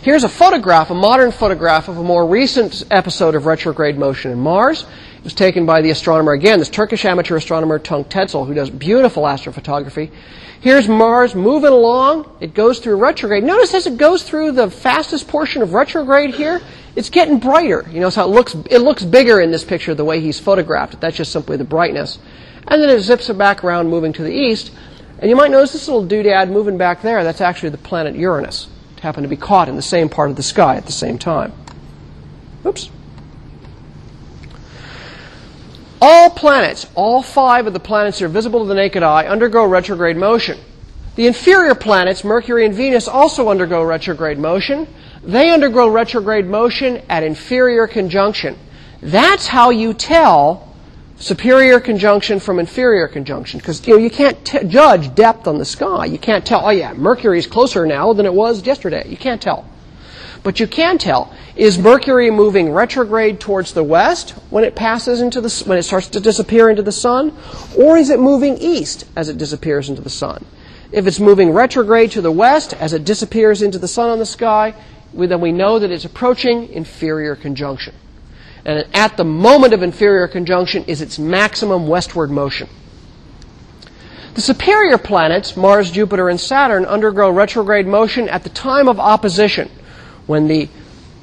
Here's 0.00 0.22
a 0.22 0.28
photograph, 0.28 0.90
a 0.90 0.94
modern 0.94 1.32
photograph 1.32 1.88
of 1.88 1.98
a 1.98 2.04
more 2.04 2.24
recent 2.24 2.84
episode 2.88 3.34
of 3.34 3.46
retrograde 3.46 3.98
motion 3.98 4.30
in 4.30 4.38
Mars. 4.38 4.86
It 5.18 5.24
was 5.24 5.34
taken 5.34 5.66
by 5.66 5.82
the 5.82 5.90
astronomer, 5.90 6.32
again, 6.32 6.60
this 6.60 6.70
Turkish 6.70 7.04
amateur 7.04 7.36
astronomer 7.36 7.80
Tunç 7.80 8.08
Tezel, 8.08 8.46
who 8.46 8.54
does 8.54 8.70
beautiful 8.70 9.24
astrophotography. 9.24 10.12
Here's 10.60 10.88
Mars 10.88 11.34
moving 11.34 11.70
along. 11.70 12.36
It 12.40 12.52
goes 12.52 12.80
through 12.80 12.96
retrograde. 12.96 13.44
Notice 13.44 13.74
as 13.74 13.86
it 13.86 13.96
goes 13.96 14.24
through 14.24 14.52
the 14.52 14.70
fastest 14.70 15.28
portion 15.28 15.62
of 15.62 15.72
retrograde 15.72 16.34
here, 16.34 16.60
it's 16.96 17.10
getting 17.10 17.38
brighter. 17.38 17.86
You 17.90 18.00
know, 18.00 18.10
so 18.10 18.24
it 18.24 18.28
looks, 18.28 18.56
it 18.68 18.78
looks 18.78 19.04
bigger 19.04 19.40
in 19.40 19.52
this 19.52 19.64
picture 19.64 19.94
the 19.94 20.04
way 20.04 20.20
he's 20.20 20.40
photographed 20.40 20.94
it. 20.94 21.00
That's 21.00 21.16
just 21.16 21.30
simply 21.30 21.56
the 21.56 21.64
brightness. 21.64 22.18
And 22.66 22.82
then 22.82 22.90
it 22.90 23.00
zips 23.00 23.30
it 23.30 23.38
back 23.38 23.62
around, 23.62 23.88
moving 23.88 24.12
to 24.14 24.22
the 24.22 24.32
east. 24.32 24.72
And 25.20 25.30
you 25.30 25.36
might 25.36 25.50
notice 25.50 25.72
this 25.72 25.86
little 25.86 26.06
doodad 26.06 26.50
moving 26.50 26.76
back 26.76 27.02
there. 27.02 27.22
That's 27.22 27.40
actually 27.40 27.70
the 27.70 27.78
planet 27.78 28.16
Uranus. 28.16 28.68
It 28.96 29.00
happened 29.00 29.24
to 29.24 29.28
be 29.28 29.36
caught 29.36 29.68
in 29.68 29.76
the 29.76 29.82
same 29.82 30.08
part 30.08 30.30
of 30.30 30.36
the 30.36 30.42
sky 30.42 30.76
at 30.76 30.86
the 30.86 30.92
same 30.92 31.18
time. 31.18 31.52
Oops. 32.66 32.90
All 36.00 36.30
planets, 36.30 36.86
all 36.94 37.22
five 37.22 37.66
of 37.66 37.72
the 37.72 37.80
planets 37.80 38.18
that 38.18 38.26
are 38.26 38.28
visible 38.28 38.60
to 38.60 38.66
the 38.66 38.74
naked 38.74 39.02
eye, 39.02 39.26
undergo 39.26 39.64
retrograde 39.64 40.16
motion. 40.16 40.58
The 41.16 41.26
inferior 41.26 41.74
planets, 41.74 42.22
Mercury 42.22 42.64
and 42.64 42.74
Venus, 42.74 43.08
also 43.08 43.48
undergo 43.48 43.82
retrograde 43.82 44.38
motion. 44.38 44.86
They 45.24 45.50
undergo 45.50 45.88
retrograde 45.88 46.46
motion 46.46 47.02
at 47.08 47.24
inferior 47.24 47.88
conjunction. 47.88 48.56
That's 49.02 49.48
how 49.48 49.70
you 49.70 49.94
tell 49.94 50.68
superior 51.16 51.80
conjunction 51.80 52.38
from 52.38 52.60
inferior 52.60 53.08
conjunction 53.08 53.58
because 53.58 53.84
you 53.86 53.94
know 53.94 53.98
you 53.98 54.10
can't 54.10 54.44
t- 54.44 54.64
judge 54.64 55.12
depth 55.16 55.48
on 55.48 55.58
the 55.58 55.64
sky. 55.64 56.06
You 56.06 56.18
can't 56.18 56.46
tell. 56.46 56.64
Oh 56.64 56.70
yeah, 56.70 56.92
Mercury 56.92 57.38
is 57.38 57.46
closer 57.46 57.84
now 57.86 58.12
than 58.12 58.24
it 58.24 58.32
was 58.32 58.64
yesterday. 58.64 59.08
You 59.08 59.16
can't 59.16 59.42
tell. 59.42 59.67
But 60.48 60.60
you 60.60 60.66
can 60.66 60.96
tell 60.96 61.30
is 61.56 61.78
Mercury 61.78 62.30
moving 62.30 62.72
retrograde 62.72 63.38
towards 63.38 63.74
the 63.74 63.84
west 63.84 64.30
when 64.48 64.64
it 64.64 64.74
passes 64.74 65.20
into 65.20 65.42
the 65.42 65.64
when 65.66 65.76
it 65.76 65.82
starts 65.82 66.08
to 66.08 66.20
disappear 66.20 66.70
into 66.70 66.80
the 66.80 66.90
sun, 66.90 67.36
or 67.76 67.98
is 67.98 68.08
it 68.08 68.18
moving 68.18 68.56
east 68.56 69.04
as 69.14 69.28
it 69.28 69.36
disappears 69.36 69.90
into 69.90 70.00
the 70.00 70.08
sun? 70.08 70.46
If 70.90 71.06
it's 71.06 71.20
moving 71.20 71.50
retrograde 71.50 72.12
to 72.12 72.22
the 72.22 72.32
west 72.32 72.72
as 72.72 72.94
it 72.94 73.04
disappears 73.04 73.60
into 73.60 73.78
the 73.78 73.86
sun 73.86 74.08
on 74.08 74.18
the 74.18 74.24
sky, 74.24 74.72
then 75.12 75.42
we 75.42 75.52
know 75.52 75.78
that 75.78 75.90
it's 75.90 76.06
approaching 76.06 76.70
inferior 76.70 77.36
conjunction. 77.36 77.94
And 78.64 78.86
at 78.94 79.18
the 79.18 79.24
moment 79.24 79.74
of 79.74 79.82
inferior 79.82 80.28
conjunction 80.28 80.82
is 80.84 81.02
its 81.02 81.18
maximum 81.18 81.88
westward 81.88 82.30
motion. 82.30 82.70
The 84.32 84.40
superior 84.40 84.96
planets, 84.96 85.58
Mars, 85.58 85.90
Jupiter, 85.90 86.30
and 86.30 86.40
Saturn, 86.40 86.86
undergo 86.86 87.28
retrograde 87.28 87.86
motion 87.86 88.30
at 88.30 88.44
the 88.44 88.48
time 88.48 88.88
of 88.88 88.98
opposition 88.98 89.68
when 90.28 90.46
the 90.46 90.68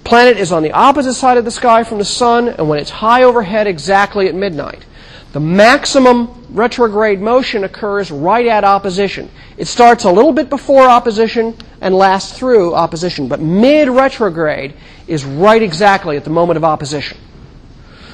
planet 0.05 0.37
is 0.37 0.51
on 0.51 0.61
the 0.61 0.71
opposite 0.71 1.15
side 1.15 1.37
of 1.37 1.45
the 1.45 1.51
sky 1.51 1.83
from 1.83 1.97
the 1.97 2.05
sun 2.05 2.47
and 2.47 2.69
when 2.69 2.79
it's 2.79 2.91
high 2.91 3.23
overhead 3.23 3.67
exactly 3.67 4.27
at 4.27 4.35
midnight. 4.35 4.85
The 5.33 5.39
maximum 5.39 6.45
retrograde 6.49 7.19
motion 7.19 7.65
occurs 7.65 8.09
right 8.09 8.45
at 8.45 8.63
opposition. 8.63 9.29
It 9.57 9.67
starts 9.67 10.05
a 10.05 10.11
little 10.11 10.31
bit 10.31 10.49
before 10.49 10.83
opposition 10.83 11.57
and 11.81 11.93
lasts 11.93 12.37
through 12.37 12.73
opposition, 12.73 13.27
but 13.27 13.41
mid 13.41 13.89
retrograde 13.89 14.75
is 15.07 15.25
right 15.25 15.61
exactly 15.61 16.15
at 16.15 16.23
the 16.23 16.29
moment 16.29 16.57
of 16.57 16.63
opposition. 16.63 17.17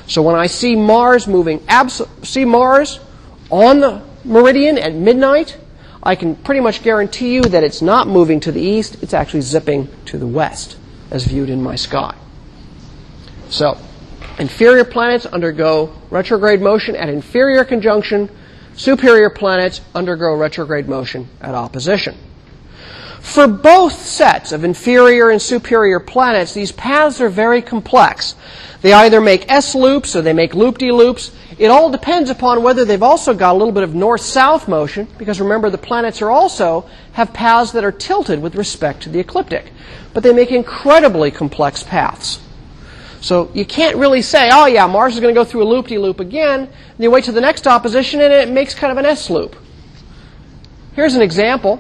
So 0.07 0.23
when 0.23 0.35
I 0.35 0.47
see 0.47 0.75
Mars 0.75 1.27
moving, 1.27 1.61
see 2.23 2.45
Mars 2.45 2.99
on 3.49 3.81
the 3.81 4.01
meridian 4.25 4.77
at 4.77 4.95
midnight, 4.95 5.57
I 6.01 6.15
can 6.15 6.35
pretty 6.35 6.61
much 6.61 6.81
guarantee 6.81 7.35
you 7.35 7.41
that 7.43 7.63
it's 7.63 7.81
not 7.81 8.07
moving 8.07 8.39
to 8.39 8.51
the 8.51 8.61
east, 8.61 9.03
it's 9.03 9.13
actually 9.13 9.41
zipping 9.41 9.89
to 10.05 10.17
the 10.17 10.25
west 10.25 10.77
as 11.12 11.26
viewed 11.26 11.49
in 11.49 11.62
my 11.62 11.76
sky. 11.76 12.16
So, 13.49 13.78
Inferior 14.39 14.86
planets 14.86 15.26
undergo 15.28 15.93
retrograde 16.09 16.62
motion 16.62 16.95
at 16.95 17.09
inferior 17.09 17.64
conjunction. 17.64 18.30
Superior 18.76 19.30
planets 19.30 19.82
undergo 19.93 20.34
retrograde 20.36 20.88
motion 20.88 21.30
at 21.41 21.53
opposition. 21.53 22.18
For 23.20 23.47
both 23.47 23.93
sets 23.93 24.51
of 24.51 24.64
inferior 24.64 25.30
and 25.30 25.39
superior 25.39 25.99
planets, 25.99 26.55
these 26.55 26.72
paths 26.72 27.22
are 27.22 27.30
very 27.30 27.62
complex. 27.62 28.34
They 28.82 28.93
either 28.93 29.22
make 29.22 29.45
S 29.51 29.76
loops 29.76 30.16
or 30.16 30.24
they 30.24 30.34
make 30.34 30.55
loop-de-loops. 30.55 31.32
It 31.62 31.70
all 31.70 31.91
depends 31.91 32.32
upon 32.32 32.64
whether 32.64 32.86
they've 32.86 33.03
also 33.03 33.36
got 33.36 33.51
a 33.51 33.57
little 33.59 33.72
bit 33.72 33.84
of 33.84 33.93
north-south 33.93 34.68
motion, 34.68 35.07
because 35.20 35.39
remember 35.39 35.70
the 35.70 35.78
planets 35.78 36.20
are 36.24 36.32
also 36.32 36.89
have 37.14 37.34
paths 37.34 37.74
that 37.74 37.84
are 37.84 37.91
tilted 37.91 38.41
with 38.41 38.55
respect 38.55 39.03
to 39.03 39.09
the 39.09 39.20
ecliptic. 39.20 39.72
But 40.12 40.24
they 40.24 40.34
make 40.34 40.51
incredibly 40.51 41.30
complex 41.30 41.84
paths. 41.84 42.39
So 43.20 43.51
you 43.53 43.64
can't 43.64 43.95
really 43.97 44.24
say, 44.24 44.49
oh 44.51 44.66
yeah, 44.66 44.88
Mars 44.88 45.14
is 45.14 45.20
going 45.20 45.36
to 45.36 45.39
go 45.39 45.45
through 45.45 45.62
a 45.62 45.70
loop-de-loop 45.70 46.20
again, 46.20 46.62
and 46.62 46.97
you 46.97 47.12
wait 47.12 47.26
to 47.26 47.32
the 47.32 47.41
next 47.41 47.68
opposition 47.68 48.22
and 48.22 48.34
it 48.34 48.49
makes 48.49 48.74
kind 48.74 48.91
of 48.91 48.97
an 48.97 49.05
S 49.05 49.30
loop. 49.30 49.55
Here's 50.95 51.14
an 51.14 51.22
example. 51.22 51.80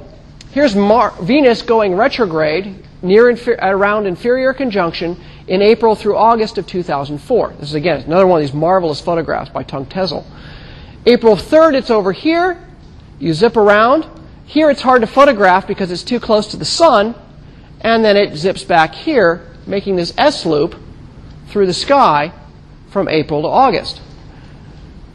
Here's 0.51 0.75
Mar- 0.75 1.15
Venus 1.23 1.63
going 1.63 1.95
retrograde 1.95 2.85
near 3.01 3.31
infer- 3.31 3.57
around 3.59 4.05
inferior 4.05 4.53
conjunction 4.53 5.19
in 5.51 5.61
April 5.61 5.95
through 5.95 6.15
August 6.15 6.57
of 6.57 6.65
2004. 6.65 7.55
This 7.59 7.67
is 7.67 7.75
again 7.75 7.99
another 8.03 8.25
one 8.25 8.39
of 8.39 8.47
these 8.47 8.55
marvelous 8.55 9.01
photographs 9.01 9.49
by 9.49 9.65
Tunç 9.65 9.89
Tezel. 9.89 10.25
April 11.05 11.35
3rd, 11.35 11.73
it's 11.73 11.89
over 11.89 12.13
here. 12.13 12.65
You 13.19 13.33
zip 13.33 13.57
around. 13.57 14.07
Here, 14.45 14.71
it's 14.71 14.81
hard 14.81 15.01
to 15.01 15.07
photograph 15.07 15.67
because 15.67 15.91
it's 15.91 16.05
too 16.05 16.21
close 16.21 16.47
to 16.47 16.57
the 16.57 16.63
sun, 16.63 17.15
and 17.81 18.03
then 18.03 18.15
it 18.15 18.37
zips 18.37 18.63
back 18.63 18.95
here, 18.95 19.45
making 19.67 19.97
this 19.97 20.13
S 20.17 20.45
loop 20.45 20.73
through 21.49 21.65
the 21.65 21.73
sky 21.73 22.31
from 22.89 23.09
April 23.09 23.41
to 23.41 23.49
August. 23.49 23.99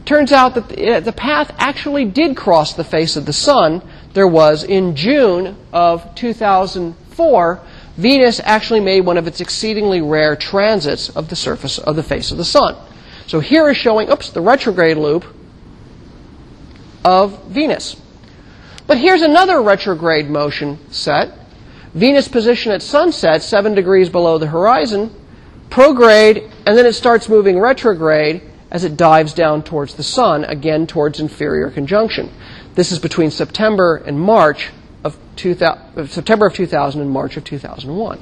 Turns 0.05 0.31
out 0.31 0.53
that 0.53 0.69
the 0.69 1.09
uh, 1.09 1.11
path 1.13 1.51
actually 1.57 2.05
did 2.05 2.37
cross 2.37 2.73
the 2.73 2.83
face 2.83 3.15
of 3.15 3.25
the 3.25 3.33
sun 3.33 3.81
there 4.13 4.27
was 4.27 4.63
in 4.63 4.95
June 4.95 5.57
of 5.73 6.13
2004, 6.13 7.61
Venus 7.97 8.39
actually 8.43 8.79
made 8.79 9.01
one 9.01 9.17
of 9.17 9.27
its 9.27 9.41
exceedingly 9.41 10.01
rare 10.01 10.35
transits 10.35 11.09
of 11.09 11.29
the 11.29 11.35
surface 11.35 11.79
of 11.79 11.95
the 11.95 12.03
face 12.03 12.31
of 12.31 12.37
the 12.37 12.45
sun. 12.45 12.75
So 13.25 13.39
here 13.39 13.67
is 13.69 13.77
showing, 13.77 14.09
oops, 14.09 14.29
the 14.29 14.41
retrograde 14.41 14.97
loop 14.97 15.25
of 17.03 17.43
Venus. 17.45 17.95
But 18.85 18.99
here's 18.99 19.21
another 19.21 19.61
retrograde 19.61 20.29
motion 20.29 20.79
set. 20.91 21.33
Venus 21.93 22.27
position 22.27 22.71
at 22.71 22.83
sunset, 22.83 23.41
7 23.41 23.73
degrees 23.73 24.09
below 24.09 24.37
the 24.37 24.47
horizon, 24.47 25.13
prograde, 25.69 26.51
and 26.65 26.77
then 26.77 26.85
it 26.85 26.93
starts 26.93 27.27
moving 27.27 27.59
retrograde 27.59 28.43
as 28.69 28.83
it 28.83 28.95
dives 28.95 29.33
down 29.33 29.63
towards 29.63 29.95
the 29.95 30.03
sun, 30.03 30.43
again 30.45 30.85
towards 30.85 31.19
inferior 31.19 31.71
conjunction. 31.71 32.31
This 32.75 32.91
is 32.91 32.99
between 32.99 33.31
September 33.31 33.97
and 33.97 34.19
March 34.19 34.69
of 35.07 35.17
2000, 35.37 36.07
September 36.07 36.47
of 36.47 36.53
2000 36.53 37.01
and 37.01 37.09
March 37.09 37.37
of 37.37 37.43
2001. 37.43 38.19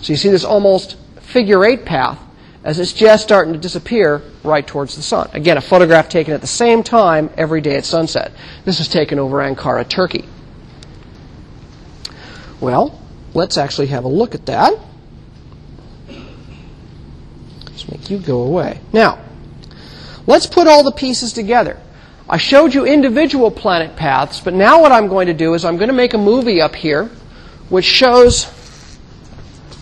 So 0.00 0.12
you 0.12 0.16
see 0.16 0.28
this 0.28 0.44
almost 0.44 0.96
figure 1.20 1.64
eight 1.64 1.84
path 1.84 2.18
as 2.64 2.78
it's 2.78 2.92
just 2.92 3.22
starting 3.22 3.52
to 3.52 3.58
disappear 3.58 4.22
right 4.42 4.66
towards 4.66 4.96
the 4.96 5.02
sun. 5.02 5.28
Again, 5.32 5.56
a 5.56 5.60
photograph 5.60 6.08
taken 6.08 6.34
at 6.34 6.40
the 6.40 6.46
same 6.46 6.82
time 6.82 7.30
every 7.36 7.60
day 7.60 7.76
at 7.76 7.84
sunset. 7.84 8.32
This 8.64 8.80
is 8.80 8.88
taken 8.88 9.18
over 9.18 9.38
Ankara, 9.38 9.88
Turkey. 9.88 10.24
Well, 12.60 13.00
let's 13.34 13.56
actually 13.56 13.88
have 13.88 14.04
a 14.04 14.08
look 14.08 14.34
at 14.34 14.46
that. 14.46 14.74
Let's 17.66 17.88
make 17.88 18.10
you 18.10 18.18
go 18.18 18.42
away. 18.42 18.80
Now, 18.92 19.24
let's 20.26 20.46
put 20.46 20.66
all 20.66 20.82
the 20.82 20.92
pieces 20.92 21.32
together. 21.32 21.80
I 22.30 22.36
showed 22.36 22.74
you 22.74 22.84
individual 22.84 23.50
planet 23.50 23.96
paths, 23.96 24.40
but 24.40 24.52
now 24.52 24.82
what 24.82 24.92
I'm 24.92 25.08
going 25.08 25.28
to 25.28 25.34
do 25.34 25.54
is 25.54 25.64
I'm 25.64 25.76
going 25.76 25.88
to 25.88 25.94
make 25.94 26.12
a 26.12 26.18
movie 26.18 26.60
up 26.60 26.74
here 26.74 27.10
which 27.68 27.84
shows. 27.84 28.46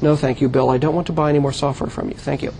No, 0.02 0.16
thank 0.16 0.40
you, 0.40 0.48
Bill. 0.48 0.70
I 0.70 0.78
don't 0.78 0.94
want 0.94 1.06
to 1.08 1.12
buy 1.12 1.30
any 1.30 1.38
more 1.38 1.52
software 1.52 1.90
from 1.90 2.08
you. 2.08 2.14
Thank 2.14 2.42
you. 2.42 2.52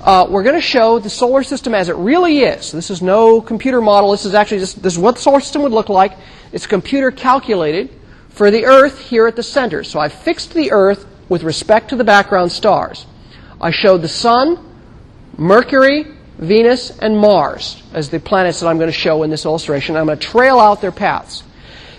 Uh, 0.00 0.26
we're 0.28 0.42
going 0.42 0.54
to 0.54 0.60
show 0.60 0.98
the 0.98 1.10
solar 1.10 1.42
system 1.42 1.74
as 1.74 1.88
it 1.88 1.96
really 1.96 2.40
is. 2.40 2.70
This 2.70 2.90
is 2.90 3.02
no 3.02 3.40
computer 3.40 3.80
model. 3.80 4.12
This 4.12 4.24
is 4.24 4.34
actually 4.34 4.60
just 4.60 4.82
this 4.82 4.92
is 4.92 4.98
what 4.98 5.16
the 5.16 5.20
solar 5.20 5.40
system 5.40 5.62
would 5.62 5.72
look 5.72 5.88
like. 5.88 6.12
It's 6.52 6.66
computer 6.66 7.10
calculated 7.10 7.90
for 8.28 8.50
the 8.50 8.64
Earth 8.64 9.00
here 9.00 9.26
at 9.26 9.34
the 9.34 9.42
center. 9.42 9.82
So 9.82 9.98
I 9.98 10.08
fixed 10.08 10.54
the 10.54 10.70
Earth 10.70 11.06
with 11.28 11.42
respect 11.42 11.88
to 11.90 11.96
the 11.96 12.04
background 12.04 12.52
stars. 12.52 13.06
I 13.60 13.70
showed 13.70 14.02
the 14.02 14.08
Sun, 14.08 14.58
Mercury, 15.36 16.15
Venus, 16.38 16.96
and 16.98 17.16
Mars 17.16 17.82
as 17.92 18.10
the 18.10 18.20
planets 18.20 18.60
that 18.60 18.68
I'm 18.68 18.78
going 18.78 18.90
to 18.90 18.96
show 18.96 19.22
in 19.22 19.30
this 19.30 19.44
illustration. 19.44 19.96
I'm 19.96 20.06
going 20.06 20.18
to 20.18 20.26
trail 20.26 20.58
out 20.58 20.80
their 20.80 20.92
paths. 20.92 21.42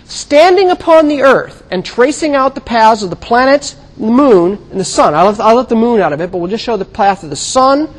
Standing 0.04 0.70
upon 0.70 1.08
the 1.08 1.22
Earth 1.22 1.66
and 1.70 1.84
tracing 1.84 2.34
out 2.34 2.54
the 2.54 2.60
paths 2.60 3.02
of 3.02 3.10
the 3.10 3.16
planets, 3.16 3.76
the 3.96 4.06
Moon, 4.06 4.52
and 4.70 4.80
the 4.80 4.84
Sun. 4.84 5.14
I'll 5.14 5.30
let, 5.30 5.40
I'll 5.40 5.56
let 5.56 5.68
the 5.68 5.76
Moon 5.76 6.00
out 6.00 6.12
of 6.12 6.20
it, 6.20 6.30
but 6.30 6.38
we'll 6.38 6.50
just 6.50 6.64
show 6.64 6.76
the 6.76 6.84
path 6.84 7.24
of 7.24 7.30
the 7.30 7.36
Sun, 7.36 7.92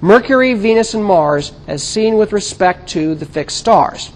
Mercury, 0.00 0.54
Venus, 0.54 0.94
and 0.94 1.04
Mars 1.04 1.52
as 1.66 1.82
seen 1.82 2.16
with 2.16 2.32
respect 2.32 2.88
to 2.90 3.14
the 3.14 3.26
fixed 3.26 3.56
stars. 3.56 4.12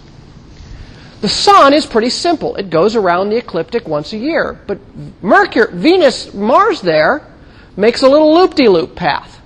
The 1.23 1.29
Sun 1.29 1.75
is 1.75 1.87
pretty 1.87 2.11
simple. 2.11 2.57
It 2.57 2.71
goes 2.71 2.95
around 2.95 3.31
the 3.31 3.37
ecliptic 3.37 3.89
once 3.89 4.13
a 4.13 4.17
year. 4.17 4.59
But 4.67 4.79
Mercury, 5.23 5.73
Venus, 5.73 6.33
Mars 6.33 6.81
there 6.81 7.27
makes 7.77 8.03
a 8.03 8.09
little 8.09 8.35
loop-de-loop 8.35 8.95
path. 8.95 9.40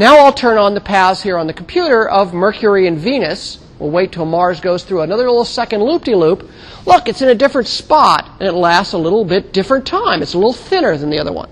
Now 0.00 0.16
I'll 0.16 0.32
turn 0.32 0.56
on 0.56 0.72
the 0.72 0.80
paths 0.80 1.22
here 1.22 1.36
on 1.36 1.46
the 1.46 1.52
computer 1.52 2.08
of 2.08 2.32
Mercury 2.32 2.86
and 2.86 2.98
Venus. 2.98 3.58
We'll 3.78 3.90
wait 3.90 4.12
till 4.12 4.24
Mars 4.24 4.58
goes 4.58 4.82
through 4.82 5.02
another 5.02 5.26
little 5.26 5.44
second 5.44 5.82
loop-de-loop. 5.82 6.48
Look, 6.86 7.06
it's 7.06 7.20
in 7.20 7.28
a 7.28 7.34
different 7.34 7.68
spot, 7.68 8.26
and 8.40 8.48
it 8.48 8.52
lasts 8.52 8.94
a 8.94 8.98
little 8.98 9.26
bit 9.26 9.52
different 9.52 9.86
time. 9.86 10.22
It's 10.22 10.32
a 10.32 10.38
little 10.38 10.54
thinner 10.54 10.96
than 10.96 11.10
the 11.10 11.18
other 11.18 11.32
one. 11.32 11.50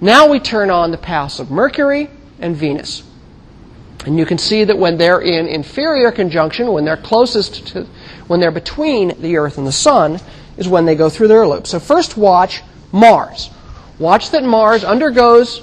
Now 0.00 0.26
we 0.26 0.40
turn 0.40 0.70
on 0.70 0.90
the 0.90 0.96
paths 0.96 1.38
of 1.38 1.50
Mercury 1.50 2.08
and 2.40 2.56
Venus. 2.56 3.02
And 4.06 4.16
you 4.16 4.24
can 4.24 4.38
see 4.38 4.64
that 4.64 4.78
when 4.78 4.96
they're 4.96 5.20
in 5.20 5.46
inferior 5.46 6.10
conjunction, 6.10 6.72
when 6.72 6.86
they're 6.86 6.96
closest 6.96 7.66
to, 7.68 7.86
when 8.26 8.40
they're 8.40 8.50
between 8.50 9.20
the 9.20 9.36
Earth 9.36 9.58
and 9.58 9.66
the 9.66 9.70
Sun, 9.70 10.18
is 10.56 10.66
when 10.66 10.86
they 10.86 10.94
go 10.94 11.10
through 11.10 11.28
their 11.28 11.46
loop. 11.46 11.66
So 11.66 11.78
first 11.78 12.16
watch 12.16 12.62
Mars. 12.90 13.50
Watch 13.98 14.30
that 14.30 14.44
Mars 14.44 14.82
undergoes 14.82 15.60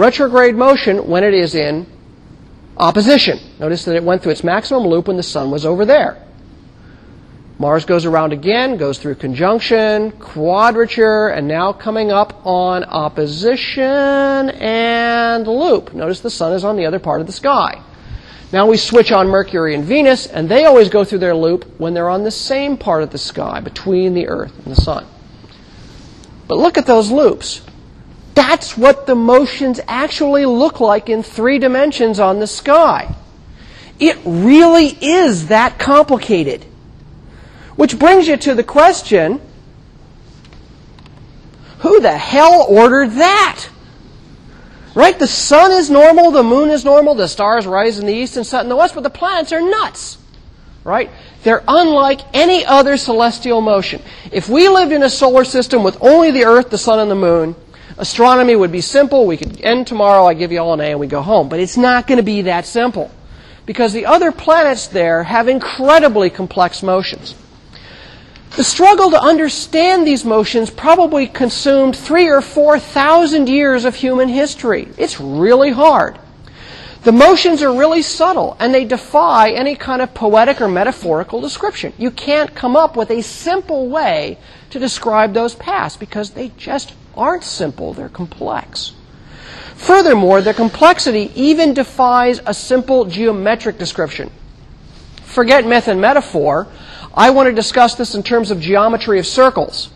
retrograde 0.00 0.56
motion 0.56 1.06
when 1.06 1.22
it 1.22 1.34
is 1.34 1.54
in 1.54 1.86
opposition. 2.76 3.38
Notice 3.58 3.84
that 3.84 3.94
it 3.94 4.02
went 4.02 4.22
through 4.22 4.32
its 4.32 4.42
maximum 4.42 4.84
loop 4.84 5.08
when 5.08 5.18
the 5.18 5.22
sun 5.22 5.50
was 5.50 5.66
over 5.66 5.84
there. 5.84 6.26
Mars 7.58 7.84
goes 7.84 8.06
around 8.06 8.32
again, 8.32 8.78
goes 8.78 8.98
through 8.98 9.16
conjunction, 9.16 10.12
quadrature, 10.12 11.28
and 11.28 11.46
now 11.46 11.74
coming 11.74 12.10
up 12.10 12.46
on 12.46 12.84
opposition 12.84 13.84
and 13.84 15.46
loop. 15.46 15.92
Notice 15.92 16.20
the 16.20 16.30
sun 16.30 16.54
is 16.54 16.64
on 16.64 16.76
the 16.76 16.86
other 16.86 16.98
part 16.98 17.20
of 17.20 17.26
the 17.26 17.34
sky. 17.34 17.82
Now 18.50 18.66
we 18.66 18.78
switch 18.78 19.12
on 19.12 19.28
Mercury 19.28 19.74
and 19.74 19.84
Venus, 19.84 20.26
and 20.26 20.48
they 20.48 20.64
always 20.64 20.88
go 20.88 21.04
through 21.04 21.18
their 21.18 21.36
loop 21.36 21.78
when 21.78 21.92
they're 21.92 22.08
on 22.08 22.24
the 22.24 22.30
same 22.30 22.78
part 22.78 23.02
of 23.02 23.10
the 23.10 23.18
sky, 23.18 23.60
between 23.60 24.14
the 24.14 24.26
Earth 24.28 24.58
and 24.64 24.74
the 24.74 24.80
sun. 24.80 25.06
But 26.48 26.56
look 26.56 26.78
at 26.78 26.86
those 26.86 27.10
loops. 27.10 27.60
That's 28.34 28.76
what 28.76 29.06
the 29.06 29.14
motions 29.14 29.80
actually 29.88 30.46
look 30.46 30.80
like 30.80 31.08
in 31.08 31.22
three 31.22 31.58
dimensions 31.58 32.20
on 32.20 32.38
the 32.38 32.46
sky. 32.46 33.14
It 33.98 34.18
really 34.24 34.88
is 35.00 35.48
that 35.48 35.78
complicated. 35.78 36.64
Which 37.76 37.98
brings 37.98 38.28
you 38.28 38.36
to 38.38 38.54
the 38.54 38.64
question 38.64 39.40
who 41.80 42.00
the 42.00 42.16
hell 42.16 42.66
ordered 42.68 43.12
that? 43.12 43.68
Right? 44.94 45.18
The 45.18 45.26
sun 45.26 45.72
is 45.72 45.88
normal, 45.88 46.30
the 46.30 46.42
moon 46.42 46.70
is 46.70 46.84
normal, 46.84 47.14
the 47.14 47.28
stars 47.28 47.66
rise 47.66 47.98
in 47.98 48.06
the 48.06 48.12
east 48.12 48.36
and 48.36 48.46
set 48.46 48.62
in 48.62 48.68
the 48.68 48.76
west, 48.76 48.94
but 48.94 49.02
the 49.02 49.10
planets 49.10 49.52
are 49.52 49.62
nuts. 49.62 50.18
Right? 50.84 51.10
They're 51.42 51.62
unlike 51.66 52.20
any 52.34 52.64
other 52.64 52.96
celestial 52.96 53.60
motion. 53.60 54.02
If 54.30 54.48
we 54.48 54.68
lived 54.68 54.92
in 54.92 55.02
a 55.02 55.10
solar 55.10 55.44
system 55.44 55.82
with 55.82 55.96
only 56.02 56.30
the 56.30 56.44
earth, 56.44 56.70
the 56.70 56.78
sun, 56.78 56.98
and 56.98 57.10
the 57.10 57.14
moon, 57.14 57.54
astronomy 58.00 58.56
would 58.56 58.72
be 58.72 58.80
simple. 58.80 59.26
We 59.26 59.36
could 59.36 59.60
end 59.60 59.86
tomorrow, 59.86 60.26
I 60.26 60.34
give 60.34 60.50
you 60.50 60.58
all 60.58 60.74
an 60.74 60.80
A, 60.80 60.90
and 60.92 61.00
we 61.00 61.06
go 61.06 61.22
home. 61.22 61.48
But 61.48 61.60
it's 61.60 61.76
not 61.76 62.06
going 62.06 62.16
to 62.16 62.24
be 62.24 62.42
that 62.42 62.66
simple. 62.66 63.10
Because 63.66 63.92
the 63.92 64.06
other 64.06 64.32
planets 64.32 64.88
there 64.88 65.22
have 65.22 65.46
incredibly 65.46 66.30
complex 66.30 66.82
motions. 66.82 67.34
The 68.56 68.64
struggle 68.64 69.10
to 69.12 69.22
understand 69.22 70.04
these 70.04 70.24
motions 70.24 70.70
probably 70.70 71.28
consumed 71.28 71.94
three 71.94 72.28
or 72.28 72.40
four 72.40 72.80
thousand 72.80 73.48
years 73.48 73.84
of 73.84 73.94
human 73.94 74.28
history. 74.28 74.88
It's 74.98 75.20
really 75.20 75.70
hard. 75.70 76.18
The 77.02 77.12
motions 77.12 77.62
are 77.62 77.72
really 77.72 78.02
subtle 78.02 78.56
and 78.58 78.74
they 78.74 78.84
defy 78.84 79.52
any 79.52 79.76
kind 79.76 80.02
of 80.02 80.12
poetic 80.12 80.60
or 80.60 80.68
metaphorical 80.68 81.40
description. 81.40 81.92
You 81.96 82.10
can't 82.10 82.54
come 82.54 82.76
up 82.76 82.96
with 82.96 83.10
a 83.10 83.22
simple 83.22 83.88
way 83.88 84.36
to 84.70 84.78
describe 84.78 85.32
those 85.32 85.54
paths 85.54 85.96
because 85.96 86.30
they 86.30 86.48
just 86.58 86.92
aren't 87.20 87.44
simple, 87.44 87.92
they're 87.92 88.08
complex. 88.08 88.94
Furthermore, 89.76 90.40
their 90.40 90.54
complexity 90.54 91.30
even 91.34 91.74
defies 91.74 92.40
a 92.46 92.54
simple 92.54 93.04
geometric 93.04 93.78
description. 93.78 94.30
Forget 95.22 95.66
myth 95.66 95.86
and 95.86 96.00
metaphor. 96.00 96.66
I 97.14 97.30
want 97.30 97.48
to 97.48 97.54
discuss 97.54 97.94
this 97.94 98.14
in 98.14 98.22
terms 98.22 98.50
of 98.50 98.60
geometry 98.60 99.18
of 99.18 99.26
circles. 99.26 99.90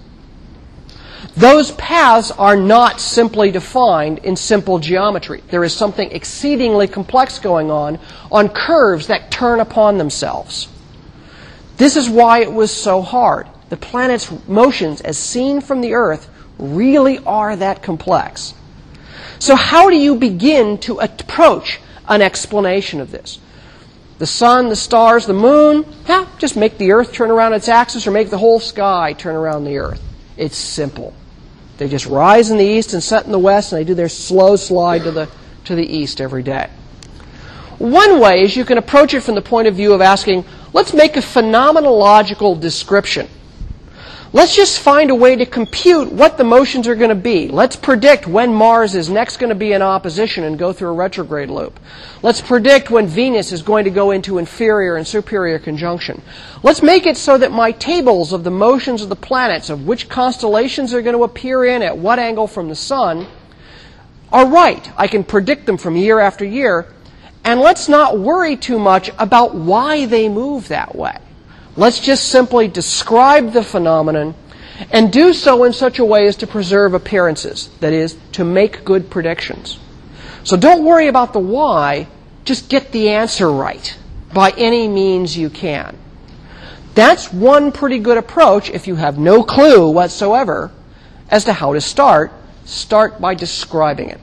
Those 1.36 1.72
paths 1.72 2.30
are 2.30 2.56
not 2.56 3.00
simply 3.00 3.50
defined 3.50 4.18
in 4.18 4.36
simple 4.36 4.78
geometry. 4.78 5.42
There 5.48 5.64
is 5.64 5.74
something 5.74 6.10
exceedingly 6.12 6.86
complex 6.86 7.38
going 7.38 7.70
on 7.70 7.98
on 8.30 8.48
curves 8.50 9.08
that 9.08 9.30
turn 9.30 9.60
upon 9.60 9.98
themselves. 9.98 10.68
This 11.76 11.96
is 11.96 12.08
why 12.08 12.42
it 12.42 12.52
was 12.52 12.70
so 12.70 13.02
hard. 13.02 13.48
The 13.68 13.76
planet's 13.76 14.30
motions, 14.46 15.00
as 15.00 15.18
seen 15.18 15.60
from 15.60 15.80
the 15.80 15.94
Earth, 15.94 16.30
really 16.58 17.18
are 17.20 17.56
that 17.56 17.82
complex. 17.82 18.54
So, 19.38 19.56
how 19.56 19.90
do 19.90 19.96
you 19.96 20.14
begin 20.14 20.78
to 20.78 20.98
approach 21.00 21.80
an 22.08 22.22
explanation 22.22 23.00
of 23.00 23.10
this? 23.10 23.38
The 24.18 24.26
sun, 24.26 24.68
the 24.68 24.76
stars, 24.76 25.26
the 25.26 25.34
moon, 25.34 25.84
yeah, 26.08 26.26
just 26.38 26.56
make 26.56 26.78
the 26.78 26.92
Earth 26.92 27.12
turn 27.12 27.30
around 27.30 27.52
its 27.52 27.68
axis 27.68 28.06
or 28.06 28.12
make 28.12 28.30
the 28.30 28.38
whole 28.38 28.60
sky 28.60 29.12
turn 29.12 29.34
around 29.34 29.64
the 29.64 29.78
Earth. 29.78 30.00
It's 30.36 30.56
simple. 30.56 31.12
They 31.78 31.88
just 31.88 32.06
rise 32.06 32.50
in 32.50 32.58
the 32.58 32.64
east 32.64 32.92
and 32.92 33.02
set 33.02 33.26
in 33.26 33.32
the 33.32 33.38
west, 33.38 33.72
and 33.72 33.80
they 33.80 33.84
do 33.84 33.94
their 33.94 34.08
slow 34.08 34.56
slide 34.56 35.02
to 35.02 35.10
the, 35.10 35.28
to 35.64 35.74
the 35.74 35.84
east 35.84 36.20
every 36.20 36.42
day. 36.42 36.70
One 37.78 38.20
way 38.20 38.42
is 38.42 38.56
you 38.56 38.64
can 38.64 38.78
approach 38.78 39.14
it 39.14 39.22
from 39.22 39.34
the 39.34 39.42
point 39.42 39.66
of 39.66 39.74
view 39.74 39.92
of 39.92 40.00
asking, 40.00 40.44
let's 40.72 40.94
make 40.94 41.16
a 41.16 41.20
phenomenological 41.20 42.60
description. 42.60 43.28
Let's 44.34 44.56
just 44.56 44.80
find 44.80 45.10
a 45.10 45.14
way 45.14 45.36
to 45.36 45.46
compute 45.46 46.10
what 46.10 46.36
the 46.38 46.42
motions 46.42 46.88
are 46.88 46.96
going 46.96 47.10
to 47.10 47.14
be. 47.14 47.46
Let's 47.46 47.76
predict 47.76 48.26
when 48.26 48.52
Mars 48.52 48.96
is 48.96 49.08
next 49.08 49.36
going 49.36 49.50
to 49.50 49.54
be 49.54 49.72
in 49.72 49.80
opposition 49.80 50.42
and 50.42 50.58
go 50.58 50.72
through 50.72 50.88
a 50.88 50.94
retrograde 50.94 51.50
loop. 51.50 51.78
Let's 52.20 52.40
predict 52.40 52.90
when 52.90 53.06
Venus 53.06 53.52
is 53.52 53.62
going 53.62 53.84
to 53.84 53.92
go 53.92 54.10
into 54.10 54.38
inferior 54.38 54.96
and 54.96 55.06
superior 55.06 55.60
conjunction. 55.60 56.20
Let's 56.64 56.82
make 56.82 57.06
it 57.06 57.16
so 57.16 57.38
that 57.38 57.52
my 57.52 57.70
tables 57.70 58.32
of 58.32 58.42
the 58.42 58.50
motions 58.50 59.02
of 59.02 59.08
the 59.08 59.14
planets, 59.14 59.70
of 59.70 59.86
which 59.86 60.08
constellations 60.08 60.92
are 60.92 61.00
going 61.00 61.16
to 61.16 61.22
appear 61.22 61.64
in 61.66 61.80
at 61.82 61.96
what 61.96 62.18
angle 62.18 62.48
from 62.48 62.68
the 62.68 62.74
sun, 62.74 63.28
are 64.32 64.48
right. 64.48 64.90
I 64.98 65.06
can 65.06 65.22
predict 65.22 65.64
them 65.64 65.78
from 65.78 65.94
year 65.94 66.18
after 66.18 66.44
year. 66.44 66.92
And 67.44 67.60
let's 67.60 67.88
not 67.88 68.18
worry 68.18 68.56
too 68.56 68.80
much 68.80 69.12
about 69.16 69.54
why 69.54 70.06
they 70.06 70.28
move 70.28 70.66
that 70.66 70.96
way. 70.96 71.18
Let's 71.76 71.98
just 71.98 72.28
simply 72.28 72.68
describe 72.68 73.52
the 73.52 73.62
phenomenon 73.62 74.34
and 74.90 75.12
do 75.12 75.32
so 75.32 75.64
in 75.64 75.72
such 75.72 75.98
a 75.98 76.04
way 76.04 76.26
as 76.26 76.36
to 76.36 76.46
preserve 76.46 76.94
appearances, 76.94 77.68
that 77.80 77.92
is, 77.92 78.16
to 78.32 78.44
make 78.44 78.84
good 78.84 79.10
predictions. 79.10 79.78
So 80.44 80.56
don't 80.56 80.84
worry 80.84 81.08
about 81.08 81.32
the 81.32 81.40
why, 81.40 82.08
just 82.44 82.68
get 82.68 82.92
the 82.92 83.08
answer 83.10 83.50
right 83.50 83.96
by 84.32 84.50
any 84.50 84.88
means 84.88 85.36
you 85.36 85.50
can. 85.50 85.96
That's 86.94 87.32
one 87.32 87.72
pretty 87.72 87.98
good 87.98 88.18
approach 88.18 88.70
if 88.70 88.86
you 88.86 88.94
have 88.96 89.18
no 89.18 89.42
clue 89.42 89.90
whatsoever 89.90 90.70
as 91.28 91.44
to 91.44 91.52
how 91.52 91.72
to 91.72 91.80
start. 91.80 92.32
Start 92.64 93.20
by 93.20 93.34
describing 93.34 94.10
it. 94.10 94.20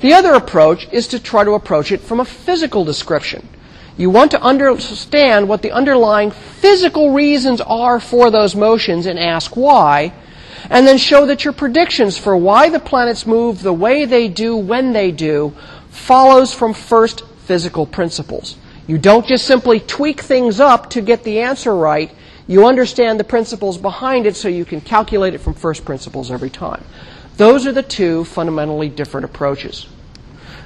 The 0.00 0.14
other 0.14 0.34
approach 0.34 0.88
is 0.92 1.08
to 1.08 1.20
try 1.20 1.44
to 1.44 1.52
approach 1.52 1.92
it 1.92 2.00
from 2.00 2.20
a 2.20 2.24
physical 2.24 2.84
description. 2.84 3.48
You 3.96 4.10
want 4.10 4.30
to 4.32 4.42
understand 4.42 5.48
what 5.48 5.62
the 5.62 5.72
underlying 5.72 6.30
physical 6.30 7.12
reasons 7.12 7.62
are 7.62 7.98
for 7.98 8.30
those 8.30 8.54
motions 8.54 9.06
and 9.06 9.18
ask 9.18 9.56
why, 9.56 10.12
and 10.68 10.86
then 10.86 10.98
show 10.98 11.24
that 11.26 11.44
your 11.44 11.54
predictions 11.54 12.18
for 12.18 12.36
why 12.36 12.68
the 12.68 12.80
planets 12.80 13.26
move 13.26 13.62
the 13.62 13.72
way 13.72 14.04
they 14.04 14.28
do 14.28 14.56
when 14.56 14.92
they 14.92 15.12
do 15.12 15.54
follows 15.88 16.52
from 16.52 16.74
first 16.74 17.22
physical 17.46 17.86
principles. 17.86 18.56
You 18.86 18.98
don't 18.98 19.26
just 19.26 19.46
simply 19.46 19.80
tweak 19.80 20.20
things 20.20 20.60
up 20.60 20.90
to 20.90 21.00
get 21.00 21.24
the 21.24 21.40
answer 21.40 21.74
right. 21.74 22.10
You 22.46 22.66
understand 22.66 23.18
the 23.18 23.24
principles 23.24 23.78
behind 23.78 24.26
it 24.26 24.36
so 24.36 24.48
you 24.48 24.64
can 24.64 24.80
calculate 24.80 25.34
it 25.34 25.38
from 25.38 25.54
first 25.54 25.84
principles 25.84 26.30
every 26.30 26.50
time. 26.50 26.84
Those 27.36 27.66
are 27.66 27.72
the 27.72 27.82
two 27.82 28.24
fundamentally 28.24 28.88
different 28.88 29.24
approaches. 29.24 29.88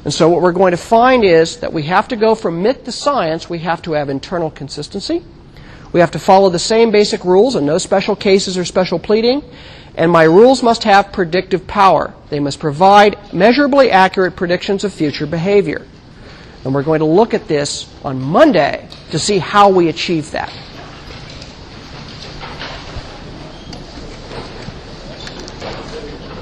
And 0.05 0.13
so 0.13 0.29
what 0.29 0.41
we're 0.41 0.53
going 0.53 0.71
to 0.71 0.79
find 0.79 1.25
is 1.25 1.59
that 1.59 1.73
we 1.73 1.83
have 1.85 2.09
to 2.09 2.17
go 2.17 2.35
from 2.35 2.63
myth 2.63 2.85
to 2.85 2.93
science. 2.93 3.51
We 3.51 3.59
have 3.61 3.83
to 3.83 3.93
have 3.93 4.09
internal 4.09 4.51
consistency. 4.51 5.23
We 5.93 6.01
have 6.01 6.13
to 6.13 6.19
follow 6.19 6.49
the 6.49 6.59
same 6.59 6.91
basic 6.91 7.25
rules 7.25 7.55
and 7.55 7.67
no 7.67 7.79
special 7.79 8.17
cases 8.17 8.57
or 8.57 8.65
special 8.65 8.99
pleading. 8.99 9.43
And 9.97 10.11
my 10.11 10.23
rules 10.23 10.63
must 10.63 10.85
have 10.85 11.13
predictive 11.13 11.67
power. 11.67 12.15
They 12.31 12.41
must 12.41 12.61
provide 12.61 13.19
measurably 13.33 13.91
accurate 13.91 14.37
predictions 14.37 14.85
of 14.85 14.93
future 14.93 15.27
behavior. 15.27 15.87
And 16.65 16.75
we're 16.75 16.83
going 16.83 17.01
to 17.01 17.07
look 17.07 17.35
at 17.35 17.49
this 17.49 17.93
on 18.05 18.21
Monday 18.21 18.89
to 19.11 19.19
see 19.19 19.39
how 19.39 19.69
we 19.69 19.89
achieve 19.89 20.31
that. 20.31 20.53